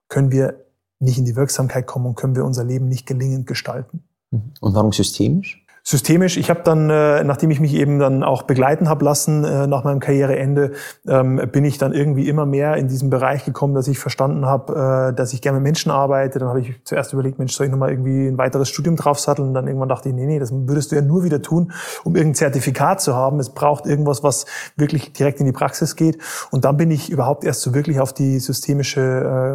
können 0.08 0.30
wir 0.30 0.64
nicht 0.98 1.18
in 1.18 1.24
die 1.24 1.36
Wirksamkeit 1.36 1.86
kommen 1.86 2.06
und 2.06 2.14
können 2.16 2.36
wir 2.36 2.44
unser 2.44 2.64
Leben 2.64 2.86
nicht 2.86 3.06
gelingend 3.06 3.46
gestalten. 3.46 4.04
Und 4.30 4.74
warum 4.74 4.92
systemisch? 4.92 5.63
Systemisch. 5.86 6.38
Ich 6.38 6.48
habe 6.48 6.62
dann, 6.64 6.88
äh, 6.88 7.22
nachdem 7.24 7.50
ich 7.50 7.60
mich 7.60 7.74
eben 7.74 7.98
dann 7.98 8.22
auch 8.22 8.44
begleiten 8.44 8.88
habe 8.88 9.04
lassen 9.04 9.44
äh, 9.44 9.66
nach 9.66 9.84
meinem 9.84 10.00
Karriereende, 10.00 10.72
ähm, 11.06 11.36
bin 11.52 11.66
ich 11.66 11.76
dann 11.76 11.92
irgendwie 11.92 12.26
immer 12.26 12.46
mehr 12.46 12.76
in 12.76 12.88
diesen 12.88 13.10
Bereich 13.10 13.44
gekommen, 13.44 13.74
dass 13.74 13.86
ich 13.86 13.98
verstanden 13.98 14.46
habe, 14.46 15.10
äh, 15.12 15.14
dass 15.14 15.34
ich 15.34 15.42
gerne 15.42 15.58
mit 15.58 15.64
Menschen 15.64 15.90
arbeite. 15.92 16.38
Dann 16.38 16.48
habe 16.48 16.62
ich 16.62 16.80
zuerst 16.84 17.12
überlegt, 17.12 17.38
Mensch, 17.38 17.52
soll 17.52 17.66
ich 17.66 17.70
nochmal 17.70 17.90
irgendwie 17.90 18.26
ein 18.26 18.38
weiteres 18.38 18.70
Studium 18.70 18.96
draufsatteln? 18.96 19.48
Und 19.48 19.54
dann 19.54 19.66
irgendwann 19.66 19.90
dachte 19.90 20.08
ich, 20.08 20.14
nee, 20.14 20.24
nee, 20.24 20.38
das 20.38 20.52
würdest 20.52 20.90
du 20.90 20.96
ja 20.96 21.02
nur 21.02 21.22
wieder 21.22 21.42
tun, 21.42 21.72
um 22.02 22.16
irgendein 22.16 22.36
Zertifikat 22.36 23.02
zu 23.02 23.14
haben. 23.14 23.38
Es 23.38 23.50
braucht 23.50 23.84
irgendwas, 23.84 24.22
was 24.22 24.46
wirklich 24.76 25.12
direkt 25.12 25.40
in 25.40 25.46
die 25.46 25.52
Praxis 25.52 25.96
geht. 25.96 26.16
Und 26.50 26.64
dann 26.64 26.78
bin 26.78 26.90
ich 26.90 27.10
überhaupt 27.10 27.44
erst 27.44 27.60
so 27.60 27.74
wirklich 27.74 28.00
auf 28.00 28.14
die 28.14 28.38
systemische, 28.38 29.02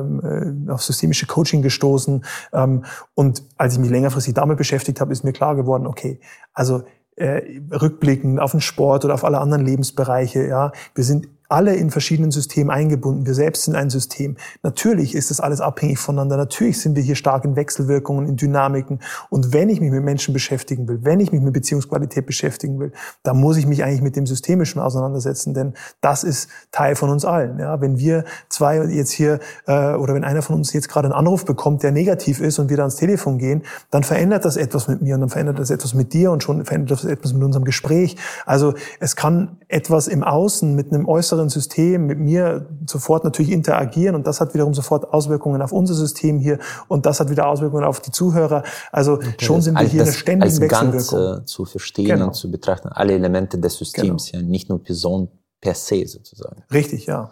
ähm, 0.05 0.67
äh, 0.67 0.71
auf 0.71 0.83
systemische 0.83 1.25
Coaching 1.25 1.63
gestoßen. 1.63 2.23
Ähm, 2.53 2.85
und 3.15 3.41
als 3.57 3.73
ich 3.73 3.79
mich 3.79 3.89
längerfristig 3.89 4.35
damit 4.35 4.59
beschäftigt 4.59 5.01
habe, 5.01 5.11
ist 5.11 5.23
mir 5.23 5.33
klar 5.33 5.55
geworden, 5.55 5.87
okay, 5.87 6.18
also 6.53 6.83
äh, 7.15 7.59
rückblickend 7.71 8.39
auf 8.39 8.51
den 8.51 8.61
Sport 8.61 9.05
oder 9.05 9.13
auf 9.13 9.25
alle 9.25 9.39
anderen 9.39 9.65
Lebensbereiche, 9.65 10.47
ja, 10.47 10.71
wir 10.95 11.03
sind 11.03 11.27
alle 11.49 11.75
in 11.75 11.89
verschiedenen 11.89 12.31
Systemen 12.31 12.69
eingebunden. 12.69 13.25
Wir 13.25 13.33
selbst 13.33 13.63
sind 13.63 13.75
ein 13.75 13.89
System. 13.89 14.37
Natürlich 14.61 15.15
ist 15.15 15.31
das 15.31 15.39
alles 15.39 15.61
abhängig 15.61 15.97
voneinander. 15.99 16.37
Natürlich 16.37 16.79
sind 16.79 16.95
wir 16.95 17.03
hier 17.03 17.15
stark 17.15 17.43
in 17.43 17.55
Wechselwirkungen, 17.55 18.27
in 18.27 18.35
Dynamiken. 18.35 18.99
Und 19.29 19.51
wenn 19.51 19.69
ich 19.69 19.81
mich 19.81 19.91
mit 19.91 20.03
Menschen 20.03 20.33
beschäftigen 20.33 20.87
will, 20.87 20.99
wenn 21.01 21.19
ich 21.19 21.31
mich 21.31 21.41
mit 21.41 21.53
Beziehungsqualität 21.53 22.27
beschäftigen 22.27 22.79
will, 22.79 22.91
dann 23.23 23.39
muss 23.39 23.57
ich 23.57 23.65
mich 23.65 23.83
eigentlich 23.83 24.03
mit 24.03 24.15
dem 24.15 24.27
Systemischen 24.27 24.79
auseinandersetzen, 24.79 25.53
denn 25.55 25.73
das 26.01 26.23
ist 26.23 26.49
Teil 26.71 26.95
von 26.95 27.09
uns 27.09 27.25
allen. 27.25 27.57
Ja, 27.57 27.81
wenn 27.81 27.97
wir 27.97 28.25
zwei 28.49 28.77
jetzt 28.85 29.11
hier 29.11 29.39
äh, 29.65 29.95
oder 29.95 30.13
wenn 30.13 30.23
einer 30.23 30.43
von 30.43 30.55
uns 30.55 30.71
jetzt 30.73 30.87
gerade 30.87 31.07
einen 31.07 31.15
Anruf 31.15 31.45
bekommt, 31.45 31.81
der 31.81 31.91
negativ 31.91 32.39
ist 32.41 32.59
und 32.59 32.69
wir 32.69 32.77
da 32.77 32.83
ans 32.83 32.95
Telefon 32.95 33.39
gehen, 33.39 33.63
dann 33.89 34.03
verändert 34.03 34.45
das 34.45 34.55
etwas 34.55 34.87
mit 34.87 35.01
mir 35.01 35.15
und 35.15 35.21
dann 35.21 35.29
verändert 35.29 35.57
das 35.57 35.71
etwas 35.71 35.95
mit 35.95 36.13
dir 36.13 36.31
und 36.31 36.43
schon 36.43 36.63
verändert 36.63 36.91
das 36.91 37.05
etwas 37.05 37.33
mit 37.33 37.43
unserem 37.43 37.65
Gespräch. 37.65 38.17
Also 38.45 38.75
es 38.99 39.15
kann 39.15 39.57
etwas 39.67 40.07
im 40.07 40.23
Außen 40.23 40.75
mit 40.75 40.93
einem 40.93 41.07
äußeren 41.07 41.38
äußeren 41.39 41.49
System 41.49 42.05
mit 42.05 42.19
mir 42.19 42.67
sofort 42.85 43.23
natürlich 43.23 43.51
interagieren 43.51 44.15
und 44.15 44.27
das 44.27 44.41
hat 44.41 44.53
wiederum 44.53 44.73
sofort 44.73 45.13
Auswirkungen 45.13 45.61
auf 45.61 45.71
unser 45.71 45.93
System 45.93 46.39
hier 46.39 46.59
und 46.87 47.05
das 47.05 47.19
hat 47.19 47.29
wieder 47.29 47.47
Auswirkungen 47.47 47.83
auf 47.83 47.99
die 47.99 48.11
Zuhörer. 48.11 48.63
Also 48.91 49.13
okay, 49.13 49.33
schon 49.39 49.61
sind 49.61 49.79
wir 49.79 49.87
hier 49.87 50.01
das, 50.01 50.09
eine 50.09 50.17
ständige 50.17 50.45
als 50.45 50.59
Wechselwirkung. 50.59 51.19
Ganze 51.19 51.45
zu 51.45 51.65
verstehen 51.65 52.07
genau. 52.07 52.27
und 52.27 52.33
zu 52.33 52.51
betrachten, 52.51 52.89
alle 52.89 53.13
Elemente 53.13 53.57
des 53.57 53.77
Systems, 53.77 54.31
genau. 54.31 54.43
ja, 54.43 54.49
nicht 54.49 54.69
nur 54.69 54.83
Person 54.83 55.29
per 55.61 55.75
se 55.75 56.05
sozusagen. 56.07 56.63
Richtig, 56.71 57.05
ja. 57.05 57.31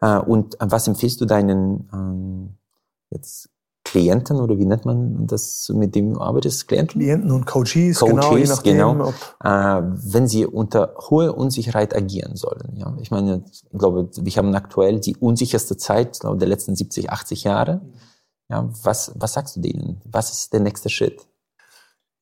Äh, 0.00 0.18
und 0.18 0.56
was 0.60 0.86
empfiehlst 0.88 1.20
du 1.20 1.24
deinen 1.24 1.88
ähm, 1.92 2.56
jetzt 3.10 3.48
Klienten 3.86 4.40
oder 4.40 4.58
wie 4.58 4.66
nennt 4.66 4.84
man 4.84 5.28
das, 5.28 5.70
mit 5.72 5.94
dem 5.94 6.14
du 6.14 6.20
arbeitest? 6.20 6.66
Klienten? 6.66 7.00
Klienten 7.00 7.30
und 7.30 7.46
Coaches, 7.46 8.00
Coaches 8.00 8.14
genau, 8.14 8.36
je 8.36 8.46
nachdem, 8.46 8.76
genau. 8.76 9.12
Äh, 9.44 9.82
wenn 10.12 10.26
sie 10.26 10.44
unter 10.44 10.94
hoher 11.08 11.38
Unsicherheit 11.38 11.94
agieren 11.94 12.34
sollen. 12.34 12.74
Ja, 12.74 12.96
ich 13.00 13.12
meine, 13.12 13.44
ich 13.52 13.62
glaube, 13.78 14.10
wir 14.12 14.36
haben 14.36 14.52
aktuell 14.56 14.98
die 14.98 15.14
unsicherste 15.16 15.76
Zeit 15.76 16.18
glaube, 16.18 16.36
der 16.36 16.48
letzten 16.48 16.74
70, 16.74 17.10
80 17.10 17.44
Jahre. 17.44 17.80
Ja, 18.48 18.68
was, 18.82 19.12
was 19.14 19.34
sagst 19.34 19.54
du 19.54 19.60
denen? 19.60 20.00
Was 20.04 20.32
ist 20.32 20.52
der 20.52 20.60
nächste 20.60 20.88
Schritt? 20.88 21.24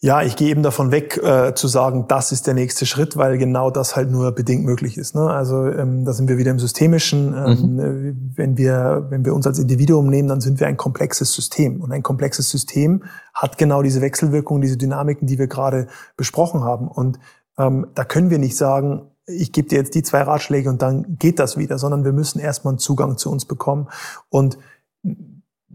Ja, 0.05 0.21
ich 0.21 0.37
gehe 0.37 0.51
eben 0.51 0.63
davon 0.63 0.91
weg, 0.91 1.17
äh, 1.17 1.55
zu 1.55 1.67
sagen, 1.67 2.05
das 2.09 2.31
ist 2.31 2.47
der 2.47 2.53
nächste 2.53 2.85
Schritt, 2.85 3.17
weil 3.17 3.39
genau 3.39 3.71
das 3.71 3.97
halt 3.97 4.11
nur 4.11 4.33
bedingt 4.33 4.63
möglich 4.63 4.99
ist. 4.99 5.15
Ne? 5.15 5.31
Also 5.31 5.65
ähm, 5.65 6.05
da 6.05 6.13
sind 6.13 6.29
wir 6.29 6.37
wieder 6.37 6.51
im 6.51 6.59
Systemischen. 6.59 7.33
Ähm, 7.35 7.77
mhm. 7.77 8.33
Wenn 8.37 8.59
wir 8.59 9.07
wenn 9.09 9.25
wir 9.25 9.33
uns 9.33 9.47
als 9.47 9.59
Individuum 9.59 10.09
nehmen, 10.09 10.29
dann 10.29 10.43
sind 10.43 10.61
wir 10.61 10.67
ein 10.67 10.77
komplexes 10.77 11.33
System 11.33 11.81
und 11.81 11.91
ein 11.91 12.03
komplexes 12.03 12.51
System 12.51 13.05
hat 13.33 13.57
genau 13.57 13.81
diese 13.81 14.03
Wechselwirkungen, 14.03 14.61
diese 14.61 14.77
Dynamiken, 14.77 15.27
die 15.27 15.39
wir 15.39 15.47
gerade 15.47 15.87
besprochen 16.19 16.65
haben. 16.65 16.87
Und 16.87 17.19
ähm, 17.57 17.87
da 17.95 18.05
können 18.05 18.29
wir 18.29 18.39
nicht 18.39 18.59
sagen, 18.59 19.09
ich 19.25 19.53
gebe 19.53 19.69
dir 19.69 19.79
jetzt 19.79 19.95
die 19.95 20.03
zwei 20.03 20.21
Ratschläge 20.21 20.69
und 20.69 20.83
dann 20.83 21.17
geht 21.19 21.39
das 21.39 21.57
wieder, 21.57 21.79
sondern 21.79 22.05
wir 22.05 22.13
müssen 22.13 22.41
erstmal 22.41 22.73
einen 22.73 22.79
Zugang 22.79 23.17
zu 23.17 23.31
uns 23.31 23.47
bekommen 23.47 23.89
und 24.29 24.59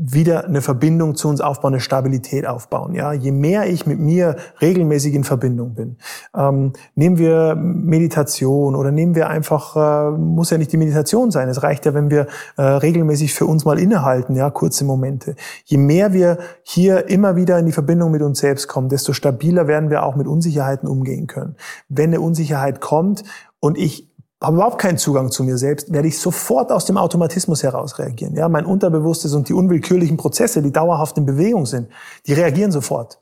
wieder 0.01 0.45
eine 0.45 0.61
Verbindung 0.61 1.15
zu 1.15 1.27
uns 1.27 1.41
aufbauen, 1.41 1.73
eine 1.73 1.81
Stabilität 1.81 2.47
aufbauen. 2.47 2.95
Ja, 2.95 3.11
je 3.11 3.31
mehr 3.31 3.67
ich 3.67 3.85
mit 3.85 3.99
mir 3.99 4.37
regelmäßig 4.61 5.13
in 5.13 5.25
Verbindung 5.25 5.73
bin, 5.73 5.97
ähm, 6.35 6.71
nehmen 6.95 7.17
wir 7.17 7.55
Meditation 7.55 8.75
oder 8.75 8.91
nehmen 8.91 9.13
wir 9.13 9.29
einfach, 9.29 9.75
äh, 9.75 10.11
muss 10.17 10.51
ja 10.51 10.57
nicht 10.57 10.71
die 10.71 10.77
Meditation 10.77 11.31
sein. 11.31 11.49
Es 11.49 11.63
reicht 11.63 11.85
ja, 11.85 11.93
wenn 11.93 12.09
wir 12.09 12.27
äh, 12.55 12.61
regelmäßig 12.61 13.33
für 13.33 13.45
uns 13.45 13.65
mal 13.65 13.77
innehalten, 13.77 14.35
ja, 14.35 14.49
kurze 14.49 14.85
Momente. 14.85 15.35
Je 15.65 15.77
mehr 15.77 16.13
wir 16.13 16.37
hier 16.63 17.09
immer 17.09 17.35
wieder 17.35 17.59
in 17.59 17.65
die 17.65 17.73
Verbindung 17.73 18.11
mit 18.11 18.21
uns 18.21 18.39
selbst 18.39 18.69
kommen, 18.69 18.87
desto 18.87 19.11
stabiler 19.11 19.67
werden 19.67 19.89
wir 19.89 20.03
auch 20.03 20.15
mit 20.15 20.27
Unsicherheiten 20.27 20.87
umgehen 20.87 21.27
können. 21.27 21.57
Wenn 21.89 22.11
eine 22.11 22.21
Unsicherheit 22.21 22.79
kommt 22.79 23.23
und 23.59 23.77
ich 23.77 24.09
habe 24.41 24.55
überhaupt 24.55 24.79
keinen 24.79 24.97
Zugang 24.97 25.31
zu 25.31 25.43
mir 25.43 25.57
selbst, 25.57 25.91
werde 25.91 26.07
ich 26.07 26.19
sofort 26.19 26.71
aus 26.71 26.85
dem 26.85 26.97
Automatismus 26.97 27.61
heraus 27.61 27.99
reagieren. 27.99 28.35
Ja, 28.35 28.47
mein 28.47 28.65
Unterbewusstes 28.65 29.33
und 29.33 29.49
die 29.49 29.53
unwillkürlichen 29.53 30.17
Prozesse, 30.17 30.61
die 30.61 30.71
dauerhaft 30.71 31.17
in 31.17 31.25
Bewegung 31.25 31.65
sind, 31.65 31.89
die 32.25 32.33
reagieren 32.33 32.71
sofort. 32.71 33.19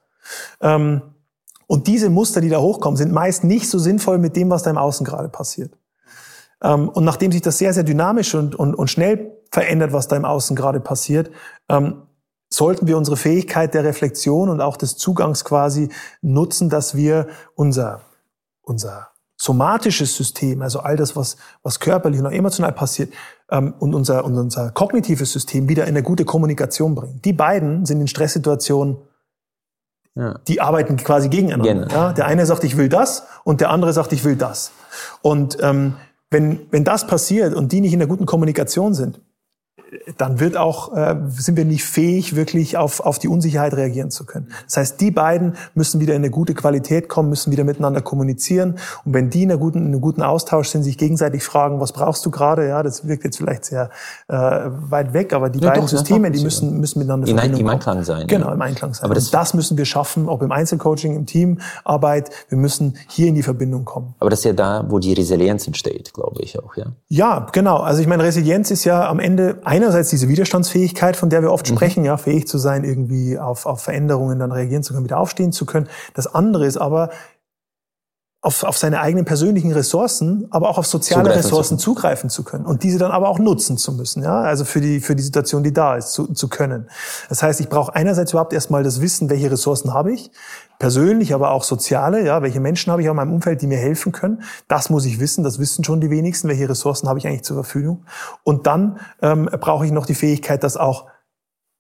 Ähm, 0.61 1.01
und 1.65 1.87
diese 1.87 2.09
Muster, 2.09 2.39
die 2.39 2.49
da 2.49 2.59
hochkommen, 2.59 2.97
sind 2.97 3.11
meist 3.11 3.43
nicht 3.43 3.69
so 3.69 3.79
sinnvoll 3.79 4.19
mit 4.19 4.35
dem, 4.35 4.49
was 4.49 4.63
da 4.63 4.69
im 4.69 4.77
Außen 4.77 5.05
gerade 5.05 5.27
passiert. 5.27 5.73
Ähm, 6.61 6.89
und 6.89 7.03
nachdem 7.03 7.31
sich 7.31 7.41
das 7.41 7.57
sehr, 7.57 7.73
sehr 7.73 7.83
dynamisch 7.83 8.35
und, 8.35 8.55
und, 8.55 8.75
und 8.75 8.89
schnell 8.89 9.37
verändert, 9.51 9.93
was 9.93 10.07
da 10.07 10.15
im 10.15 10.25
Außen 10.25 10.55
gerade 10.55 10.79
passiert, 10.79 11.31
ähm, 11.67 12.03
sollten 12.49 12.87
wir 12.87 12.97
unsere 12.97 13.17
Fähigkeit 13.17 13.73
der 13.73 13.83
Reflexion 13.83 14.49
und 14.49 14.61
auch 14.61 14.77
des 14.77 14.95
Zugangs 14.95 15.43
quasi 15.43 15.89
nutzen, 16.21 16.69
dass 16.69 16.95
wir 16.95 17.27
unser, 17.55 18.01
unser 18.61 19.09
somatisches 19.37 20.15
System, 20.15 20.61
also 20.61 20.79
all 20.79 20.97
das, 20.97 21.15
was, 21.15 21.37
was 21.63 21.79
körperlich 21.79 22.19
und 22.19 22.25
auch 22.25 22.31
emotional 22.31 22.71
passiert, 22.71 23.13
ähm, 23.49 23.73
und, 23.79 23.93
unser, 23.93 24.25
und 24.25 24.37
unser 24.37 24.71
kognitives 24.71 25.31
System 25.31 25.69
wieder 25.69 25.83
in 25.83 25.89
eine 25.89 26.03
gute 26.03 26.25
Kommunikation 26.25 26.95
bringen. 26.95 27.21
Die 27.23 27.33
beiden 27.33 27.85
sind 27.85 28.01
in 28.01 28.07
Stresssituationen, 28.07 28.97
ja. 30.15 30.39
die 30.47 30.59
arbeiten 30.59 30.97
quasi 30.97 31.29
gegeneinander. 31.29 31.85
Genau. 31.85 31.93
Ja? 31.93 32.13
Der 32.13 32.25
eine 32.25 32.45
sagt, 32.45 32.63
ich 32.63 32.77
will 32.77 32.89
das, 32.89 33.23
und 33.43 33.61
der 33.61 33.69
andere 33.69 33.93
sagt, 33.93 34.11
ich 34.11 34.23
will 34.23 34.35
das. 34.35 34.71
Und 35.21 35.57
ähm, 35.61 35.93
wenn, 36.31 36.61
wenn 36.71 36.83
das 36.83 37.07
passiert 37.07 37.53
und 37.53 37.71
die 37.71 37.81
nicht 37.81 37.93
in 37.93 37.99
der 37.99 38.07
guten 38.07 38.25
Kommunikation 38.25 38.93
sind, 38.93 39.21
dann 40.17 40.39
wird 40.39 40.57
auch, 40.57 40.95
äh, 40.95 41.15
sind 41.29 41.57
wir 41.57 41.65
nicht 41.65 41.85
fähig, 41.85 42.35
wirklich 42.35 42.77
auf, 42.77 42.99
auf 42.99 43.19
die 43.19 43.27
Unsicherheit 43.27 43.73
reagieren 43.73 44.11
zu 44.11 44.25
können. 44.25 44.47
Das 44.65 44.77
heißt, 44.77 45.01
die 45.01 45.11
beiden 45.11 45.53
müssen 45.75 45.99
wieder 45.99 46.13
in 46.13 46.21
eine 46.21 46.29
gute 46.29 46.53
Qualität 46.53 47.09
kommen, 47.09 47.29
müssen 47.29 47.51
wieder 47.51 47.63
miteinander 47.63 48.01
kommunizieren. 48.01 48.75
Und 49.05 49.13
wenn 49.13 49.29
die 49.29 49.43
in 49.43 49.51
einem 49.51 49.59
guten, 49.59 49.79
in 49.79 49.85
einem 49.87 50.01
guten 50.01 50.21
Austausch 50.21 50.69
sind, 50.69 50.83
sich 50.83 50.97
gegenseitig 50.97 51.43
fragen, 51.43 51.79
was 51.79 51.91
brauchst 51.91 52.25
du 52.25 52.31
gerade, 52.31 52.67
ja, 52.67 52.83
das 52.83 53.07
wirkt 53.07 53.23
jetzt 53.23 53.37
vielleicht 53.37 53.65
sehr 53.65 53.89
äh, 54.27 54.35
weit 54.35 55.13
weg, 55.13 55.33
aber 55.33 55.49
die 55.49 55.59
ja, 55.59 55.69
beiden 55.69 55.83
doch, 55.83 55.89
Systeme, 55.89 56.31
die 56.31 56.43
müssen, 56.43 56.79
müssen 56.79 56.99
miteinander 56.99 57.27
in, 57.27 57.59
im 57.59 57.67
Einklang 57.67 58.03
sein. 58.03 58.27
Genau, 58.27 58.51
im 58.51 58.61
Einklang 58.61 58.93
sein. 58.93 59.05
Aber 59.05 59.15
das, 59.15 59.31
das 59.31 59.53
müssen 59.53 59.77
wir 59.77 59.85
schaffen, 59.85 60.29
ob 60.29 60.41
im 60.41 60.51
Einzelcoaching, 60.51 61.15
im 61.15 61.25
Teamarbeit. 61.25 62.29
Wir 62.49 62.57
müssen 62.57 62.97
hier 63.09 63.27
in 63.27 63.35
die 63.35 63.43
Verbindung 63.43 63.85
kommen. 63.85 64.15
Aber 64.19 64.29
das 64.29 64.39
ist 64.39 64.45
ja 64.45 64.53
da, 64.53 64.85
wo 64.87 64.99
die 64.99 65.13
Resilienz 65.13 65.67
entsteht, 65.67 66.13
glaube 66.13 66.41
ich 66.41 66.57
auch, 66.59 66.75
ja. 66.75 66.87
Ja, 67.09 67.47
genau. 67.51 67.77
Also 67.77 68.01
ich 68.01 68.07
meine, 68.07 68.23
Resilienz 68.23 68.71
ist 68.71 68.83
ja 68.83 69.07
am 69.09 69.19
Ende 69.19 69.59
einerseits 69.87 70.09
diese 70.09 70.27
Widerstandsfähigkeit, 70.27 71.15
von 71.15 71.29
der 71.29 71.41
wir 71.41 71.51
oft 71.51 71.69
mhm. 71.69 71.75
sprechen, 71.75 72.03
ja, 72.03 72.17
fähig 72.17 72.47
zu 72.47 72.57
sein, 72.57 72.83
irgendwie 72.83 73.39
auf, 73.39 73.65
auf 73.65 73.81
Veränderungen 73.81 74.37
dann 74.39 74.51
reagieren 74.51 74.83
zu 74.83 74.93
können, 74.93 75.05
wieder 75.05 75.19
aufstehen 75.19 75.51
zu 75.51 75.65
können. 75.65 75.87
Das 76.13 76.27
andere 76.27 76.65
ist 76.65 76.77
aber, 76.77 77.09
auf, 78.41 78.63
auf 78.63 78.77
seine 78.77 79.01
eigenen 79.01 79.25
persönlichen 79.25 79.71
Ressourcen, 79.71 80.47
aber 80.51 80.69
auch 80.69 80.77
auf 80.77 80.85
soziale 80.85 81.23
zugreifen 81.23 81.43
Ressourcen 81.43 81.79
zu 81.79 81.85
zugreifen 81.85 82.29
zu 82.29 82.43
können 82.43 82.65
und 82.65 82.83
diese 82.83 82.99
dann 82.99 83.11
aber 83.11 83.29
auch 83.29 83.39
nutzen 83.39 83.77
zu 83.77 83.91
müssen, 83.93 84.23
ja, 84.23 84.41
also 84.41 84.63
für 84.63 84.79
die 84.79 84.99
für 84.99 85.15
die 85.15 85.23
Situation, 85.23 85.63
die 85.63 85.73
da 85.73 85.95
ist, 85.95 86.11
zu, 86.11 86.31
zu 86.33 86.47
können. 86.47 86.87
Das 87.29 87.41
heißt, 87.41 87.59
ich 87.59 87.67
brauche 87.67 87.95
einerseits 87.95 88.31
überhaupt 88.31 88.53
erstmal 88.53 88.83
das 88.83 89.01
Wissen, 89.01 89.29
welche 89.29 89.49
Ressourcen 89.49 89.93
habe 89.93 90.13
ich, 90.13 90.31
persönlich, 90.77 91.33
aber 91.33 91.51
auch 91.51 91.63
soziale, 91.63 92.23
ja, 92.23 92.43
welche 92.43 92.59
Menschen 92.59 92.91
habe 92.91 93.01
ich 93.01 93.07
in 93.07 93.15
meinem 93.15 93.33
Umfeld, 93.33 93.61
die 93.61 93.67
mir 93.67 93.77
helfen 93.77 94.11
können. 94.11 94.43
Das 94.67 94.89
muss 94.89 95.05
ich 95.05 95.19
wissen, 95.19 95.43
das 95.43 95.57
wissen 95.57 95.83
schon 95.83 95.99
die 95.99 96.11
wenigsten, 96.11 96.47
welche 96.47 96.69
Ressourcen 96.69 97.09
habe 97.09 97.17
ich 97.17 97.27
eigentlich 97.27 97.43
zur 97.43 97.55
Verfügung. 97.55 98.05
Und 98.43 98.67
dann 98.67 98.99
ähm, 99.21 99.49
brauche 99.59 99.85
ich 99.85 99.91
noch 99.91 100.05
die 100.05 100.15
Fähigkeit, 100.15 100.63
das 100.63 100.77
auch 100.77 101.05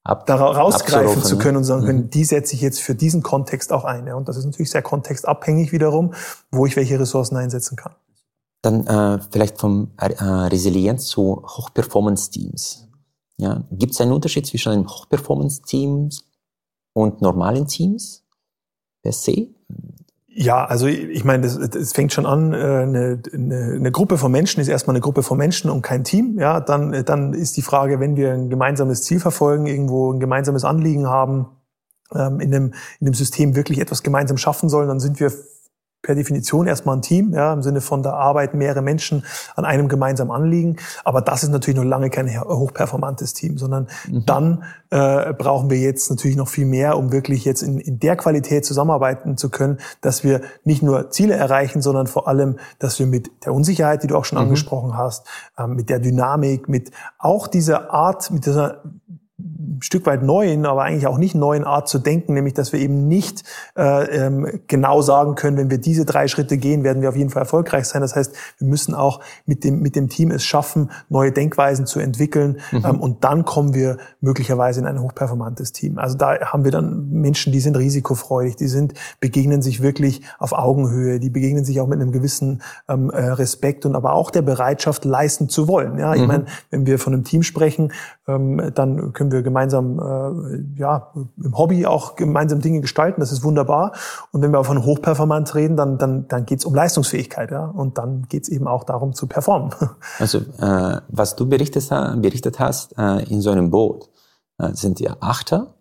Ab, 0.07 0.25
da 0.25 0.35
rausgreifen 0.35 1.21
zu 1.21 1.37
können 1.37 1.57
und 1.57 1.65
sagen 1.65 1.85
können, 1.85 2.03
mhm. 2.03 2.09
die 2.09 2.23
setze 2.23 2.55
ich 2.55 2.61
jetzt 2.61 2.79
für 2.79 2.95
diesen 2.95 3.23
Kontext 3.23 3.73
auch 3.73 3.83
ein. 3.83 4.07
Ja. 4.07 4.15
Und 4.15 4.29
das 4.29 4.37
ist 4.37 4.45
natürlich 4.45 4.71
sehr 4.71 4.81
kontextabhängig 4.81 5.73
wiederum, 5.73 6.13
wo 6.49 6.65
ich 6.65 6.77
welche 6.77 6.97
Ressourcen 6.97 7.35
einsetzen 7.35 7.75
kann. 7.75 7.93
Dann 8.61 8.87
äh, 8.87 9.19
vielleicht 9.29 9.59
vom 9.59 9.91
äh, 9.97 10.23
Resilienz 10.23 11.07
zu 11.07 11.43
Hochperformance-Teams. 11.45 12.87
Ja, 13.37 13.63
Gibt 13.69 13.93
es 13.93 14.01
einen 14.01 14.13
Unterschied 14.13 14.47
zwischen 14.47 14.71
einem 14.71 14.87
Hochperformance-Teams 14.87 16.23
und 16.93 17.21
normalen 17.21 17.67
Teams 17.67 18.23
per 19.03 19.11
se? 19.11 19.49
Ja, 20.39 20.65
also 20.65 20.85
ich 20.85 21.25
meine, 21.25 21.47
es 21.47 21.93
fängt 21.93 22.13
schon 22.13 22.27
an, 22.27 22.53
äh, 22.53 22.57
eine, 22.57 23.19
eine, 23.33 23.73
eine 23.73 23.91
Gruppe 23.91 24.19
von 24.19 24.31
Menschen 24.31 24.61
ist 24.61 24.67
erstmal 24.67 24.95
eine 24.95 25.01
Gruppe 25.01 25.23
von 25.23 25.35
Menschen 25.35 25.71
und 25.71 25.81
kein 25.81 26.03
Team. 26.03 26.37
Ja, 26.37 26.59
dann, 26.59 27.03
dann 27.05 27.33
ist 27.33 27.57
die 27.57 27.63
Frage, 27.63 27.99
wenn 27.99 28.15
wir 28.15 28.33
ein 28.33 28.47
gemeinsames 28.47 29.01
Ziel 29.01 29.19
verfolgen, 29.19 29.65
irgendwo 29.65 30.13
ein 30.13 30.19
gemeinsames 30.19 30.63
Anliegen 30.63 31.07
haben, 31.07 31.47
ähm, 32.13 32.39
in 32.39 32.51
dem, 32.51 32.73
in 32.99 33.05
dem 33.05 33.15
System 33.15 33.55
wirklich 33.55 33.79
etwas 33.79 34.03
gemeinsam 34.03 34.37
schaffen 34.37 34.69
sollen, 34.69 34.87
dann 34.87 34.99
sind 34.99 35.19
wir 35.19 35.31
per 36.01 36.15
Definition 36.15 36.67
erstmal 36.67 36.97
ein 36.97 37.01
Team, 37.01 37.33
ja, 37.33 37.51
im 37.53 37.61
Sinne 37.61 37.81
von 37.81 38.03
der 38.03 38.13
Arbeit 38.13 38.53
mehrere 38.53 38.81
Menschen 38.81 39.25
an 39.55 39.65
einem 39.65 39.87
gemeinsamen 39.89 40.31
Anliegen. 40.31 40.77
Aber 41.03 41.21
das 41.21 41.43
ist 41.43 41.49
natürlich 41.49 41.77
noch 41.77 41.83
lange 41.83 42.09
kein 42.09 42.29
hochperformantes 42.39 43.33
Team, 43.33 43.57
sondern 43.57 43.87
mhm. 44.07 44.25
dann 44.25 44.63
äh, 44.89 45.33
brauchen 45.33 45.69
wir 45.69 45.79
jetzt 45.79 46.09
natürlich 46.09 46.37
noch 46.37 46.47
viel 46.47 46.65
mehr, 46.65 46.97
um 46.97 47.11
wirklich 47.11 47.45
jetzt 47.45 47.61
in, 47.61 47.79
in 47.79 47.99
der 47.99 48.15
Qualität 48.15 48.65
zusammenarbeiten 48.65 49.37
zu 49.37 49.49
können, 49.49 49.79
dass 50.01 50.23
wir 50.23 50.41
nicht 50.63 50.81
nur 50.81 51.09
Ziele 51.09 51.33
erreichen, 51.33 51.81
sondern 51.81 52.07
vor 52.07 52.27
allem, 52.27 52.57
dass 52.79 52.99
wir 52.99 53.07
mit 53.07 53.29
der 53.45 53.53
Unsicherheit, 53.53 54.03
die 54.03 54.07
du 54.07 54.15
auch 54.15 54.25
schon 54.25 54.37
mhm. 54.37 54.45
angesprochen 54.45 54.95
hast, 54.95 55.27
äh, 55.57 55.67
mit 55.67 55.89
der 55.89 55.99
Dynamik, 55.99 56.69
mit 56.69 56.91
auch 57.17 57.47
dieser 57.47 57.91
Art, 57.91 58.31
mit 58.31 58.45
dieser 58.45 58.83
Stück 59.81 60.05
weit 60.05 60.23
neuen, 60.23 60.65
aber 60.65 60.83
eigentlich 60.83 61.07
auch 61.07 61.17
nicht 61.17 61.35
neuen 61.35 61.63
Art 61.63 61.87
zu 61.87 61.99
denken, 61.99 62.33
nämlich 62.33 62.53
dass 62.53 62.73
wir 62.73 62.79
eben 62.79 63.07
nicht 63.07 63.43
äh, 63.77 64.25
ähm, 64.25 64.61
genau 64.67 65.01
sagen 65.01 65.35
können, 65.35 65.57
wenn 65.57 65.69
wir 65.69 65.77
diese 65.77 66.05
drei 66.05 66.27
Schritte 66.27 66.57
gehen, 66.57 66.83
werden 66.83 67.01
wir 67.01 67.09
auf 67.09 67.15
jeden 67.15 67.29
Fall 67.29 67.43
erfolgreich 67.43 67.85
sein. 67.85 68.01
Das 68.01 68.15
heißt, 68.15 68.33
wir 68.57 68.67
müssen 68.67 68.95
auch 68.95 69.19
mit 69.45 69.63
dem, 69.63 69.81
mit 69.81 69.95
dem 69.95 70.09
Team 70.09 70.31
es 70.31 70.43
schaffen, 70.43 70.91
neue 71.09 71.31
Denkweisen 71.31 71.85
zu 71.85 71.99
entwickeln 71.99 72.59
mhm. 72.71 72.85
ähm, 72.85 72.99
und 72.99 73.23
dann 73.23 73.45
kommen 73.45 73.73
wir 73.73 73.97
möglicherweise 74.21 74.79
in 74.79 74.85
ein 74.85 75.01
hochperformantes 75.01 75.71
Team. 75.71 75.99
Also 75.99 76.17
da 76.17 76.39
haben 76.39 76.63
wir 76.63 76.71
dann 76.71 77.09
Menschen, 77.09 77.51
die 77.51 77.59
sind 77.59 77.77
risikofreudig, 77.77 78.55
die 78.55 78.67
sind, 78.67 78.93
begegnen 79.19 79.61
sich 79.61 79.81
wirklich 79.81 80.21
auf 80.39 80.53
Augenhöhe, 80.53 81.19
die 81.19 81.29
begegnen 81.29 81.65
sich 81.65 81.79
auch 81.81 81.87
mit 81.87 81.99
einem 82.01 82.11
gewissen 82.11 82.61
ähm, 82.87 83.09
äh, 83.09 83.25
Respekt 83.25 83.85
und 83.85 83.95
aber 83.95 84.13
auch 84.13 84.31
der 84.31 84.41
Bereitschaft, 84.41 85.05
leisten 85.05 85.49
zu 85.49 85.67
wollen. 85.67 85.99
Ja, 85.99 86.15
ich 86.15 86.21
mhm. 86.21 86.27
meine, 86.27 86.45
wenn 86.71 86.85
wir 86.85 86.99
von 86.99 87.13
einem 87.13 87.23
Team 87.23 87.43
sprechen, 87.43 87.91
ähm, 88.27 88.71
dann 88.73 89.13
können 89.13 89.31
wir 89.31 89.41
gemeinsam 89.41 89.56
äh, 89.99 90.79
ja 90.79 91.11
im 91.43 91.57
Hobby 91.57 91.85
auch 91.85 92.15
gemeinsam 92.15 92.61
Dinge 92.61 92.81
gestalten. 92.81 93.19
Das 93.19 93.31
ist 93.31 93.43
wunderbar. 93.43 93.93
Und 94.31 94.41
wenn 94.41 94.51
wir 94.51 94.63
von 94.63 94.83
Hochperformance 94.83 95.55
reden, 95.55 95.77
dann 95.77 95.97
dann 95.97 96.27
dann 96.27 96.45
geht 96.45 96.59
es 96.59 96.65
um 96.65 96.75
Leistungsfähigkeit, 96.75 97.51
ja. 97.51 97.65
Und 97.65 97.97
dann 97.97 98.27
geht 98.29 98.43
es 98.43 98.49
eben 98.49 98.67
auch 98.67 98.83
darum 98.83 99.13
zu 99.13 99.27
performen. 99.27 99.71
Also 100.19 100.39
äh, 100.39 101.01
was 101.09 101.35
du 101.35 101.47
berichtet, 101.47 101.89
berichtet 102.21 102.59
hast 102.59 102.97
äh, 102.97 103.23
in 103.29 103.41
so 103.41 103.51
einem 103.51 103.71
Boot 103.71 104.09
äh, 104.57 104.73
sind 104.73 104.99
ja 104.99 105.15
Achter 105.19 105.75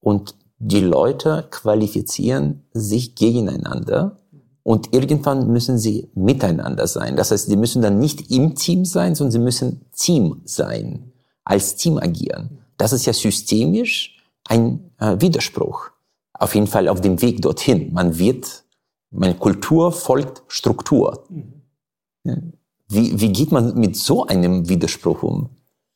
und 0.00 0.34
die 0.58 0.80
Leute 0.80 1.46
qualifizieren 1.50 2.64
sich 2.72 3.14
gegeneinander 3.14 4.16
und 4.62 4.92
irgendwann 4.92 5.52
müssen 5.52 5.78
sie 5.78 6.10
miteinander 6.14 6.86
sein. 6.86 7.16
Das 7.16 7.30
heißt, 7.30 7.46
sie 7.46 7.56
müssen 7.56 7.82
dann 7.82 7.98
nicht 7.98 8.30
im 8.30 8.56
Team 8.56 8.84
sein, 8.84 9.14
sondern 9.14 9.32
sie 9.32 9.38
müssen 9.38 9.86
Team 9.92 10.40
sein 10.44 11.12
als 11.44 11.76
Team 11.76 11.98
agieren. 11.98 12.58
Das 12.76 12.92
ist 12.92 13.06
ja 13.06 13.12
systemisch 13.12 14.16
ein 14.48 14.90
äh, 14.98 15.16
Widerspruch. 15.20 15.90
Auf 16.34 16.54
jeden 16.54 16.66
Fall 16.66 16.88
auf 16.88 17.00
dem 17.00 17.20
Weg 17.22 17.42
dorthin. 17.42 17.92
Man 17.92 18.18
wird, 18.18 18.64
meine 19.10 19.34
Kultur 19.34 19.92
folgt 19.92 20.42
Struktur. 20.48 21.24
Mhm. 21.30 22.52
Wie, 22.88 23.20
wie 23.20 23.32
geht 23.32 23.50
man 23.50 23.74
mit 23.74 23.96
so 23.96 24.26
einem 24.26 24.68
Widerspruch 24.68 25.22
um? 25.22 25.50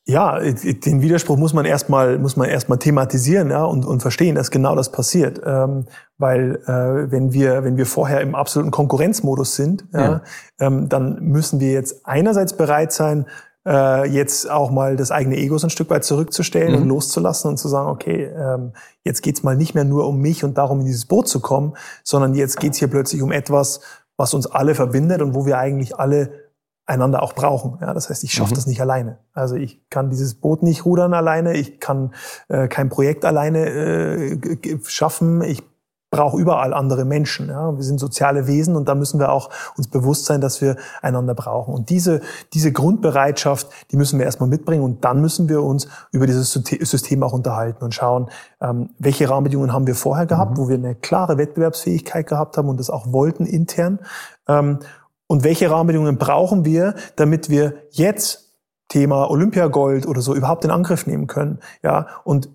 Ja, 0.06 0.40
den 0.40 1.02
Widerspruch 1.02 1.36
muss 1.36 1.52
man 1.52 1.64
erstmal 1.66 2.18
muss 2.18 2.36
man 2.36 2.48
erstmal 2.48 2.78
thematisieren 2.78 3.50
ja, 3.50 3.62
und, 3.64 3.84
und 3.84 4.00
verstehen, 4.00 4.34
dass 4.34 4.50
genau 4.50 4.74
das 4.74 4.90
passiert, 4.90 5.40
ähm, 5.44 5.84
weil 6.18 6.56
äh, 6.66 7.12
wenn 7.12 7.32
wir 7.32 7.62
wenn 7.62 7.76
wir 7.76 7.86
vorher 7.86 8.20
im 8.20 8.34
absoluten 8.34 8.72
Konkurrenzmodus 8.72 9.54
sind, 9.54 9.84
ja, 9.92 10.00
ja. 10.00 10.22
Ähm, 10.58 10.88
dann 10.88 11.22
müssen 11.22 11.60
wir 11.60 11.70
jetzt 11.70 12.06
einerseits 12.06 12.56
bereit 12.56 12.92
sein, 12.92 13.26
äh, 13.66 14.08
jetzt 14.08 14.50
auch 14.50 14.70
mal 14.70 14.96
das 14.96 15.10
eigene 15.10 15.36
Ego 15.36 15.58
so 15.58 15.66
ein 15.66 15.70
Stück 15.70 15.90
weit 15.90 16.04
zurückzustellen 16.04 16.74
mhm. 16.74 16.82
und 16.82 16.88
loszulassen 16.88 17.50
und 17.50 17.58
zu 17.58 17.68
sagen, 17.68 17.88
okay, 17.88 18.24
ähm, 18.24 18.72
jetzt 19.04 19.22
geht's 19.22 19.42
mal 19.42 19.56
nicht 19.56 19.74
mehr 19.74 19.84
nur 19.84 20.06
um 20.06 20.20
mich 20.20 20.44
und 20.44 20.56
darum, 20.56 20.80
in 20.80 20.86
dieses 20.86 21.06
Boot 21.06 21.28
zu 21.28 21.40
kommen, 21.40 21.74
sondern 22.02 22.34
jetzt 22.34 22.58
geht's 22.58 22.78
hier 22.78 22.88
plötzlich 22.88 23.22
um 23.22 23.32
etwas, 23.32 23.80
was 24.16 24.34
uns 24.34 24.46
alle 24.46 24.74
verbindet 24.74 25.22
und 25.22 25.34
wo 25.34 25.46
wir 25.46 25.58
eigentlich 25.58 25.98
alle 25.98 26.50
einander 26.86 27.22
auch 27.22 27.34
brauchen. 27.34 27.78
Ja, 27.80 27.94
das 27.94 28.10
heißt, 28.10 28.24
ich 28.24 28.32
schaffe 28.32 28.50
mhm. 28.50 28.56
das 28.56 28.66
nicht 28.66 28.80
alleine. 28.80 29.18
Also 29.32 29.54
ich 29.54 29.80
kann 29.90 30.10
dieses 30.10 30.34
Boot 30.34 30.62
nicht 30.62 30.84
rudern 30.84 31.14
alleine, 31.14 31.54
ich 31.56 31.78
kann 31.80 32.14
äh, 32.48 32.66
kein 32.68 32.88
Projekt 32.88 33.24
alleine 33.24 33.68
äh, 33.68 34.38
schaffen, 34.84 35.42
ich 35.42 35.62
brauche 36.10 36.36
überall 36.38 36.74
andere 36.74 37.04
Menschen. 37.04 37.48
Ja. 37.48 37.76
Wir 37.76 37.84
sind 37.84 37.98
soziale 37.98 38.46
Wesen 38.46 38.76
und 38.76 38.88
da 38.88 38.94
müssen 38.94 39.20
wir 39.20 39.30
auch 39.30 39.50
uns 39.76 39.88
bewusst 39.88 40.26
sein, 40.26 40.40
dass 40.40 40.60
wir 40.60 40.76
einander 41.02 41.34
brauchen. 41.34 41.72
Und 41.72 41.88
diese, 41.88 42.20
diese 42.52 42.72
Grundbereitschaft, 42.72 43.68
die 43.92 43.96
müssen 43.96 44.18
wir 44.18 44.26
erstmal 44.26 44.48
mitbringen 44.48 44.82
und 44.82 45.04
dann 45.04 45.20
müssen 45.20 45.48
wir 45.48 45.62
uns 45.62 45.88
über 46.10 46.26
dieses 46.26 46.52
System 46.52 47.22
auch 47.22 47.32
unterhalten 47.32 47.84
und 47.84 47.94
schauen, 47.94 48.28
ähm, 48.60 48.90
welche 48.98 49.30
Rahmenbedingungen 49.30 49.72
haben 49.72 49.86
wir 49.86 49.94
vorher 49.94 50.26
gehabt, 50.26 50.52
mhm. 50.52 50.56
wo 50.58 50.68
wir 50.68 50.76
eine 50.76 50.94
klare 50.96 51.38
Wettbewerbsfähigkeit 51.38 52.26
gehabt 52.26 52.56
haben 52.56 52.68
und 52.68 52.80
das 52.80 52.90
auch 52.90 53.12
wollten 53.12 53.46
intern. 53.46 54.00
Ähm, 54.48 54.80
und 55.28 55.44
welche 55.44 55.70
Rahmenbedingungen 55.70 56.18
brauchen 56.18 56.64
wir, 56.64 56.94
damit 57.14 57.50
wir 57.50 57.74
jetzt 57.92 58.50
Thema 58.88 59.30
Olympiagold 59.30 60.06
oder 60.08 60.20
so 60.20 60.34
überhaupt 60.34 60.64
in 60.64 60.72
Angriff 60.72 61.06
nehmen 61.06 61.28
können. 61.28 61.60
Ja, 61.84 62.08
und 62.24 62.48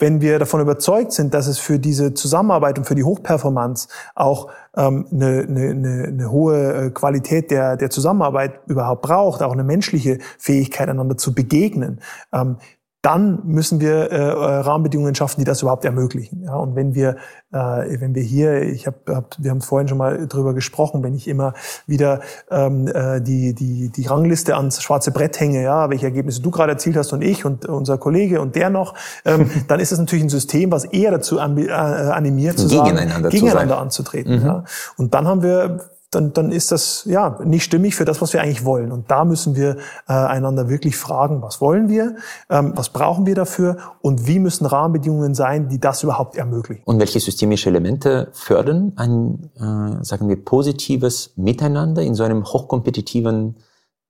wenn 0.00 0.20
wir 0.20 0.38
davon 0.38 0.60
überzeugt 0.60 1.12
sind, 1.12 1.34
dass 1.34 1.46
es 1.46 1.58
für 1.58 1.78
diese 1.78 2.14
Zusammenarbeit 2.14 2.78
und 2.78 2.84
für 2.84 2.94
die 2.94 3.04
Hochperformance 3.04 3.88
auch 4.14 4.48
ähm, 4.76 5.06
eine, 5.12 5.46
eine, 5.48 6.04
eine 6.08 6.30
hohe 6.30 6.86
äh, 6.86 6.90
Qualität 6.90 7.50
der, 7.50 7.76
der 7.76 7.90
Zusammenarbeit 7.90 8.60
überhaupt 8.66 9.02
braucht, 9.02 9.42
auch 9.42 9.52
eine 9.52 9.64
menschliche 9.64 10.18
Fähigkeit, 10.38 10.88
einander 10.88 11.16
zu 11.16 11.34
begegnen, 11.34 12.00
ähm, 12.32 12.56
dann 13.02 13.40
müssen 13.44 13.80
wir 13.80 14.12
äh, 14.12 14.16
äh, 14.16 14.34
Rahmenbedingungen 14.34 15.14
schaffen, 15.14 15.40
die 15.40 15.44
das 15.44 15.62
überhaupt 15.62 15.86
ermöglichen. 15.86 16.42
Ja, 16.42 16.56
und 16.56 16.76
wenn 16.76 16.94
wir, 16.94 17.16
äh, 17.50 18.00
wenn 18.00 18.14
wir 18.14 18.22
hier, 18.22 18.62
ich 18.62 18.86
habe, 18.86 18.98
hab, 19.08 19.36
wir 19.38 19.50
haben 19.50 19.62
vorhin 19.62 19.88
schon 19.88 19.96
mal 19.96 20.28
drüber 20.28 20.52
gesprochen, 20.52 21.02
wenn 21.02 21.14
ich 21.14 21.26
immer 21.26 21.54
wieder 21.86 22.20
ähm, 22.50 22.88
äh, 22.88 23.22
die 23.22 23.54
die 23.54 23.88
die 23.88 24.06
Rangliste 24.06 24.54
ans 24.54 24.82
schwarze 24.82 25.12
Brett 25.12 25.40
hänge, 25.40 25.62
ja, 25.62 25.88
welche 25.88 26.04
Ergebnisse 26.04 26.42
du 26.42 26.50
gerade 26.50 26.72
erzielt 26.72 26.96
hast 26.96 27.14
und 27.14 27.22
ich 27.22 27.46
und 27.46 27.64
unser 27.64 27.96
Kollege 27.96 28.40
und 28.40 28.54
der 28.54 28.68
noch, 28.68 28.94
ähm, 29.24 29.50
dann 29.68 29.80
ist 29.80 29.92
es 29.92 29.98
natürlich 29.98 30.24
ein 30.24 30.30
System, 30.30 30.70
was 30.70 30.84
eher 30.84 31.10
dazu 31.10 31.38
äh, 31.38 31.40
animiert, 31.40 32.58
zu 32.58 32.68
gegeneinander, 32.68 33.14
sagen, 33.14 33.28
gegeneinander 33.30 33.78
anzutreten. 33.78 34.40
Mhm. 34.40 34.46
Ja. 34.46 34.64
Und 34.98 35.14
dann 35.14 35.26
haben 35.26 35.42
wir 35.42 35.90
dann, 36.10 36.32
dann 36.32 36.50
ist 36.50 36.72
das 36.72 37.04
ja 37.04 37.38
nicht 37.44 37.62
stimmig 37.62 37.94
für 37.94 38.04
das, 38.04 38.20
was 38.20 38.32
wir 38.32 38.42
eigentlich 38.42 38.64
wollen. 38.64 38.90
Und 38.90 39.10
da 39.10 39.24
müssen 39.24 39.54
wir 39.54 39.76
äh, 40.08 40.12
einander 40.12 40.68
wirklich 40.68 40.96
fragen, 40.96 41.40
was 41.40 41.60
wollen 41.60 41.88
wir, 41.88 42.16
ähm, 42.48 42.72
was 42.74 42.88
brauchen 42.88 43.26
wir 43.26 43.36
dafür 43.36 43.76
und 44.02 44.26
wie 44.26 44.40
müssen 44.40 44.66
Rahmenbedingungen 44.66 45.34
sein, 45.34 45.68
die 45.68 45.78
das 45.78 46.02
überhaupt 46.02 46.36
ermöglichen. 46.36 46.82
Und 46.84 46.98
welche 46.98 47.20
systemische 47.20 47.68
Elemente 47.68 48.28
fördern 48.32 48.92
ein, 48.96 49.50
äh, 49.56 50.04
sagen 50.04 50.28
wir, 50.28 50.44
positives 50.44 51.32
Miteinander 51.36 52.02
in 52.02 52.14
so 52.14 52.24
einem 52.24 52.44
hochkompetitiven 52.44 53.56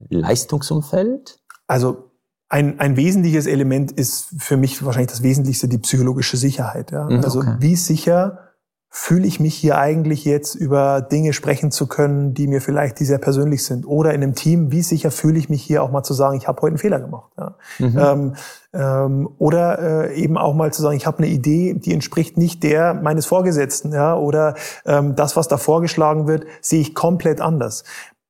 Leistungsumfeld? 0.08 1.38
Also 1.66 2.10
ein, 2.48 2.80
ein 2.80 2.96
wesentliches 2.96 3.46
Element 3.46 3.92
ist 3.92 4.34
für 4.38 4.56
mich 4.56 4.84
wahrscheinlich 4.84 5.10
das 5.10 5.22
Wesentlichste 5.22 5.68
die 5.68 5.78
psychologische 5.78 6.36
Sicherheit. 6.36 6.90
Ja? 6.92 7.04
Mhm, 7.04 7.24
also 7.24 7.40
okay. 7.40 7.56
wie 7.58 7.76
sicher 7.76 8.49
fühle 8.92 9.24
ich 9.24 9.38
mich 9.38 9.54
hier 9.54 9.78
eigentlich 9.78 10.24
jetzt 10.24 10.56
über 10.56 11.00
Dinge 11.00 11.32
sprechen 11.32 11.70
zu 11.70 11.86
können, 11.86 12.34
die 12.34 12.48
mir 12.48 12.60
vielleicht 12.60 12.98
die 12.98 13.04
sehr 13.04 13.18
persönlich 13.18 13.64
sind? 13.64 13.86
Oder 13.86 14.12
in 14.12 14.22
einem 14.22 14.34
Team, 14.34 14.72
wie 14.72 14.82
sicher 14.82 15.12
fühle 15.12 15.38
ich 15.38 15.48
mich 15.48 15.62
hier 15.62 15.84
auch 15.84 15.92
mal 15.92 16.02
zu 16.02 16.12
sagen, 16.12 16.36
ich 16.36 16.48
habe 16.48 16.60
heute 16.60 16.72
einen 16.72 16.78
Fehler 16.78 16.98
gemacht? 16.98 17.30
Ja? 17.38 17.54
Mhm. 17.78 17.98
Ähm, 17.98 18.34
ähm, 18.72 19.28
oder 19.38 20.08
äh, 20.10 20.20
eben 20.20 20.36
auch 20.36 20.54
mal 20.54 20.72
zu 20.72 20.82
sagen, 20.82 20.96
ich 20.96 21.06
habe 21.06 21.18
eine 21.18 21.28
Idee, 21.28 21.74
die 21.74 21.94
entspricht 21.94 22.36
nicht 22.36 22.64
der 22.64 22.94
meines 22.94 23.26
Vorgesetzten. 23.26 23.92
Ja? 23.92 24.16
Oder 24.16 24.54
ähm, 24.84 25.14
das, 25.14 25.36
was 25.36 25.46
da 25.46 25.56
vorgeschlagen 25.56 26.26
wird, 26.26 26.46
sehe 26.60 26.80
ich 26.80 26.92
komplett 26.92 27.40
anders. 27.40 27.84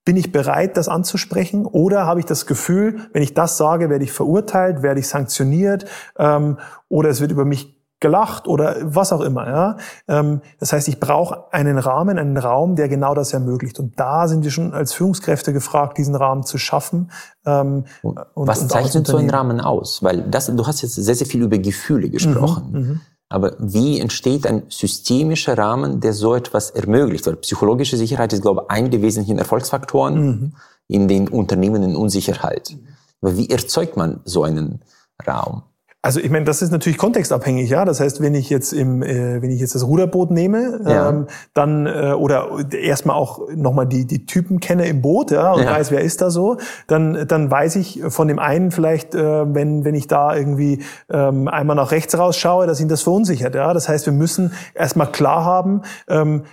Bin 0.05 0.19
ich 0.19 0.31
bereit, 0.31 0.77
das 0.77 0.89
anzusprechen? 0.89 1.65
Oder 1.65 2.05
habe 2.05 2.21
ich 2.21 2.27
das 2.27 2.45
Gefühl, 2.45 3.09
wenn 3.15 3.23
ich 3.23 3.33
das 3.33 3.57
sage, 3.57 3.89
werde 3.89 4.05
ich 4.05 4.13
verurteilt, 4.13 4.83
werde 4.83 5.01
ich 5.01 5.09
sanktioniert 5.09 5.87
ähm, 6.19 6.59
oder 6.91 7.09
es 7.09 7.23
wird 7.23 7.33
über 7.33 7.47
mich 7.47 7.80
gelacht 8.01 8.49
oder 8.49 8.77
was 8.83 9.13
auch 9.13 9.21
immer. 9.21 9.47
Ja? 9.47 9.77
Ähm, 10.09 10.41
das 10.59 10.73
heißt, 10.73 10.89
ich 10.89 10.99
brauche 10.99 11.53
einen 11.53 11.79
Rahmen, 11.79 12.19
einen 12.19 12.37
Raum, 12.37 12.75
der 12.75 12.89
genau 12.89 13.15
das 13.15 13.33
ermöglicht. 13.33 13.79
Und 13.79 14.01
da 14.01 14.27
sind 14.27 14.43
wir 14.43 14.51
schon 14.51 14.73
als 14.73 14.93
Führungskräfte 14.95 15.53
gefragt, 15.53 15.99
diesen 15.99 16.15
Rahmen 16.15 16.43
zu 16.43 16.59
schaffen. 16.59 17.11
Ähm, 17.45 17.85
und, 18.03 18.19
was 18.35 18.63
und 18.63 18.71
zeichnet 18.71 19.07
so 19.07 19.19
ein 19.19 19.31
Rahmen 19.31 19.61
aus? 19.61 20.03
Weil 20.03 20.23
das, 20.23 20.47
du 20.47 20.67
hast 20.67 20.81
jetzt 20.83 20.95
sehr, 20.95 21.15
sehr 21.15 21.27
viel 21.27 21.43
über 21.43 21.59
Gefühle 21.59 22.09
gesprochen. 22.09 22.73
Mhm, 22.73 22.79
mhm, 22.79 23.01
aber 23.29 23.55
wie 23.59 24.01
entsteht 24.01 24.47
ein 24.47 24.65
systemischer 24.69 25.57
Rahmen, 25.57 26.01
der 26.01 26.15
so 26.15 26.35
etwas 26.35 26.71
ermöglicht? 26.71 27.27
Weil 27.27 27.37
psychologische 27.37 27.97
Sicherheit 27.97 28.33
ist, 28.33 28.43
glaube 28.43 28.63
ich, 28.65 28.71
einer 28.71 28.89
der 28.89 29.03
wesentlichen 29.03 29.39
Erfolgsfaktoren 29.39 30.27
mhm. 30.27 30.53
in 30.89 31.07
den 31.07 31.29
Unternehmen 31.29 31.83
in 31.83 31.95
Unsicherheit. 31.95 32.77
Aber 33.21 33.37
wie 33.37 33.51
erzeugt 33.51 33.97
man 33.97 34.21
so 34.25 34.43
einen 34.43 34.81
Raum? 35.25 35.63
Also 36.03 36.19
ich 36.19 36.31
meine, 36.31 36.47
das 36.47 36.63
ist 36.63 36.71
natürlich 36.71 36.97
kontextabhängig, 36.97 37.69
ja. 37.69 37.85
Das 37.85 38.01
heißt, 38.01 38.23
wenn 38.23 38.35
ich 38.35 38.49
jetzt 38.49 38.73
im, 38.73 39.03
äh, 39.03 39.43
wenn 39.43 39.51
ich 39.51 39.61
jetzt 39.61 39.75
das 39.75 39.87
Ruderboot 39.87 40.31
nehme, 40.31 40.81
ja. 40.87 41.11
ähm, 41.11 41.27
dann 41.53 41.87
äh, 41.87 42.15
oder 42.17 42.49
erstmal 42.73 43.17
auch 43.17 43.51
nochmal 43.55 43.87
die 43.87 44.07
die 44.07 44.25
Typen 44.25 44.61
kenne 44.61 44.87
im 44.87 45.03
Boot, 45.03 45.31
ja, 45.31 45.53
und 45.53 45.65
ja. 45.65 45.73
weiß, 45.73 45.91
wer 45.91 46.01
ist 46.01 46.23
da 46.23 46.31
so, 46.31 46.57
dann 46.87 47.27
dann 47.29 47.51
weiß 47.51 47.77
ich 47.77 48.01
von 48.09 48.29
dem 48.29 48.39
einen 48.39 48.71
vielleicht, 48.71 49.15
äh, 49.15 49.55
wenn 49.55 49.85
wenn 49.85 49.95
ich 49.95 50.07
da 50.07 50.35
irgendwie 50.35 50.83
ähm, 51.11 51.49
einmal 51.49 51.77
nach 51.77 51.91
rechts 51.91 52.17
rausschaue, 52.17 52.67
dass 52.67 52.81
ihn 52.81 52.89
das 52.89 53.03
verunsichert, 53.03 53.55
ja. 53.55 53.75
Das 53.75 53.91
heißt, 53.91 54.07
wir 54.07 54.15
müssen 54.15 54.55
erstmal 54.75 55.13
klar 55.13 55.45
haben, 55.45 55.83
ähm, 56.09 56.45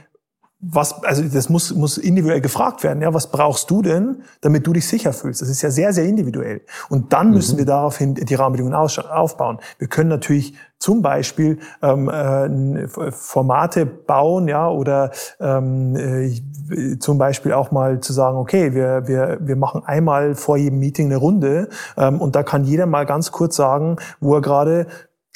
was, 0.59 1.03
also 1.03 1.21
das 1.21 1.49
muss, 1.49 1.73
muss 1.75 1.99
individuell 1.99 2.41
gefragt 2.41 2.83
werden. 2.83 3.01
Ja, 3.01 3.13
was 3.13 3.29
brauchst 3.29 3.69
du 3.69 3.83
denn, 3.83 4.23
damit 4.41 4.65
du 4.65 4.73
dich 4.73 4.87
sicher 4.87 5.13
fühlst? 5.13 5.41
Das 5.41 5.49
ist 5.49 5.61
ja 5.61 5.69
sehr, 5.69 5.93
sehr 5.93 6.05
individuell. 6.05 6.61
Und 6.89 7.13
dann 7.13 7.31
müssen 7.31 7.55
mhm. 7.55 7.59
wir 7.59 7.65
daraufhin 7.65 8.15
die 8.15 8.35
Rahmenbedingungen 8.35 8.75
aufbauen. 8.75 9.59
Wir 9.77 9.87
können 9.87 10.09
natürlich 10.09 10.55
zum 10.79 11.01
Beispiel 11.01 11.59
ähm, 11.81 12.09
äh, 12.09 12.87
Formate 13.11 13.85
bauen, 13.85 14.47
ja, 14.47 14.69
oder 14.69 15.11
ähm, 15.39 15.95
äh, 15.95 16.99
zum 16.99 17.17
Beispiel 17.17 17.53
auch 17.53 17.71
mal 17.71 17.99
zu 17.99 18.13
sagen, 18.13 18.37
okay, 18.37 18.73
wir, 18.73 19.07
wir, 19.07 19.37
wir 19.39 19.55
machen 19.55 19.83
einmal 19.85 20.35
vor 20.35 20.57
jedem 20.57 20.79
Meeting 20.79 21.07
eine 21.07 21.17
Runde 21.17 21.69
ähm, 21.97 22.19
und 22.19 22.35
da 22.35 22.43
kann 22.43 22.63
jeder 22.63 22.85
mal 22.85 23.05
ganz 23.05 23.31
kurz 23.31 23.55
sagen, 23.55 23.97
wo 24.19 24.35
er 24.35 24.41
gerade 24.41 24.87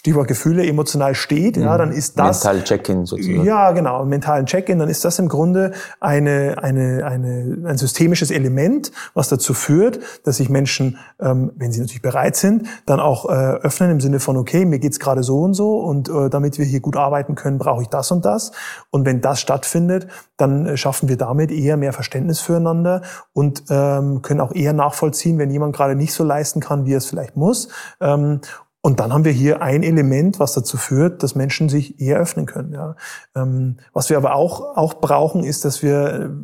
Stichwort 0.01 0.27
Gefühle 0.27 0.65
emotional 0.65 1.13
steht, 1.13 1.57
ja, 1.57 1.77
dann 1.77 1.91
ist 1.91 2.17
das 2.17 2.43
mental 2.43 2.63
Check-in 2.63 3.05
sozusagen. 3.05 3.45
Ja, 3.45 3.69
genau, 3.69 4.03
mentalen 4.03 4.47
Check-in, 4.47 4.79
dann 4.79 4.89
ist 4.89 5.05
das 5.05 5.19
im 5.19 5.29
Grunde 5.29 5.73
eine, 5.99 6.55
eine, 6.59 7.05
eine, 7.05 7.59
ein 7.67 7.77
systemisches 7.77 8.31
Element, 8.31 8.91
was 9.13 9.29
dazu 9.29 9.53
führt, 9.53 9.99
dass 10.23 10.37
sich 10.37 10.49
Menschen, 10.49 10.97
ähm, 11.19 11.51
wenn 11.55 11.71
sie 11.71 11.81
natürlich 11.81 12.01
bereit 12.01 12.35
sind, 12.35 12.65
dann 12.87 12.99
auch 12.99 13.29
äh, 13.29 13.31
öffnen 13.31 13.91
im 13.91 14.01
Sinne 14.01 14.19
von, 14.19 14.37
okay, 14.37 14.65
mir 14.65 14.79
geht's 14.79 14.99
gerade 14.99 15.21
so 15.21 15.41
und 15.41 15.53
so 15.53 15.77
und 15.81 16.09
äh, 16.09 16.31
damit 16.31 16.57
wir 16.57 16.65
hier 16.65 16.79
gut 16.79 16.97
arbeiten 16.97 17.35
können, 17.35 17.59
brauche 17.59 17.83
ich 17.83 17.89
das 17.89 18.09
und 18.09 18.25
das. 18.25 18.53
Und 18.89 19.05
wenn 19.05 19.21
das 19.21 19.39
stattfindet, 19.39 20.07
dann 20.35 20.65
äh, 20.65 20.77
schaffen 20.77 21.09
wir 21.09 21.17
damit 21.17 21.51
eher 21.51 21.77
mehr 21.77 21.93
Verständnis 21.93 22.39
füreinander 22.39 23.03
und 23.33 23.65
ähm, 23.69 24.23
können 24.23 24.41
auch 24.41 24.51
eher 24.51 24.73
nachvollziehen, 24.73 25.37
wenn 25.37 25.51
jemand 25.51 25.75
gerade 25.75 25.93
nicht 25.93 26.13
so 26.15 26.23
leisten 26.23 26.59
kann, 26.59 26.87
wie 26.87 26.93
er 26.93 26.97
es 26.97 27.05
vielleicht 27.05 27.37
muss. 27.37 27.67
Ähm, 27.99 28.41
und 28.81 28.99
dann 28.99 29.13
haben 29.13 29.25
wir 29.25 29.31
hier 29.31 29.61
ein 29.61 29.83
Element, 29.83 30.39
was 30.39 30.53
dazu 30.53 30.75
führt, 30.75 31.21
dass 31.21 31.35
Menschen 31.35 31.69
sich 31.69 31.99
eher 31.99 32.17
öffnen 32.17 32.47
können. 32.47 32.73
Ja. 32.73 32.95
Ähm, 33.35 33.77
was 33.93 34.09
wir 34.09 34.17
aber 34.17 34.33
auch, 34.33 34.75
auch 34.75 34.95
brauchen, 34.95 35.43
ist, 35.43 35.65
dass 35.65 35.83
wir 35.83 36.35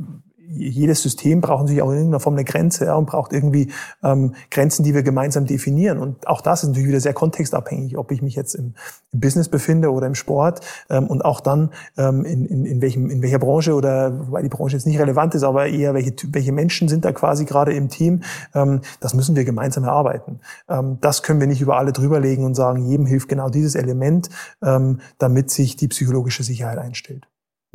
jedes 0.49 1.01
System 1.01 1.41
braucht 1.41 1.63
natürlich 1.63 1.81
auch 1.81 1.89
in 1.89 1.97
irgendeiner 1.97 2.19
Form 2.19 2.35
eine 2.35 2.45
Grenze 2.45 2.85
ja, 2.85 2.95
und 2.95 3.07
braucht 3.07 3.33
irgendwie 3.33 3.71
ähm, 4.03 4.35
Grenzen, 4.49 4.83
die 4.83 4.93
wir 4.93 5.03
gemeinsam 5.03 5.45
definieren. 5.45 5.99
Und 5.99 6.27
auch 6.27 6.41
das 6.41 6.63
ist 6.63 6.69
natürlich 6.69 6.89
wieder 6.89 6.99
sehr 6.99 7.13
kontextabhängig, 7.13 7.97
ob 7.97 8.11
ich 8.11 8.21
mich 8.21 8.35
jetzt 8.35 8.53
im, 8.53 8.73
im 9.11 9.19
Business 9.19 9.49
befinde 9.49 9.91
oder 9.91 10.07
im 10.07 10.15
Sport 10.15 10.61
ähm, 10.89 11.07
und 11.07 11.25
auch 11.25 11.41
dann 11.41 11.71
ähm, 11.97 12.23
in, 12.23 12.45
in, 12.45 12.65
in, 12.65 12.81
welchem, 12.81 13.09
in 13.09 13.21
welcher 13.21 13.39
Branche 13.39 13.73
oder 13.73 14.31
weil 14.31 14.43
die 14.43 14.49
Branche 14.49 14.75
jetzt 14.75 14.87
nicht 14.87 14.99
relevant 14.99 15.35
ist, 15.35 15.43
aber 15.43 15.67
eher 15.67 15.93
welche, 15.93 16.13
welche 16.31 16.51
Menschen 16.51 16.87
sind 16.87 17.03
da 17.03 17.11
quasi 17.11 17.45
gerade 17.45 17.73
im 17.73 17.89
Team. 17.89 18.23
Ähm, 18.53 18.81
das 18.99 19.13
müssen 19.13 19.35
wir 19.35 19.43
gemeinsam 19.43 19.83
erarbeiten. 19.83 20.39
Ähm, 20.69 20.97
das 21.01 21.23
können 21.23 21.39
wir 21.39 21.47
nicht 21.47 21.61
über 21.61 21.77
alle 21.77 21.91
drüberlegen 21.91 22.45
und 22.45 22.55
sagen, 22.55 22.87
jedem 22.87 23.05
hilft 23.05 23.27
genau 23.27 23.49
dieses 23.49 23.75
Element, 23.75 24.29
ähm, 24.63 25.01
damit 25.17 25.51
sich 25.51 25.75
die 25.75 25.87
psychologische 25.87 26.43
Sicherheit 26.43 26.77
einstellt 26.77 27.27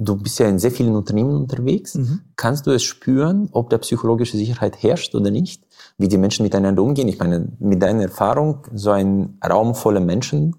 du 0.05 0.17
bist 0.17 0.39
ja 0.39 0.49
in 0.49 0.59
sehr 0.59 0.71
vielen 0.71 0.95
Unternehmen 0.95 1.37
unterwegs. 1.37 1.95
Mhm. 1.95 2.21
Kannst 2.37 2.67
du 2.67 2.71
es 2.71 2.83
spüren, 2.83 3.49
ob 3.53 3.71
da 3.71 3.79
psychologische 3.79 4.37
Sicherheit 4.37 4.83
herrscht 4.83 5.15
oder 5.15 5.31
nicht? 5.31 5.65
Wie 5.99 6.09
die 6.09 6.19
Menschen 6.19 6.43
miteinander 6.43 6.83
umgehen? 6.83 7.09
Ich 7.09 7.19
meine, 7.19 7.49
mit 7.59 7.83
deiner 7.83 8.03
Erfahrung, 8.03 8.67
so 8.75 8.91
ein 8.91 9.39
Raum 9.47 9.75
voller 9.75 10.01
Menschen, 10.01 10.57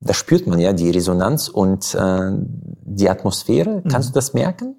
da 0.00 0.14
spürt 0.14 0.46
man 0.46 0.58
ja 0.58 0.72
die 0.72 0.90
Resonanz 0.90 1.48
und 1.48 1.94
äh, 1.94 2.30
die 2.82 3.08
Atmosphäre. 3.08 3.82
Kannst 3.88 4.10
mhm. 4.10 4.12
du 4.12 4.16
das 4.16 4.34
merken? 4.34 4.76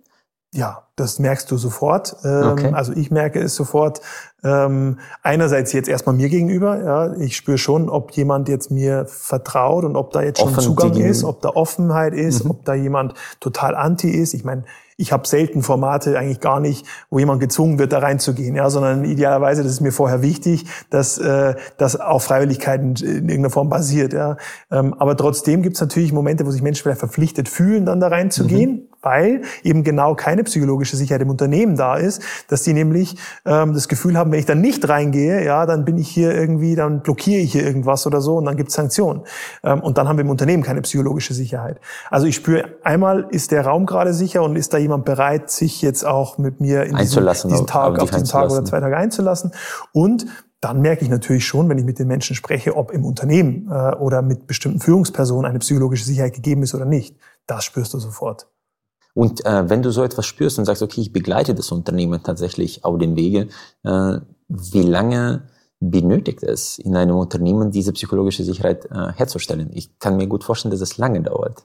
Ja, 0.53 0.87
das 0.95 1.19
merkst 1.19 1.51
du 1.51 1.57
sofort. 1.57 2.15
Ähm, 2.23 2.51
okay. 2.51 2.71
Also 2.73 2.93
ich 2.93 3.11
merke 3.11 3.39
es 3.39 3.55
sofort. 3.55 4.01
Ähm, 4.43 4.99
einerseits 5.21 5.73
jetzt 5.73 5.89
erstmal 5.89 6.15
mir 6.15 6.29
gegenüber. 6.29 6.81
Ja, 6.81 7.13
ich 7.17 7.35
spüre 7.35 7.57
schon, 7.57 7.89
ob 7.89 8.11
jemand 8.11 8.47
jetzt 8.47 8.71
mir 8.71 9.05
vertraut 9.07 9.83
und 9.83 9.95
ob 9.95 10.11
da 10.11 10.21
jetzt 10.21 10.39
schon 10.39 10.49
Offen 10.49 10.63
Zugang 10.63 10.95
ist, 10.95 11.23
ob 11.23 11.41
da 11.41 11.49
Offenheit 11.49 12.13
ist, 12.13 12.45
mhm. 12.45 12.51
ob 12.51 12.65
da 12.65 12.73
jemand 12.73 13.13
total 13.39 13.75
anti 13.75 14.09
ist. 14.09 14.33
Ich 14.33 14.45
meine, 14.45 14.63
ich 14.97 15.11
habe 15.11 15.27
selten 15.27 15.61
Formate 15.61 16.17
eigentlich 16.17 16.39
gar 16.39 16.59
nicht, 16.59 16.85
wo 17.11 17.19
jemand 17.19 17.39
gezwungen 17.39 17.77
wird, 17.77 17.93
da 17.93 17.99
reinzugehen, 17.99 18.55
ja, 18.55 18.69
sondern 18.71 19.05
idealerweise, 19.05 19.61
das 19.61 19.73
ist 19.73 19.81
mir 19.81 19.91
vorher 19.91 20.23
wichtig, 20.23 20.65
dass 20.89 21.19
äh, 21.19 21.55
das 21.77 21.99
auf 21.99 22.23
Freiwilligkeiten 22.23 22.95
in 22.95 23.29
irgendeiner 23.29 23.51
Form 23.51 23.69
basiert, 23.69 24.13
ja. 24.13 24.37
Ähm, 24.71 24.95
aber 24.95 25.15
trotzdem 25.15 25.61
gibt 25.61 25.75
es 25.75 25.81
natürlich 25.81 26.13
Momente, 26.13 26.47
wo 26.47 26.51
sich 26.51 26.63
Menschen 26.63 26.81
vielleicht 26.81 26.99
verpflichtet 26.99 27.47
fühlen, 27.47 27.85
dann 27.85 27.99
da 27.99 28.07
reinzugehen, 28.07 28.71
mhm. 28.71 28.86
Weil 29.01 29.41
eben 29.63 29.83
genau 29.83 30.15
keine 30.15 30.43
psychologische 30.43 30.97
Sicherheit 30.97 31.21
im 31.21 31.29
Unternehmen 31.29 31.75
da 31.75 31.95
ist, 31.95 32.21
dass 32.47 32.63
die 32.63 32.73
nämlich 32.73 33.17
ähm, 33.45 33.73
das 33.73 33.87
Gefühl 33.87 34.17
haben, 34.17 34.31
wenn 34.31 34.39
ich 34.39 34.45
dann 34.45 34.61
nicht 34.61 34.87
reingehe, 34.87 35.43
ja, 35.45 35.65
dann 35.65 35.85
bin 35.85 35.97
ich 35.97 36.09
hier 36.09 36.33
irgendwie, 36.33 36.75
dann 36.75 37.01
blockiere 37.01 37.41
ich 37.41 37.51
hier 37.51 37.65
irgendwas 37.65 38.07
oder 38.07 38.21
so 38.21 38.37
und 38.37 38.45
dann 38.45 38.57
gibt 38.57 38.69
es 38.69 38.75
Sanktionen. 38.75 39.21
Ähm, 39.63 39.81
und 39.81 39.97
dann 39.97 40.07
haben 40.07 40.17
wir 40.17 40.23
im 40.23 40.29
Unternehmen 40.29 40.63
keine 40.63 40.81
psychologische 40.81 41.33
Sicherheit. 41.33 41.79
Also 42.09 42.27
ich 42.27 42.35
spüre, 42.35 42.65
einmal 42.83 43.27
ist 43.29 43.51
der 43.51 43.65
Raum 43.65 43.85
gerade 43.85 44.13
sicher 44.13 44.43
und 44.43 44.55
ist 44.55 44.73
da 44.73 44.77
jemand 44.77 45.05
bereit, 45.05 45.49
sich 45.49 45.81
jetzt 45.81 46.05
auch 46.05 46.37
mit 46.37 46.59
mir 46.59 46.83
in 46.83 46.95
diesen, 46.95 47.25
diesen 47.25 47.67
Tag, 47.67 47.99
auf 47.99 48.11
diesen 48.11 48.27
Tag 48.27 48.49
oder 48.51 48.65
zwei 48.65 48.79
Tage 48.79 48.97
einzulassen. 48.97 49.51
Und 49.93 50.25
dann 50.59 50.81
merke 50.81 51.03
ich 51.03 51.09
natürlich 51.09 51.45
schon, 51.45 51.69
wenn 51.69 51.77
ich 51.77 51.85
mit 51.85 51.99
den 51.99 52.07
Menschen 52.07 52.35
spreche, 52.35 52.75
ob 52.75 52.91
im 52.91 53.05
Unternehmen 53.05 53.69
äh, 53.71 53.95
oder 53.95 54.21
mit 54.21 54.47
bestimmten 54.47 54.79
Führungspersonen 54.79 55.49
eine 55.49 55.59
psychologische 55.59 56.05
Sicherheit 56.05 56.33
gegeben 56.33 56.63
ist 56.63 56.73
oder 56.73 56.85
nicht. 56.85 57.15
Das 57.45 57.63
spürst 57.63 57.93
du 57.93 57.99
sofort. 57.99 58.47
Und 59.17 59.43
äh, 59.47 59.67
wenn 59.67 59.81
du 59.81 59.89
so 59.89 60.03
etwas 60.03 60.27
spürst 60.27 60.59
und 60.59 60.65
sagst, 60.65 60.83
okay, 60.83 61.01
ich 61.01 61.11
begleite 61.11 61.55
das 61.55 61.71
Unternehmen 61.71 62.21
tatsächlich 62.21 62.85
auf 62.85 62.99
dem 62.99 63.15
Wege, 63.15 63.47
äh, 63.83 64.19
wie 64.47 64.83
lange 64.83 65.47
benötigt 65.79 66.43
es 66.43 66.77
in 66.77 66.95
einem 66.95 67.15
Unternehmen, 67.15 67.71
diese 67.71 67.93
psychologische 67.93 68.43
Sicherheit 68.43 68.85
äh, 68.85 69.13
herzustellen? 69.15 69.71
Ich 69.73 69.97
kann 69.97 70.17
mir 70.17 70.27
gut 70.27 70.43
vorstellen, 70.43 70.69
dass 70.69 70.81
es 70.81 70.99
lange 70.99 71.23
dauert. 71.23 71.63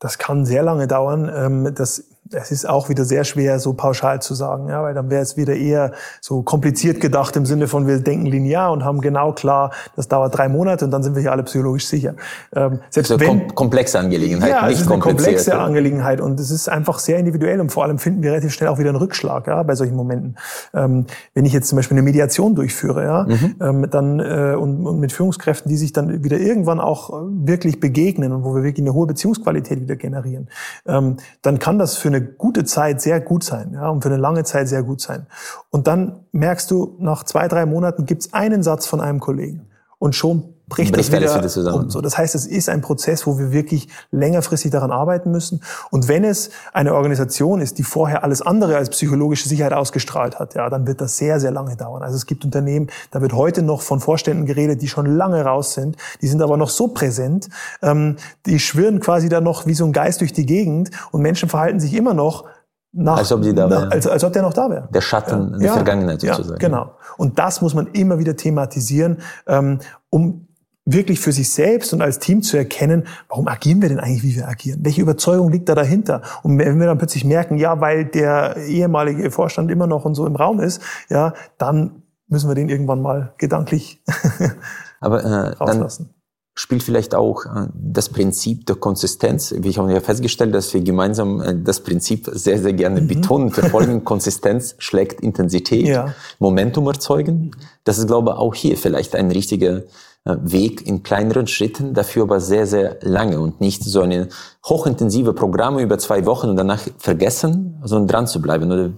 Das 0.00 0.18
kann 0.18 0.44
sehr 0.44 0.64
lange 0.64 0.88
dauern. 0.88 1.30
Ähm, 1.32 1.72
das 1.72 2.02
es 2.30 2.50
ist 2.50 2.68
auch 2.68 2.88
wieder 2.88 3.04
sehr 3.04 3.24
schwer, 3.24 3.58
so 3.58 3.72
pauschal 3.72 4.22
zu 4.22 4.34
sagen, 4.34 4.68
ja, 4.68 4.82
weil 4.82 4.94
dann 4.94 5.10
wäre 5.10 5.22
es 5.22 5.36
wieder 5.36 5.54
eher 5.54 5.92
so 6.20 6.42
kompliziert 6.42 7.00
gedacht 7.00 7.36
im 7.36 7.46
Sinne 7.46 7.66
von, 7.66 7.86
wir 7.86 7.98
denken 7.98 8.26
linear 8.26 8.72
und 8.72 8.84
haben 8.84 9.00
genau 9.00 9.32
klar, 9.32 9.72
das 9.96 10.08
dauert 10.08 10.36
drei 10.36 10.48
Monate 10.48 10.84
und 10.84 10.92
dann 10.92 11.02
sind 11.02 11.14
wir 11.14 11.22
hier 11.22 11.32
alle 11.32 11.42
psychologisch 11.42 11.86
sicher. 11.86 12.14
Ähm, 12.54 12.80
selbst 12.90 13.10
also 13.10 13.24
wenn, 13.24 13.54
komplexe 13.54 13.98
Angelegenheit, 13.98 14.50
ja, 14.50 14.66
nicht 14.66 14.76
es 14.76 14.82
ist 14.82 14.90
eine 14.90 15.00
komplexe 15.00 15.58
Angelegenheit 15.58 16.20
und 16.20 16.38
es 16.38 16.50
ist 16.50 16.68
einfach 16.68 16.98
sehr 17.00 17.18
individuell 17.18 17.60
und 17.60 17.70
vor 17.70 17.84
allem 17.84 17.98
finden 17.98 18.22
wir 18.22 18.30
relativ 18.30 18.52
schnell 18.52 18.68
auch 18.68 18.78
wieder 18.78 18.90
einen 18.90 18.98
Rückschlag 18.98 19.46
ja, 19.48 19.62
bei 19.62 19.74
solchen 19.74 19.96
Momenten. 19.96 20.36
Ähm, 20.74 21.06
wenn 21.34 21.44
ich 21.44 21.52
jetzt 21.52 21.68
zum 21.68 21.76
Beispiel 21.76 21.96
eine 21.96 22.02
Mediation 22.02 22.54
durchführe, 22.54 23.02
ja, 23.02 23.24
mhm. 23.24 23.56
ähm, 23.60 23.90
dann 23.90 24.20
äh, 24.20 24.54
und, 24.56 24.86
und 24.86 25.00
mit 25.00 25.12
Führungskräften, 25.12 25.68
die 25.68 25.76
sich 25.76 25.92
dann 25.92 26.22
wieder 26.22 26.38
irgendwann 26.38 26.80
auch 26.80 27.10
wirklich 27.28 27.80
begegnen 27.80 28.32
und 28.32 28.44
wo 28.44 28.54
wir 28.54 28.62
wirklich 28.62 28.84
eine 28.84 28.94
hohe 28.94 29.06
Beziehungsqualität 29.06 29.80
wieder 29.80 29.96
generieren, 29.96 30.48
ähm, 30.86 31.16
dann 31.42 31.58
kann 31.58 31.78
das 31.78 31.96
für 31.96 32.11
eine 32.14 32.24
gute 32.24 32.64
Zeit 32.64 33.00
sehr 33.00 33.20
gut 33.20 33.44
sein, 33.44 33.72
ja, 33.74 33.88
und 33.88 34.02
für 34.02 34.08
eine 34.08 34.18
lange 34.18 34.44
Zeit 34.44 34.68
sehr 34.68 34.82
gut 34.82 35.00
sein. 35.00 35.26
Und 35.70 35.86
dann 35.86 36.20
merkst 36.32 36.70
du, 36.70 36.96
nach 36.98 37.24
zwei, 37.24 37.48
drei 37.48 37.66
Monaten 37.66 38.06
gibt's 38.06 38.32
einen 38.32 38.62
Satz 38.62 38.86
von 38.86 39.00
einem 39.00 39.20
Kollegen 39.20 39.66
und 39.98 40.14
schon 40.14 40.51
bricht, 40.68 40.92
bricht 40.92 41.12
das 41.12 41.34
wieder, 41.34 41.48
zusammen. 41.48 41.90
So, 41.90 42.00
das 42.00 42.16
heißt, 42.16 42.34
es 42.34 42.46
ist 42.46 42.68
ein 42.68 42.80
Prozess, 42.80 43.26
wo 43.26 43.38
wir 43.38 43.52
wirklich 43.52 43.88
längerfristig 44.10 44.70
daran 44.70 44.90
arbeiten 44.90 45.30
müssen. 45.30 45.62
Und 45.90 46.08
wenn 46.08 46.24
es 46.24 46.50
eine 46.72 46.94
Organisation 46.94 47.60
ist, 47.60 47.78
die 47.78 47.82
vorher 47.82 48.24
alles 48.24 48.42
andere 48.42 48.76
als 48.76 48.90
psychologische 48.90 49.48
Sicherheit 49.48 49.72
ausgestrahlt 49.72 50.38
hat, 50.38 50.54
ja, 50.54 50.68
dann 50.70 50.86
wird 50.86 51.00
das 51.00 51.16
sehr, 51.16 51.40
sehr 51.40 51.50
lange 51.50 51.76
dauern. 51.76 52.02
Also 52.02 52.16
es 52.16 52.26
gibt 52.26 52.44
Unternehmen, 52.44 52.88
da 53.10 53.20
wird 53.20 53.32
heute 53.32 53.62
noch 53.62 53.82
von 53.82 54.00
Vorständen 54.00 54.46
geredet, 54.46 54.82
die 54.82 54.88
schon 54.88 55.06
lange 55.06 55.44
raus 55.44 55.74
sind, 55.74 55.96
die 56.20 56.28
sind 56.28 56.42
aber 56.42 56.56
noch 56.56 56.70
so 56.70 56.88
präsent, 56.88 57.48
ähm, 57.82 58.16
die 58.46 58.58
schwirren 58.58 59.00
quasi 59.00 59.28
da 59.28 59.40
noch 59.40 59.66
wie 59.66 59.74
so 59.74 59.84
ein 59.84 59.92
Geist 59.92 60.20
durch 60.20 60.32
die 60.32 60.46
Gegend 60.46 60.90
und 61.10 61.22
Menschen 61.22 61.48
verhalten 61.48 61.80
sich 61.80 61.94
immer 61.94 62.14
noch 62.14 62.44
nach, 62.92 63.18
als 63.18 63.32
ob 63.32 63.40
die 63.40 63.54
da 63.54 63.70
wären. 63.70 63.90
Als, 63.90 64.06
als 64.06 64.22
ob 64.22 64.32
der 64.34 64.42
noch 64.42 64.52
da 64.52 64.68
wäre. 64.68 64.88
Der 64.92 65.00
Schatten 65.00 65.52
ja. 65.52 65.58
der 65.58 65.66
ja. 65.66 65.72
Vergangenheit 65.72 66.20
sozusagen. 66.20 66.60
Ja, 66.60 66.68
genau. 66.68 66.92
Und 67.16 67.38
das 67.38 67.62
muss 67.62 67.74
man 67.74 67.86
immer 67.88 68.18
wieder 68.18 68.36
thematisieren, 68.36 69.18
ähm, 69.46 69.78
um 70.10 70.41
wirklich 70.84 71.20
für 71.20 71.32
sich 71.32 71.52
selbst 71.52 71.92
und 71.92 72.02
als 72.02 72.18
Team 72.18 72.42
zu 72.42 72.56
erkennen, 72.56 73.06
warum 73.28 73.46
agieren 73.46 73.80
wir 73.82 73.88
denn 73.88 74.00
eigentlich, 74.00 74.22
wie 74.22 74.36
wir 74.36 74.48
agieren? 74.48 74.80
Welche 74.82 75.00
Überzeugung 75.00 75.50
liegt 75.50 75.68
da 75.68 75.74
dahinter? 75.74 76.22
Und 76.42 76.58
wenn 76.58 76.80
wir 76.80 76.86
dann 76.86 76.98
plötzlich 76.98 77.24
merken, 77.24 77.56
ja, 77.56 77.80
weil 77.80 78.04
der 78.04 78.56
ehemalige 78.56 79.30
Vorstand 79.30 79.70
immer 79.70 79.86
noch 79.86 80.04
und 80.04 80.14
so 80.14 80.26
im 80.26 80.36
Raum 80.36 80.60
ist, 80.60 80.82
ja, 81.08 81.34
dann 81.58 82.02
müssen 82.26 82.48
wir 82.48 82.54
den 82.54 82.68
irgendwann 82.68 83.02
mal 83.02 83.34
gedanklich 83.38 84.02
Aber 85.00 85.22
äh, 85.22 85.48
rauslassen. 85.54 86.06
Dann 86.06 86.14
spielt 86.54 86.82
vielleicht 86.82 87.14
auch 87.14 87.44
äh, 87.44 87.68
das 87.74 88.08
Prinzip 88.08 88.66
der 88.66 88.76
Konsistenz. 88.76 89.54
Wir 89.56 89.72
haben 89.74 89.88
ja 89.90 90.00
festgestellt, 90.00 90.54
dass 90.54 90.72
wir 90.74 90.80
gemeinsam 90.80 91.40
äh, 91.40 91.54
das 91.62 91.80
Prinzip 91.80 92.28
sehr, 92.32 92.58
sehr 92.58 92.72
gerne 92.72 93.02
mhm. 93.02 93.08
betonen, 93.08 93.50
verfolgen. 93.50 94.04
Konsistenz 94.04 94.74
schlägt 94.78 95.20
Intensität, 95.20 95.86
ja. 95.86 96.14
Momentum 96.38 96.86
erzeugen. 96.86 97.52
Das 97.84 97.98
ist, 97.98 98.06
glaube 98.06 98.30
ich, 98.30 98.36
auch 98.36 98.54
hier 98.54 98.76
vielleicht 98.76 99.14
ein 99.14 99.30
richtiger 99.30 99.82
Weg 100.24 100.86
in 100.86 101.02
kleineren 101.02 101.48
Schritten, 101.48 101.94
dafür 101.94 102.22
aber 102.22 102.40
sehr, 102.40 102.66
sehr 102.66 102.98
lange 103.02 103.40
und 103.40 103.60
nicht 103.60 103.82
so 103.82 104.02
eine 104.02 104.28
hochintensive 104.64 105.32
Programme 105.32 105.82
über 105.82 105.98
zwei 105.98 106.26
Wochen 106.26 106.50
und 106.50 106.56
danach 106.56 106.80
vergessen, 106.98 107.80
sondern 107.82 108.08
dran 108.08 108.26
zu 108.28 108.40
bleiben. 108.40 108.70
Oder 108.70 108.90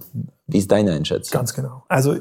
wie 0.45 0.59
ist 0.59 0.71
deine 0.71 0.93
Einschätzung? 0.93 1.39
Ganz 1.39 1.53
genau. 1.55 1.83
Also 1.87 2.17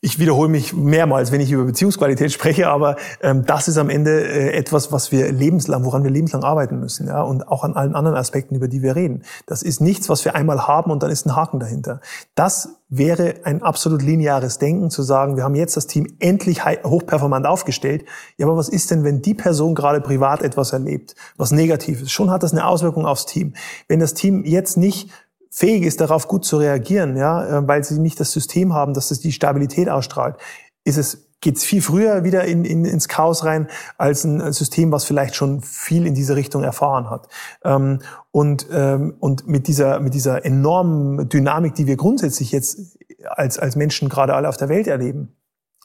ich 0.00 0.20
wiederhole 0.20 0.48
mich 0.48 0.74
mehrmals, 0.74 1.32
wenn 1.32 1.40
ich 1.40 1.50
über 1.50 1.64
Beziehungsqualität 1.64 2.30
spreche, 2.32 2.68
aber 2.68 2.96
ähm, 3.20 3.44
das 3.44 3.66
ist 3.66 3.78
am 3.78 3.90
Ende 3.90 4.22
äh, 4.28 4.52
etwas, 4.56 4.92
was 4.92 5.10
wir 5.10 5.32
lebenslang, 5.32 5.84
woran 5.84 6.04
wir 6.04 6.10
lebenslang 6.10 6.44
arbeiten 6.44 6.78
müssen, 6.78 7.08
ja, 7.08 7.20
und 7.22 7.48
auch 7.48 7.64
an 7.64 7.74
allen 7.74 7.96
anderen 7.96 8.16
Aspekten, 8.16 8.54
über 8.54 8.68
die 8.68 8.82
wir 8.82 8.94
reden. 8.94 9.24
Das 9.46 9.62
ist 9.62 9.80
nichts, 9.80 10.08
was 10.08 10.24
wir 10.24 10.36
einmal 10.36 10.68
haben 10.68 10.92
und 10.92 11.02
dann 11.02 11.10
ist 11.10 11.26
ein 11.26 11.34
Haken 11.34 11.58
dahinter. 11.58 12.00
Das 12.36 12.76
wäre 12.88 13.34
ein 13.42 13.60
absolut 13.62 14.02
lineares 14.02 14.58
Denken, 14.58 14.90
zu 14.90 15.02
sagen, 15.02 15.36
wir 15.36 15.42
haben 15.42 15.56
jetzt 15.56 15.76
das 15.76 15.88
Team 15.88 16.06
endlich 16.20 16.64
hochperformant 16.64 17.46
aufgestellt. 17.46 18.04
Ja, 18.36 18.46
aber 18.46 18.56
was 18.56 18.68
ist 18.68 18.92
denn, 18.92 19.02
wenn 19.02 19.20
die 19.20 19.34
Person 19.34 19.74
gerade 19.74 20.00
privat 20.00 20.42
etwas 20.42 20.72
erlebt, 20.72 21.16
was 21.36 21.50
Negatives? 21.50 22.12
Schon 22.12 22.30
hat 22.30 22.44
das 22.44 22.52
eine 22.52 22.66
Auswirkung 22.66 23.04
aufs 23.04 23.26
Team. 23.26 23.54
Wenn 23.88 23.98
das 23.98 24.14
Team 24.14 24.44
jetzt 24.44 24.76
nicht 24.76 25.10
fähig 25.50 25.82
ist, 25.82 26.00
darauf 26.00 26.28
gut 26.28 26.44
zu 26.44 26.56
reagieren, 26.58 27.16
ja, 27.16 27.58
äh, 27.58 27.68
weil 27.68 27.84
sie 27.84 27.98
nicht 27.98 28.20
das 28.20 28.32
System 28.32 28.74
haben, 28.74 28.94
dass 28.94 29.10
es 29.10 29.20
die 29.20 29.32
Stabilität 29.32 29.88
ausstrahlt, 29.88 30.36
ist 30.84 30.98
es 30.98 31.28
geht's 31.40 31.64
viel 31.64 31.82
früher 31.82 32.24
wieder 32.24 32.44
in, 32.44 32.64
in, 32.64 32.84
ins 32.84 33.08
Chaos 33.08 33.44
rein 33.44 33.68
als 33.96 34.24
ein 34.24 34.52
System, 34.52 34.90
was 34.90 35.04
vielleicht 35.04 35.36
schon 35.36 35.60
viel 35.60 36.06
in 36.06 36.14
diese 36.14 36.36
Richtung 36.36 36.64
erfahren 36.64 37.10
hat. 37.10 37.28
Ähm, 37.64 38.00
und, 38.32 38.66
ähm, 38.72 39.14
und 39.20 39.46
mit 39.46 39.68
dieser, 39.68 40.00
mit 40.00 40.14
dieser 40.14 40.44
enormen 40.44 41.28
Dynamik, 41.28 41.74
die 41.74 41.86
wir 41.86 41.96
grundsätzlich 41.96 42.50
jetzt 42.52 42.98
als, 43.24 43.58
als 43.58 43.76
Menschen 43.76 44.08
gerade 44.08 44.34
alle 44.34 44.48
auf 44.48 44.56
der 44.56 44.68
Welt 44.68 44.86
erleben, 44.86 45.36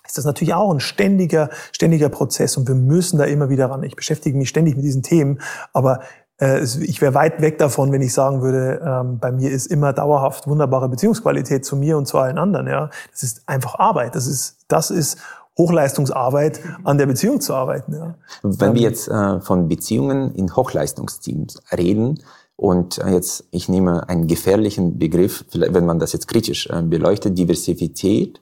ist 0.05 0.17
das 0.17 0.25
natürlich 0.25 0.53
auch 0.53 0.73
ein 0.73 0.79
ständiger, 0.79 1.49
ständiger 1.71 2.09
Prozess 2.09 2.57
und 2.57 2.67
wir 2.67 2.75
müssen 2.75 3.17
da 3.17 3.23
immer 3.23 3.49
wieder 3.49 3.69
ran. 3.69 3.83
Ich 3.83 3.95
beschäftige 3.95 4.37
mich 4.37 4.49
ständig 4.49 4.75
mit 4.75 4.83
diesen 4.83 5.01
Themen, 5.01 5.39
aber 5.71 6.01
ich 6.39 6.99
wäre 6.99 7.13
weit 7.13 7.41
weg 7.41 7.57
davon, 7.57 7.91
wenn 7.91 8.01
ich 8.01 8.11
sagen 8.11 8.41
würde, 8.41 8.81
ähm, 8.83 9.19
bei 9.19 9.31
mir 9.31 9.51
ist 9.51 9.67
immer 9.67 9.93
dauerhaft 9.93 10.47
wunderbare 10.47 10.89
Beziehungsqualität 10.89 11.63
zu 11.63 11.75
mir 11.75 11.97
und 11.97 12.07
zu 12.07 12.17
allen 12.17 12.37
anderen. 12.37 12.67
Ja, 12.67 12.89
das 13.11 13.23
ist 13.23 13.47
einfach 13.47 13.79
Arbeit. 13.79 14.15
Das 14.15 14.27
ist, 14.27 14.57
das 14.67 14.91
ist 14.91 15.19
Hochleistungsarbeit, 15.57 16.61
an 16.83 16.97
der 16.97 17.05
Beziehung 17.05 17.39
zu 17.39 17.53
arbeiten. 17.53 17.93
Ja. 17.93 18.15
Wenn 18.41 18.73
wir 18.73 18.81
ähm, 18.81 18.89
jetzt 18.89 19.07
äh, 19.07 19.39
von 19.39 19.67
Beziehungen 19.67 20.33
in 20.33 20.55
Hochleistungsteams 20.55 21.61
reden 21.71 22.19
und 22.55 22.97
äh, 22.97 23.09
jetzt 23.09 23.45
ich 23.51 23.69
nehme 23.69 24.09
einen 24.09 24.27
gefährlichen 24.27 24.97
Begriff, 24.97 25.45
wenn 25.53 25.85
man 25.85 25.99
das 25.99 26.13
jetzt 26.13 26.27
kritisch 26.27 26.67
äh, 26.67 26.81
beleuchtet, 26.81 27.37
Diversität. 27.37 28.41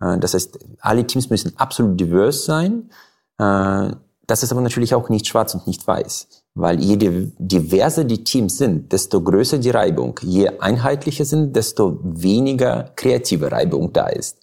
Äh, 0.00 0.18
das 0.18 0.34
heißt, 0.34 0.58
alle 0.80 1.06
Teams 1.06 1.28
müssen 1.28 1.52
absolut 1.58 2.00
divers 2.00 2.44
sein. 2.46 2.90
Äh, 3.38 3.90
das 4.26 4.42
ist 4.42 4.50
aber 4.50 4.62
natürlich 4.62 4.94
auch 4.94 5.10
nicht 5.10 5.26
schwarz 5.26 5.54
und 5.54 5.66
nicht 5.66 5.86
weiß. 5.86 6.26
Weil 6.58 6.80
je 6.80 6.96
diverser 7.38 8.04
die 8.04 8.24
Teams 8.24 8.56
sind, 8.56 8.90
desto 8.90 9.20
größer 9.20 9.58
die 9.58 9.68
Reibung. 9.68 10.18
Je 10.22 10.48
einheitlicher 10.58 11.26
sind, 11.26 11.54
desto 11.54 12.00
weniger 12.02 12.92
kreative 12.96 13.52
Reibung 13.52 13.92
da 13.92 14.06
ist. 14.06 14.38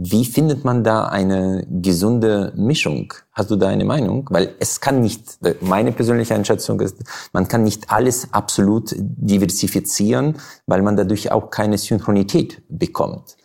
Wie 0.00 0.24
findet 0.24 0.64
man 0.64 0.82
da 0.82 1.08
eine 1.08 1.66
gesunde 1.68 2.54
Mischung? 2.56 3.12
Hast 3.32 3.50
du 3.50 3.56
da 3.56 3.68
eine 3.68 3.84
Meinung? 3.84 4.26
Weil 4.30 4.54
es 4.60 4.80
kann 4.80 5.02
nicht, 5.02 5.40
meine 5.60 5.92
persönliche 5.92 6.34
Einschätzung 6.34 6.80
ist, 6.80 6.96
man 7.34 7.48
kann 7.48 7.64
nicht 7.64 7.90
alles 7.90 8.32
absolut 8.32 8.94
diversifizieren, 8.96 10.36
weil 10.66 10.80
man 10.80 10.96
dadurch 10.96 11.30
auch 11.30 11.50
keine 11.50 11.76
Synchronität 11.76 12.62
bekommt. 12.70 13.36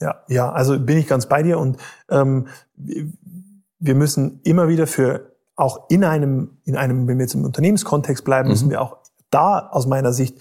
Ja, 0.00 0.22
ja, 0.28 0.50
also 0.50 0.78
bin 0.78 0.96
ich 0.96 1.08
ganz 1.08 1.26
bei 1.26 1.42
dir 1.42 1.58
und 1.58 1.76
ähm, 2.08 2.46
wir 2.76 3.94
müssen 3.94 4.40
immer 4.44 4.68
wieder 4.68 4.86
für 4.86 5.35
auch 5.56 5.88
in 5.88 6.04
einem, 6.04 6.58
in 6.64 6.76
einem, 6.76 7.08
wenn 7.08 7.18
wir 7.18 7.24
jetzt 7.24 7.34
im 7.34 7.44
Unternehmenskontext 7.44 8.24
bleiben, 8.24 8.48
mhm. 8.48 8.52
müssen 8.52 8.70
wir 8.70 8.80
auch 8.82 8.98
da 9.30 9.58
aus 9.58 9.86
meiner 9.86 10.12
Sicht 10.12 10.38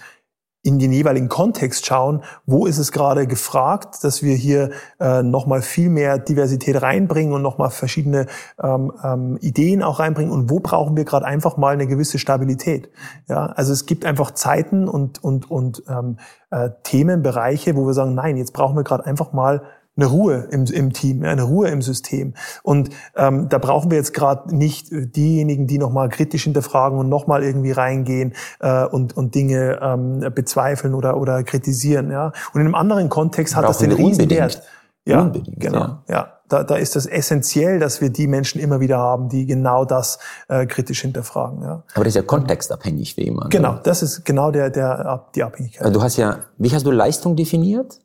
in 0.65 0.79
den 0.79 0.91
jeweiligen 0.91 1.29
Kontext 1.29 1.85
schauen, 1.85 2.23
wo 2.47 2.65
ist 2.65 2.79
es 2.79 2.91
gerade 2.91 3.27
gefragt, 3.27 4.03
dass 4.03 4.23
wir 4.23 4.35
hier 4.35 4.71
äh, 4.99 5.21
nochmal 5.21 5.61
viel 5.61 5.89
mehr 5.89 6.17
Diversität 6.17 6.81
reinbringen 6.81 7.33
und 7.33 7.43
nochmal 7.43 7.69
verschiedene 7.69 8.25
ähm, 8.61 8.91
ähm, 9.03 9.37
Ideen 9.41 9.83
auch 9.83 9.99
reinbringen 9.99 10.33
und 10.33 10.49
wo 10.49 10.59
brauchen 10.59 10.97
wir 10.97 11.05
gerade 11.05 11.25
einfach 11.27 11.57
mal 11.57 11.75
eine 11.75 11.85
gewisse 11.85 12.17
Stabilität. 12.17 12.89
Ja, 13.29 13.45
also 13.45 13.73
es 13.73 13.85
gibt 13.85 14.05
einfach 14.05 14.31
Zeiten 14.31 14.87
und 14.87 15.23
und 15.23 15.51
und 15.51 15.83
ähm, 15.87 16.17
äh, 16.49 16.71
Themenbereiche, 16.81 17.75
wo 17.75 17.85
wir 17.85 17.93
sagen, 17.93 18.15
nein, 18.15 18.35
jetzt 18.35 18.53
brauchen 18.53 18.75
wir 18.75 18.83
gerade 18.83 19.05
einfach 19.05 19.33
mal 19.33 19.61
eine 19.97 20.07
Ruhe 20.07 20.47
im, 20.51 20.65
im 20.65 20.93
Team, 20.93 21.23
eine 21.23 21.43
Ruhe 21.43 21.69
im 21.69 21.81
System. 21.81 22.33
Und 22.63 22.89
ähm, 23.15 23.47
da 23.49 23.57
brauchen 23.57 23.91
wir 23.91 23.97
jetzt 23.97 24.13
gerade 24.13 24.55
nicht 24.55 24.87
diejenigen, 24.91 25.67
die 25.67 25.77
nochmal 25.77 26.09
kritisch 26.09 26.43
hinterfragen 26.43 26.99
und 26.99 27.07
nochmal 27.07 27.43
irgendwie 27.43 27.71
reingehen 27.71 28.33
äh, 28.59 28.85
und, 28.85 29.15
und 29.15 29.35
Dinge 29.35 29.79
ähm, 29.81 30.19
bezweifeln 30.33 30.93
oder, 30.93 31.17
oder 31.17 31.43
kritisieren. 31.43 32.11
Ja? 32.11 32.33
Und 32.53 32.61
in 32.61 32.67
einem 32.67 32.75
anderen 32.75 33.09
Kontext 33.09 33.55
hat 33.55 33.63
das 33.63 33.77
den 33.77 33.91
Riesenwert. 33.91 34.61
Ja, 35.07 35.21
unbedingt, 35.21 35.59
genau. 35.59 35.79
Ja. 35.79 36.03
ja. 36.09 36.31
Da, 36.47 36.63
da 36.63 36.75
ist 36.75 36.95
das 36.95 37.07
essentiell, 37.07 37.79
dass 37.79 38.01
wir 38.01 38.11
die 38.11 38.27
Menschen 38.27 38.61
immer 38.61 38.79
wieder 38.79 38.97
haben, 38.97 39.29
die 39.29 39.47
genau 39.47 39.83
das 39.83 40.19
äh, 40.47 40.67
kritisch 40.67 41.01
hinterfragen. 41.01 41.63
Ja. 41.63 41.83
Aber 41.95 42.03
das 42.03 42.09
ist 42.09 42.15
ja 42.15 42.21
kontextabhängig 42.21 43.17
wie 43.17 43.23
immer. 43.23 43.49
Genau, 43.49 43.73
oder? 43.73 43.81
das 43.83 44.03
ist 44.03 44.25
genau 44.25 44.51
der, 44.51 44.69
der, 44.69 45.25
die 45.33 45.43
Abhängigkeit. 45.43 45.95
Du 45.95 46.03
hast 46.03 46.17
ja, 46.17 46.39
wie 46.57 46.71
hast 46.71 46.85
du 46.85 46.91
Leistung 46.91 47.35
definiert? 47.35 47.99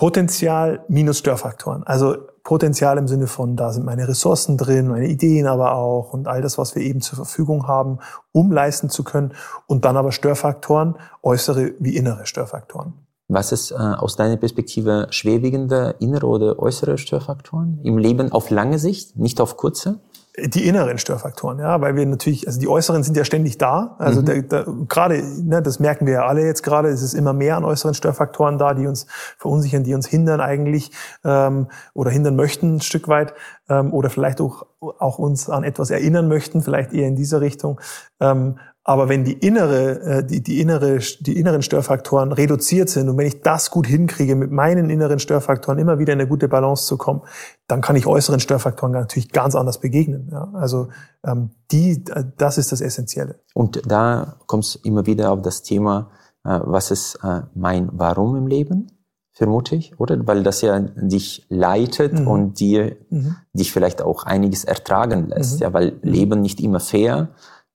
Potenzial 0.00 0.82
minus 0.88 1.18
Störfaktoren. 1.18 1.82
Also 1.82 2.16
Potenzial 2.42 2.96
im 2.96 3.06
Sinne 3.06 3.26
von, 3.26 3.54
da 3.54 3.70
sind 3.70 3.84
meine 3.84 4.08
Ressourcen 4.08 4.56
drin, 4.56 4.88
meine 4.88 5.08
Ideen 5.08 5.46
aber 5.46 5.74
auch 5.74 6.14
und 6.14 6.26
all 6.26 6.40
das, 6.40 6.56
was 6.56 6.74
wir 6.74 6.80
eben 6.80 7.02
zur 7.02 7.16
Verfügung 7.16 7.68
haben, 7.68 7.98
um 8.32 8.50
leisten 8.50 8.88
zu 8.88 9.04
können. 9.04 9.34
Und 9.66 9.84
dann 9.84 9.98
aber 9.98 10.10
Störfaktoren, 10.10 10.94
äußere 11.22 11.74
wie 11.80 11.96
innere 11.96 12.24
Störfaktoren. 12.24 12.94
Was 13.28 13.52
ist 13.52 13.72
äh, 13.72 13.74
aus 13.74 14.16
deiner 14.16 14.38
Perspektive 14.38 15.06
schwerwiegende 15.10 15.96
innere 15.98 16.26
oder 16.28 16.58
äußere 16.58 16.96
Störfaktoren 16.96 17.80
im 17.82 17.98
Leben 17.98 18.32
auf 18.32 18.48
lange 18.48 18.78
Sicht, 18.78 19.18
nicht 19.18 19.38
auf 19.38 19.58
kurze? 19.58 20.00
Die 20.38 20.66
inneren 20.66 20.98
Störfaktoren, 20.98 21.58
ja, 21.58 21.80
weil 21.80 21.96
wir 21.96 22.06
natürlich, 22.06 22.46
also 22.46 22.60
die 22.60 22.68
äußeren 22.68 23.02
sind 23.02 23.16
ja 23.16 23.24
ständig 23.24 23.58
da. 23.58 23.96
Also 23.98 24.22
mhm. 24.22 24.86
gerade, 24.88 25.22
ne, 25.42 25.60
das 25.60 25.80
merken 25.80 26.06
wir 26.06 26.14
ja 26.14 26.26
alle 26.26 26.44
jetzt 26.44 26.62
gerade, 26.62 26.88
es 26.88 27.02
ist 27.02 27.14
immer 27.14 27.32
mehr 27.32 27.56
an 27.56 27.64
äußeren 27.64 27.94
Störfaktoren 27.94 28.56
da, 28.56 28.74
die 28.74 28.86
uns 28.86 29.06
verunsichern, 29.38 29.82
die 29.82 29.92
uns 29.92 30.06
hindern 30.06 30.40
eigentlich 30.40 30.92
ähm, 31.24 31.66
oder 31.94 32.10
hindern 32.10 32.36
möchten 32.36 32.76
ein 32.76 32.80
Stück 32.80 33.08
weit 33.08 33.34
ähm, 33.68 33.92
oder 33.92 34.08
vielleicht 34.08 34.40
auch, 34.40 34.66
auch 34.80 35.18
uns 35.18 35.50
an 35.50 35.64
etwas 35.64 35.90
erinnern 35.90 36.28
möchten, 36.28 36.62
vielleicht 36.62 36.92
eher 36.92 37.08
in 37.08 37.16
dieser 37.16 37.40
Richtung. 37.40 37.80
Ähm, 38.20 38.58
aber 38.82 39.08
wenn 39.08 39.24
die 39.24 39.34
innere, 39.34 40.00
äh, 40.00 40.24
die, 40.24 40.42
die 40.42 40.60
innere, 40.60 40.98
die 41.20 41.38
inneren 41.38 41.62
Störfaktoren 41.62 42.32
reduziert 42.32 42.88
sind 42.88 43.08
und 43.08 43.18
wenn 43.18 43.26
ich 43.26 43.42
das 43.42 43.70
gut 43.70 43.86
hinkriege, 43.86 44.34
mit 44.34 44.50
meinen 44.50 44.88
inneren 44.88 45.18
Störfaktoren 45.18 45.78
immer 45.78 45.98
wieder 45.98 46.14
in 46.14 46.20
eine 46.20 46.28
gute 46.28 46.48
Balance 46.48 46.86
zu 46.86 46.96
kommen, 46.96 47.20
dann 47.66 47.82
kann 47.82 47.96
ich 47.96 48.06
äußeren 48.06 48.40
Störfaktoren 48.40 48.92
natürlich 48.92 49.30
ganz 49.30 49.54
anders 49.54 49.80
begegnen. 49.80 50.30
Ja? 50.32 50.50
Also 50.54 50.88
ähm, 51.24 51.50
die, 51.70 52.02
das 52.38 52.56
ist 52.56 52.72
das 52.72 52.80
Essentielle. 52.80 53.40
Und 53.54 53.82
da 53.86 54.36
kommst 54.46 54.76
du 54.76 54.88
immer 54.88 55.04
wieder 55.04 55.30
auf 55.30 55.42
das 55.42 55.62
Thema, 55.62 56.10
äh, 56.44 56.58
was 56.64 56.90
ist 56.90 57.16
äh, 57.22 57.42
mein 57.54 57.90
Warum 57.92 58.36
im 58.36 58.46
Leben? 58.46 58.92
vermute 59.32 59.74
ich, 59.74 59.98
oder? 59.98 60.26
Weil 60.26 60.42
das 60.42 60.60
ja 60.60 60.78
dich 60.80 61.46
leitet 61.48 62.18
mhm. 62.20 62.28
und 62.28 62.60
dir 62.60 62.96
mhm. 63.08 63.36
dich 63.54 63.72
vielleicht 63.72 64.02
auch 64.02 64.24
einiges 64.24 64.64
ertragen 64.64 65.28
lässt, 65.28 65.54
mhm. 65.54 65.62
ja, 65.62 65.72
weil 65.72 65.98
Leben 66.02 66.42
nicht 66.42 66.60
immer 66.60 66.78
fair 66.78 67.30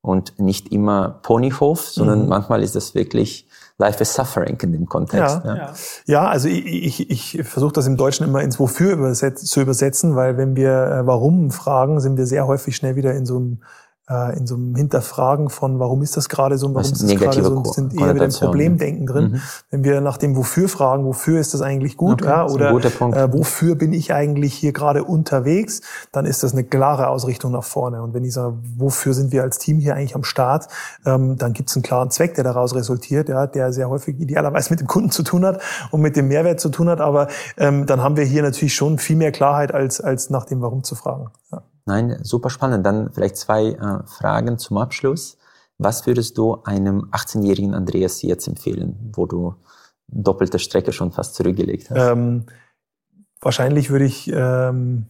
und 0.06 0.40
nicht 0.40 0.72
immer 0.72 1.20
Ponyhof, 1.24 1.82
sondern 1.90 2.24
mhm. 2.24 2.30
manchmal 2.30 2.64
ist 2.64 2.76
das 2.76 2.96
wirklich 2.96 3.48
Life 3.78 4.02
is 4.02 4.14
Suffering 4.14 4.58
in 4.62 4.72
dem 4.72 4.86
Kontext. 4.86 5.42
Ja, 5.44 5.56
ja. 5.56 5.74
ja 6.06 6.28
also 6.28 6.48
ich, 6.48 6.66
ich, 6.66 7.10
ich 7.38 7.48
versuche 7.48 7.74
das 7.74 7.88
im 7.88 7.98
Deutschen 7.98 8.26
immer 8.26 8.42
ins 8.42 8.60
Wofür 8.60 8.94
übersetz, 8.94 9.44
zu 9.44 9.60
übersetzen, 9.60 10.16
weil 10.16 10.38
wenn 10.38 10.56
wir 10.56 10.72
äh, 10.72 11.08
Warum 11.08 11.52
fragen, 11.52 12.00
sind 12.00 12.18
wir 12.18 12.26
sehr 12.26 12.48
häufig 12.48 12.76
schnell 12.76 12.96
wieder 12.96 13.14
in 13.14 13.26
so 13.26 13.36
einem 13.36 13.62
äh, 14.10 14.38
in 14.38 14.46
so 14.48 14.56
einem 14.56 14.76
Hinterfragen 14.76 15.50
von, 15.50 15.80
warum 15.80 16.02
ist 16.02 16.18
das 16.18 16.30
gerade 16.30 16.58
so 16.58 16.68
und 16.68 16.76
warum 16.76 16.92
ist 16.92 17.02
das 17.02 17.16
gerade 17.16 17.44
so, 17.44 17.52
und 17.52 17.74
sind 17.74 18.00
eher 18.00 18.14
wieder 18.14 18.26
im 18.26 18.32
Problemdenken 18.32 19.06
drin. 19.06 19.32
Mhm. 19.32 19.42
Wenn 19.72 19.84
wir 19.84 20.02
nach 20.02 20.18
dem 20.18 20.36
Wofür 20.36 20.70
fragen, 20.70 21.06
wofür 21.06 21.40
ist 21.40 21.54
das 21.54 21.62
eigentlich 21.62 21.98
gut, 21.98 22.22
okay, 22.22 22.32
ja, 22.32 22.48
oder 22.48 22.72
äh, 22.72 23.34
wofür 23.34 23.76
bin 23.76 23.94
ich 23.94 24.14
eigentlich 24.14 24.54
hier 24.54 24.74
gerade 24.74 25.04
unterwegs, 25.04 25.82
dann 26.12 26.26
ist 26.26 26.44
das 26.44 26.54
eine 26.54 26.64
klare 26.64 27.08
Ausrichtung 27.08 27.52
nach 27.52 27.64
vorne. 27.64 28.02
Und 28.04 28.14
wenn 28.14 28.24
ich 28.24 28.34
sage, 28.34 28.56
wofür 28.78 29.14
sind 29.14 29.32
wir 29.32 29.44
als 29.44 29.58
Team 29.58 29.80
hier 29.80 29.96
eigentlich 29.96 30.16
am 30.16 30.24
Start, 30.24 30.68
ähm, 31.06 31.38
dann 31.38 31.54
gibt 31.54 31.70
es 31.70 31.76
einen 31.76 31.84
klaren 31.84 32.12
Zweck, 32.12 32.36
der 32.36 32.44
daraus 32.44 32.76
resultiert, 32.76 33.30
ja, 33.30 33.48
der 33.48 33.74
sehr 33.74 33.90
häufig 33.90 34.20
idealerweise 34.20 34.70
mit 34.72 34.80
dem 34.80 34.88
Kunden 34.88 35.12
zu 35.12 35.24
tun 35.24 35.46
hat 35.46 35.62
und 35.92 36.02
mit 36.02 36.16
dem 36.16 36.28
Mehrwert 36.28 36.60
zu 36.60 36.70
tun 36.70 36.90
hat. 36.90 37.02
Aber 37.02 37.28
ähm, 37.58 37.86
dann 37.86 38.04
haben 38.04 38.18
wir 38.18 38.26
hier 38.26 38.44
natürlich 38.44 38.76
schon 38.76 39.00
viel 39.00 39.16
mehr 39.16 39.32
Klarheit, 39.32 39.74
als, 39.74 40.00
als 40.02 40.30
nach 40.30 40.46
dem 40.46 40.62
Warum 40.62 40.84
zu 40.84 40.96
fragen. 40.96 41.32
Ja. 41.52 41.62
Nein, 41.86 42.18
super 42.24 42.50
spannend. 42.50 42.86
Dann 42.86 43.12
vielleicht 43.14 43.38
zwei 43.38 43.70
äh, 43.70 44.08
Fragen 44.08 44.58
zum 44.58 44.78
Abschluss. 44.78 45.38
Was 45.78 46.08
würdest 46.08 46.38
du 46.38 46.64
einem 46.64 47.10
18-jährigen 47.12 47.74
Andreas 47.74 48.22
jetzt 48.22 48.48
empfehlen, 48.48 49.12
wo 49.14 49.26
du 49.26 49.56
doppelte 50.08 50.60
Strecke 50.60 50.94
schon 50.94 51.12
fast 51.12 51.36
zurückgelegt 51.36 51.90
hast? 51.90 52.12
Ähm, 52.12 52.46
wahrscheinlich 53.42 53.90
würde 53.90 54.06
ich 54.06 54.32
ähm, 54.34 55.08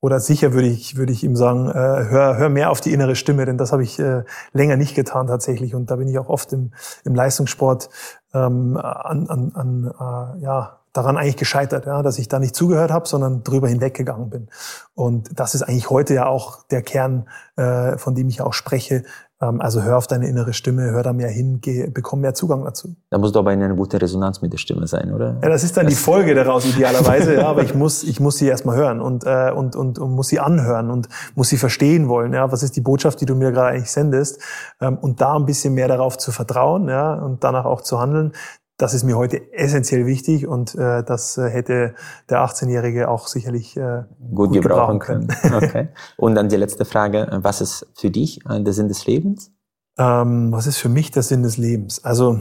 oder 0.00 0.20
sicher 0.20 0.52
würde 0.52 0.68
ich 0.68 0.96
würde 0.96 1.12
ich 1.12 1.24
ihm 1.24 1.34
sagen, 1.34 1.68
äh, 1.68 1.72
hör, 1.72 2.36
hör 2.36 2.48
mehr 2.50 2.70
auf 2.70 2.80
die 2.80 2.92
innere 2.92 3.16
Stimme, 3.16 3.46
denn 3.46 3.58
das 3.58 3.72
habe 3.72 3.82
ich 3.82 3.98
äh, 3.98 4.22
länger 4.52 4.76
nicht 4.76 4.94
getan 4.94 5.26
tatsächlich 5.26 5.74
und 5.74 5.90
da 5.90 5.96
bin 5.96 6.08
ich 6.08 6.18
auch 6.18 6.28
oft 6.28 6.52
im, 6.52 6.72
im 7.04 7.14
Leistungssport 7.14 7.88
ähm, 8.32 8.76
an, 8.76 9.28
an, 9.28 9.52
an 9.54 9.94
äh, 10.38 10.42
ja 10.42 10.83
daran 10.94 11.18
eigentlich 11.18 11.36
gescheitert, 11.36 11.86
ja, 11.86 12.02
dass 12.02 12.18
ich 12.18 12.28
da 12.28 12.38
nicht 12.38 12.54
zugehört 12.54 12.90
habe, 12.90 13.06
sondern 13.06 13.42
drüber 13.42 13.68
hinweggegangen 13.68 14.30
bin. 14.30 14.48
Und 14.94 15.28
das 15.38 15.54
ist 15.54 15.62
eigentlich 15.62 15.90
heute 15.90 16.14
ja 16.14 16.26
auch 16.26 16.62
der 16.68 16.82
Kern, 16.82 17.28
äh, 17.56 17.98
von 17.98 18.14
dem 18.14 18.28
ich 18.28 18.40
auch 18.40 18.52
spreche. 18.52 19.02
Ähm, 19.42 19.60
also 19.60 19.82
hör 19.82 19.98
auf 19.98 20.06
deine 20.06 20.28
innere 20.28 20.52
Stimme, 20.52 20.92
hör 20.92 21.02
da 21.02 21.12
mehr 21.12 21.28
hin, 21.28 21.58
geh, 21.60 21.88
bekomm 21.88 22.20
mehr 22.20 22.34
Zugang 22.34 22.62
dazu. 22.62 22.94
Da 23.10 23.18
muss 23.18 23.32
doch 23.32 23.40
aber 23.40 23.50
eine 23.50 23.74
gute 23.74 24.00
Resonanz 24.00 24.40
mit 24.40 24.52
der 24.52 24.58
Stimme 24.58 24.86
sein, 24.86 25.12
oder? 25.12 25.36
Ja, 25.42 25.48
das 25.48 25.64
ist 25.64 25.76
dann 25.76 25.86
das 25.86 25.94
die 25.94 26.00
Folge 26.00 26.32
daraus 26.32 26.64
idealerweise, 26.64 27.34
ja, 27.34 27.48
aber 27.48 27.64
ich 27.64 27.74
muss, 27.74 28.04
ich 28.04 28.20
muss 28.20 28.36
sie 28.36 28.46
erstmal 28.46 28.76
hören 28.76 29.00
und, 29.00 29.24
äh, 29.24 29.50
und, 29.50 29.74
und, 29.74 29.98
und 29.98 30.12
muss 30.12 30.28
sie 30.28 30.38
anhören 30.38 30.92
und 30.92 31.08
muss 31.34 31.48
sie 31.48 31.58
verstehen 31.58 32.08
wollen. 32.08 32.32
Ja, 32.32 32.52
was 32.52 32.62
ist 32.62 32.76
die 32.76 32.80
Botschaft, 32.80 33.20
die 33.20 33.26
du 33.26 33.34
mir 33.34 33.50
gerade 33.50 33.74
eigentlich 33.74 33.90
sendest? 33.90 34.40
Ähm, 34.80 34.96
und 34.98 35.20
da 35.20 35.34
ein 35.34 35.44
bisschen 35.44 35.74
mehr 35.74 35.88
darauf 35.88 36.18
zu 36.18 36.30
vertrauen, 36.30 36.88
ja, 36.88 37.14
und 37.14 37.42
danach 37.42 37.64
auch 37.64 37.80
zu 37.80 37.98
handeln 37.98 38.30
das 38.76 38.92
ist 38.92 39.04
mir 39.04 39.16
heute 39.16 39.52
essentiell 39.52 40.06
wichtig 40.06 40.46
und 40.46 40.74
äh, 40.74 41.04
das 41.04 41.38
äh, 41.38 41.48
hätte 41.48 41.94
der 42.28 42.44
18-Jährige 42.44 43.08
auch 43.08 43.28
sicherlich 43.28 43.76
äh, 43.76 44.02
gut, 44.18 44.50
gut 44.50 44.62
gebrauchen 44.62 44.98
können. 44.98 45.28
können. 45.28 45.54
Okay. 45.64 45.88
Und 46.16 46.34
dann 46.34 46.48
die 46.48 46.56
letzte 46.56 46.84
Frage, 46.84 47.28
was 47.42 47.60
ist 47.60 47.86
für 47.94 48.10
dich 48.10 48.44
äh, 48.46 48.60
der 48.60 48.72
Sinn 48.72 48.88
des 48.88 49.06
Lebens? 49.06 49.52
Ähm, 49.96 50.50
was 50.50 50.66
ist 50.66 50.78
für 50.78 50.88
mich 50.88 51.12
der 51.12 51.22
Sinn 51.22 51.44
des 51.44 51.56
Lebens? 51.56 52.04
Also 52.04 52.40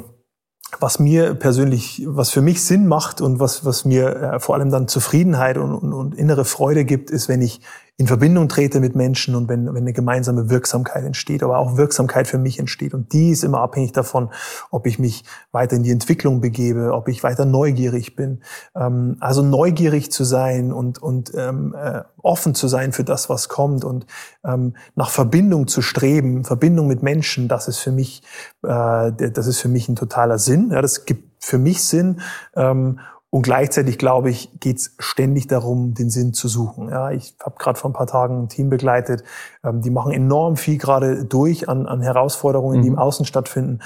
was 0.80 0.98
mir 0.98 1.36
persönlich, 1.36 2.04
was 2.08 2.32
für 2.32 2.42
mich 2.42 2.64
Sinn 2.64 2.88
macht 2.88 3.22
und 3.22 3.40
was, 3.40 3.64
was 3.64 3.86
mir 3.86 4.16
äh, 4.16 4.40
vor 4.40 4.56
allem 4.56 4.72
dann 4.72 4.88
Zufriedenheit 4.88 5.58
und, 5.58 5.74
und, 5.74 5.94
und 5.94 6.16
innere 6.16 6.46
Freude 6.46 6.84
gibt, 6.84 7.12
ist, 7.12 7.30
wenn 7.30 7.42
ich 7.42 7.62
in 7.98 8.08
Verbindung 8.08 8.50
trete 8.50 8.80
mit 8.80 8.96
Menschen 8.96 9.36
und 9.36 9.48
wenn, 9.50 9.68
wenn 9.68 9.84
eine 9.84 9.94
gemeinsame 9.94 10.50
Wirksamkeit 10.50 11.04
entsteht, 11.04 11.44
aber 11.44 11.60
auch 11.60 11.78
Wirksamkeit 11.78 12.28
für 12.28 12.40
mich 12.40 12.58
entsteht. 12.58 12.96
Und 12.96 13.14
die 13.14 13.30
ist 13.30 13.44
immer 13.44 13.60
abhängig 13.60 13.92
davon, 13.92 14.32
ob 14.72 14.88
ich 14.88 14.98
mich 14.98 15.24
weiter 15.52 15.76
in 15.76 15.84
die 15.84 15.92
Entwicklung 15.92 16.42
begebe, 16.42 16.92
ob 16.92 17.08
ich 17.08 17.24
weiter 17.24 17.46
neugierig 17.46 18.16
bin. 18.16 18.42
Ähm, 18.76 19.18
also 19.20 19.44
neugierig 19.44 20.12
zu 20.12 20.24
sein 20.24 20.74
und, 20.74 21.04
und 21.04 21.34
ähm, 21.36 21.76
äh, 21.78 22.02
offen 22.24 22.56
zu 22.56 22.68
sein 22.68 22.94
für 22.94 23.04
das, 23.04 23.30
was 23.30 23.48
kommt 23.48 23.86
und 23.86 24.08
ähm, 24.44 24.76
nach 24.96 25.12
Verbindung 25.12 25.68
zu 25.68 25.84
streben, 25.84 26.46
Verbindung 26.46 26.88
mit 26.88 27.04
Menschen, 27.04 27.48
das 27.48 27.68
ist 27.68 27.78
für 27.78 27.92
mich, 27.92 28.24
äh, 28.64 29.12
das 29.12 29.46
ist 29.46 29.60
für 29.60 29.70
mich 29.70 29.88
ein 29.88 29.96
totaler 29.96 30.40
Sinn. 30.40 30.72
Ja, 30.72 30.82
das 30.82 31.06
gibt 31.06 31.46
für 31.46 31.60
mich 31.60 31.84
Sinn. 31.84 32.22
Ähm, 32.56 33.00
und 33.34 33.42
gleichzeitig, 33.42 33.98
glaube 33.98 34.30
ich, 34.30 34.52
geht 34.60 34.78
es 34.78 34.96
ständig 35.00 35.48
darum, 35.48 35.96
den 35.96 36.12
Sinn 36.12 36.36
zu 36.36 36.48
suchen. 36.48 36.90
Ja, 36.90 37.10
ich 37.10 37.36
habe 37.44 37.56
gerade 37.58 37.80
vor 37.80 37.90
ein 37.90 37.94
paar 37.94 38.06
Tagen 38.06 38.44
ein 38.44 38.48
Team 38.48 38.70
begleitet, 38.70 39.24
ähm, 39.64 39.82
die 39.82 39.90
machen 39.90 40.12
enorm 40.12 40.56
viel 40.56 40.78
gerade 40.78 41.26
durch 41.26 41.68
an, 41.68 41.88
an 41.88 42.04
Herausforderungen, 42.04 42.84
die 42.84 42.90
im 42.90 42.94
mhm. 42.94 43.00
Außen 43.00 43.26
stattfinden. 43.26 43.80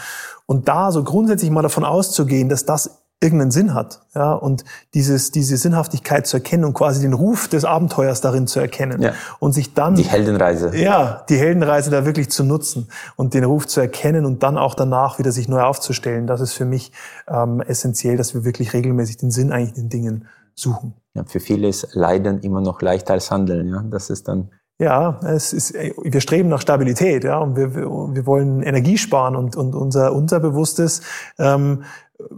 Und 0.48 0.68
da 0.68 0.92
so 0.92 1.02
grundsätzlich 1.02 1.50
mal 1.50 1.62
davon 1.62 1.86
auszugehen, 1.86 2.50
dass 2.50 2.66
das 2.66 3.07
irgendeinen 3.20 3.52
Sinn 3.52 3.74
hat. 3.74 4.02
Ja, 4.14 4.34
und 4.34 4.64
dieses, 4.94 5.32
diese 5.32 5.58
Sinnhaftigkeit 5.58 6.28
zu 6.28 6.38
erkennen 6.38 6.66
und 6.66 6.74
quasi 6.74 7.02
den 7.02 7.14
Ruf 7.14 7.48
des 7.48 7.66
Abenteuers 7.66 8.22
darin 8.22 8.46
zu 8.46 8.60
erkennen. 8.60 9.02
Ja. 9.02 9.14
Und 9.40 9.54
sich 9.54 9.74
dann. 9.74 9.96
Die 9.96 10.04
Heldenreise. 10.04 10.76
Ja, 10.76 11.26
die 11.28 11.38
Heldenreise 11.38 11.90
da 11.90 12.06
wirklich 12.06 12.30
zu 12.30 12.44
nutzen 12.44 12.90
und 13.16 13.34
den 13.34 13.44
Ruf 13.44 13.66
zu 13.66 13.82
erkennen 13.82 14.26
und 14.26 14.44
dann 14.44 14.58
auch 14.58 14.76
danach 14.76 15.18
wieder 15.18 15.32
sich 15.32 15.48
neu 15.48 15.62
aufzustellen. 15.62 16.28
Das 16.28 16.42
ist 16.42 16.54
für 16.54 16.66
mich 16.66 16.92
ähm, 17.28 17.62
essentiell, 17.62 18.18
dass 18.18 18.36
wir 18.36 18.46
wirklich 18.46 18.74
regelmäßig 18.74 19.18
den 19.18 19.32
Sinn 19.32 19.52
eigentlich 19.52 19.78
in 19.78 19.84
den 19.84 19.90
Dingen 19.90 20.28
suchen. 20.54 20.94
Ja, 21.16 21.24
für 21.24 21.40
viele 21.40 21.68
ist 21.68 21.96
Leiden 21.96 22.42
immer 22.42 22.62
noch 22.62 22.82
leichter 22.82 23.14
als 23.14 23.32
Handeln. 23.32 23.70
Ja, 23.70 23.84
das 23.90 24.12
ist 24.12 24.28
dann 24.28 24.52
ja, 24.80 25.20
es 25.24 25.54
ist, 25.54 25.74
wir 25.74 26.22
streben 26.22 26.50
nach 26.50 26.62
Stabilität, 26.62 27.24
ja, 27.24 27.40
und 27.40 27.56
wir, 27.56 27.74
wir 27.76 28.26
wollen 28.28 28.62
Energie 28.62 29.00
sparen 29.00 29.36
und, 29.36 29.56
und 29.56 29.74
unser 29.74 30.14
Unterbewusstes 30.14 31.02
ähm, 31.40 31.84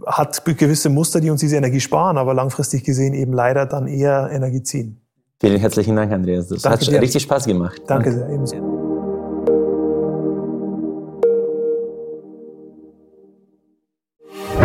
hat 0.06 0.44
gewisse 0.44 0.88
Muster, 0.88 1.20
die 1.20 1.30
uns 1.30 1.40
diese 1.40 1.56
Energie 1.56 1.80
sparen, 1.80 2.18
aber 2.18 2.34
langfristig 2.34 2.84
gesehen 2.84 3.14
eben 3.14 3.32
leider 3.32 3.66
dann 3.66 3.86
eher 3.86 4.30
Energie 4.30 4.62
ziehen. 4.62 5.00
Vielen 5.40 5.58
herzlichen 5.58 5.96
Dank, 5.96 6.12
Andreas. 6.12 6.48
Das 6.48 6.62
Danke 6.62 6.80
hat 6.80 6.92
dir. 6.92 7.00
richtig 7.00 7.22
Spaß 7.22 7.46
gemacht. 7.46 7.80
Danke, 7.86 8.10
Danke. 8.10 8.18
sehr, 8.18 8.28
ebenso. 8.28 8.56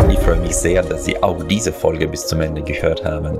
Ich 0.09 0.19
freue 0.19 0.39
mich 0.39 0.55
sehr, 0.55 0.81
dass 0.81 1.05
Sie 1.05 1.21
auch 1.21 1.43
diese 1.43 1.71
Folge 1.71 2.07
bis 2.07 2.27
zum 2.27 2.41
Ende 2.41 2.61
gehört 2.61 3.05
haben. 3.05 3.39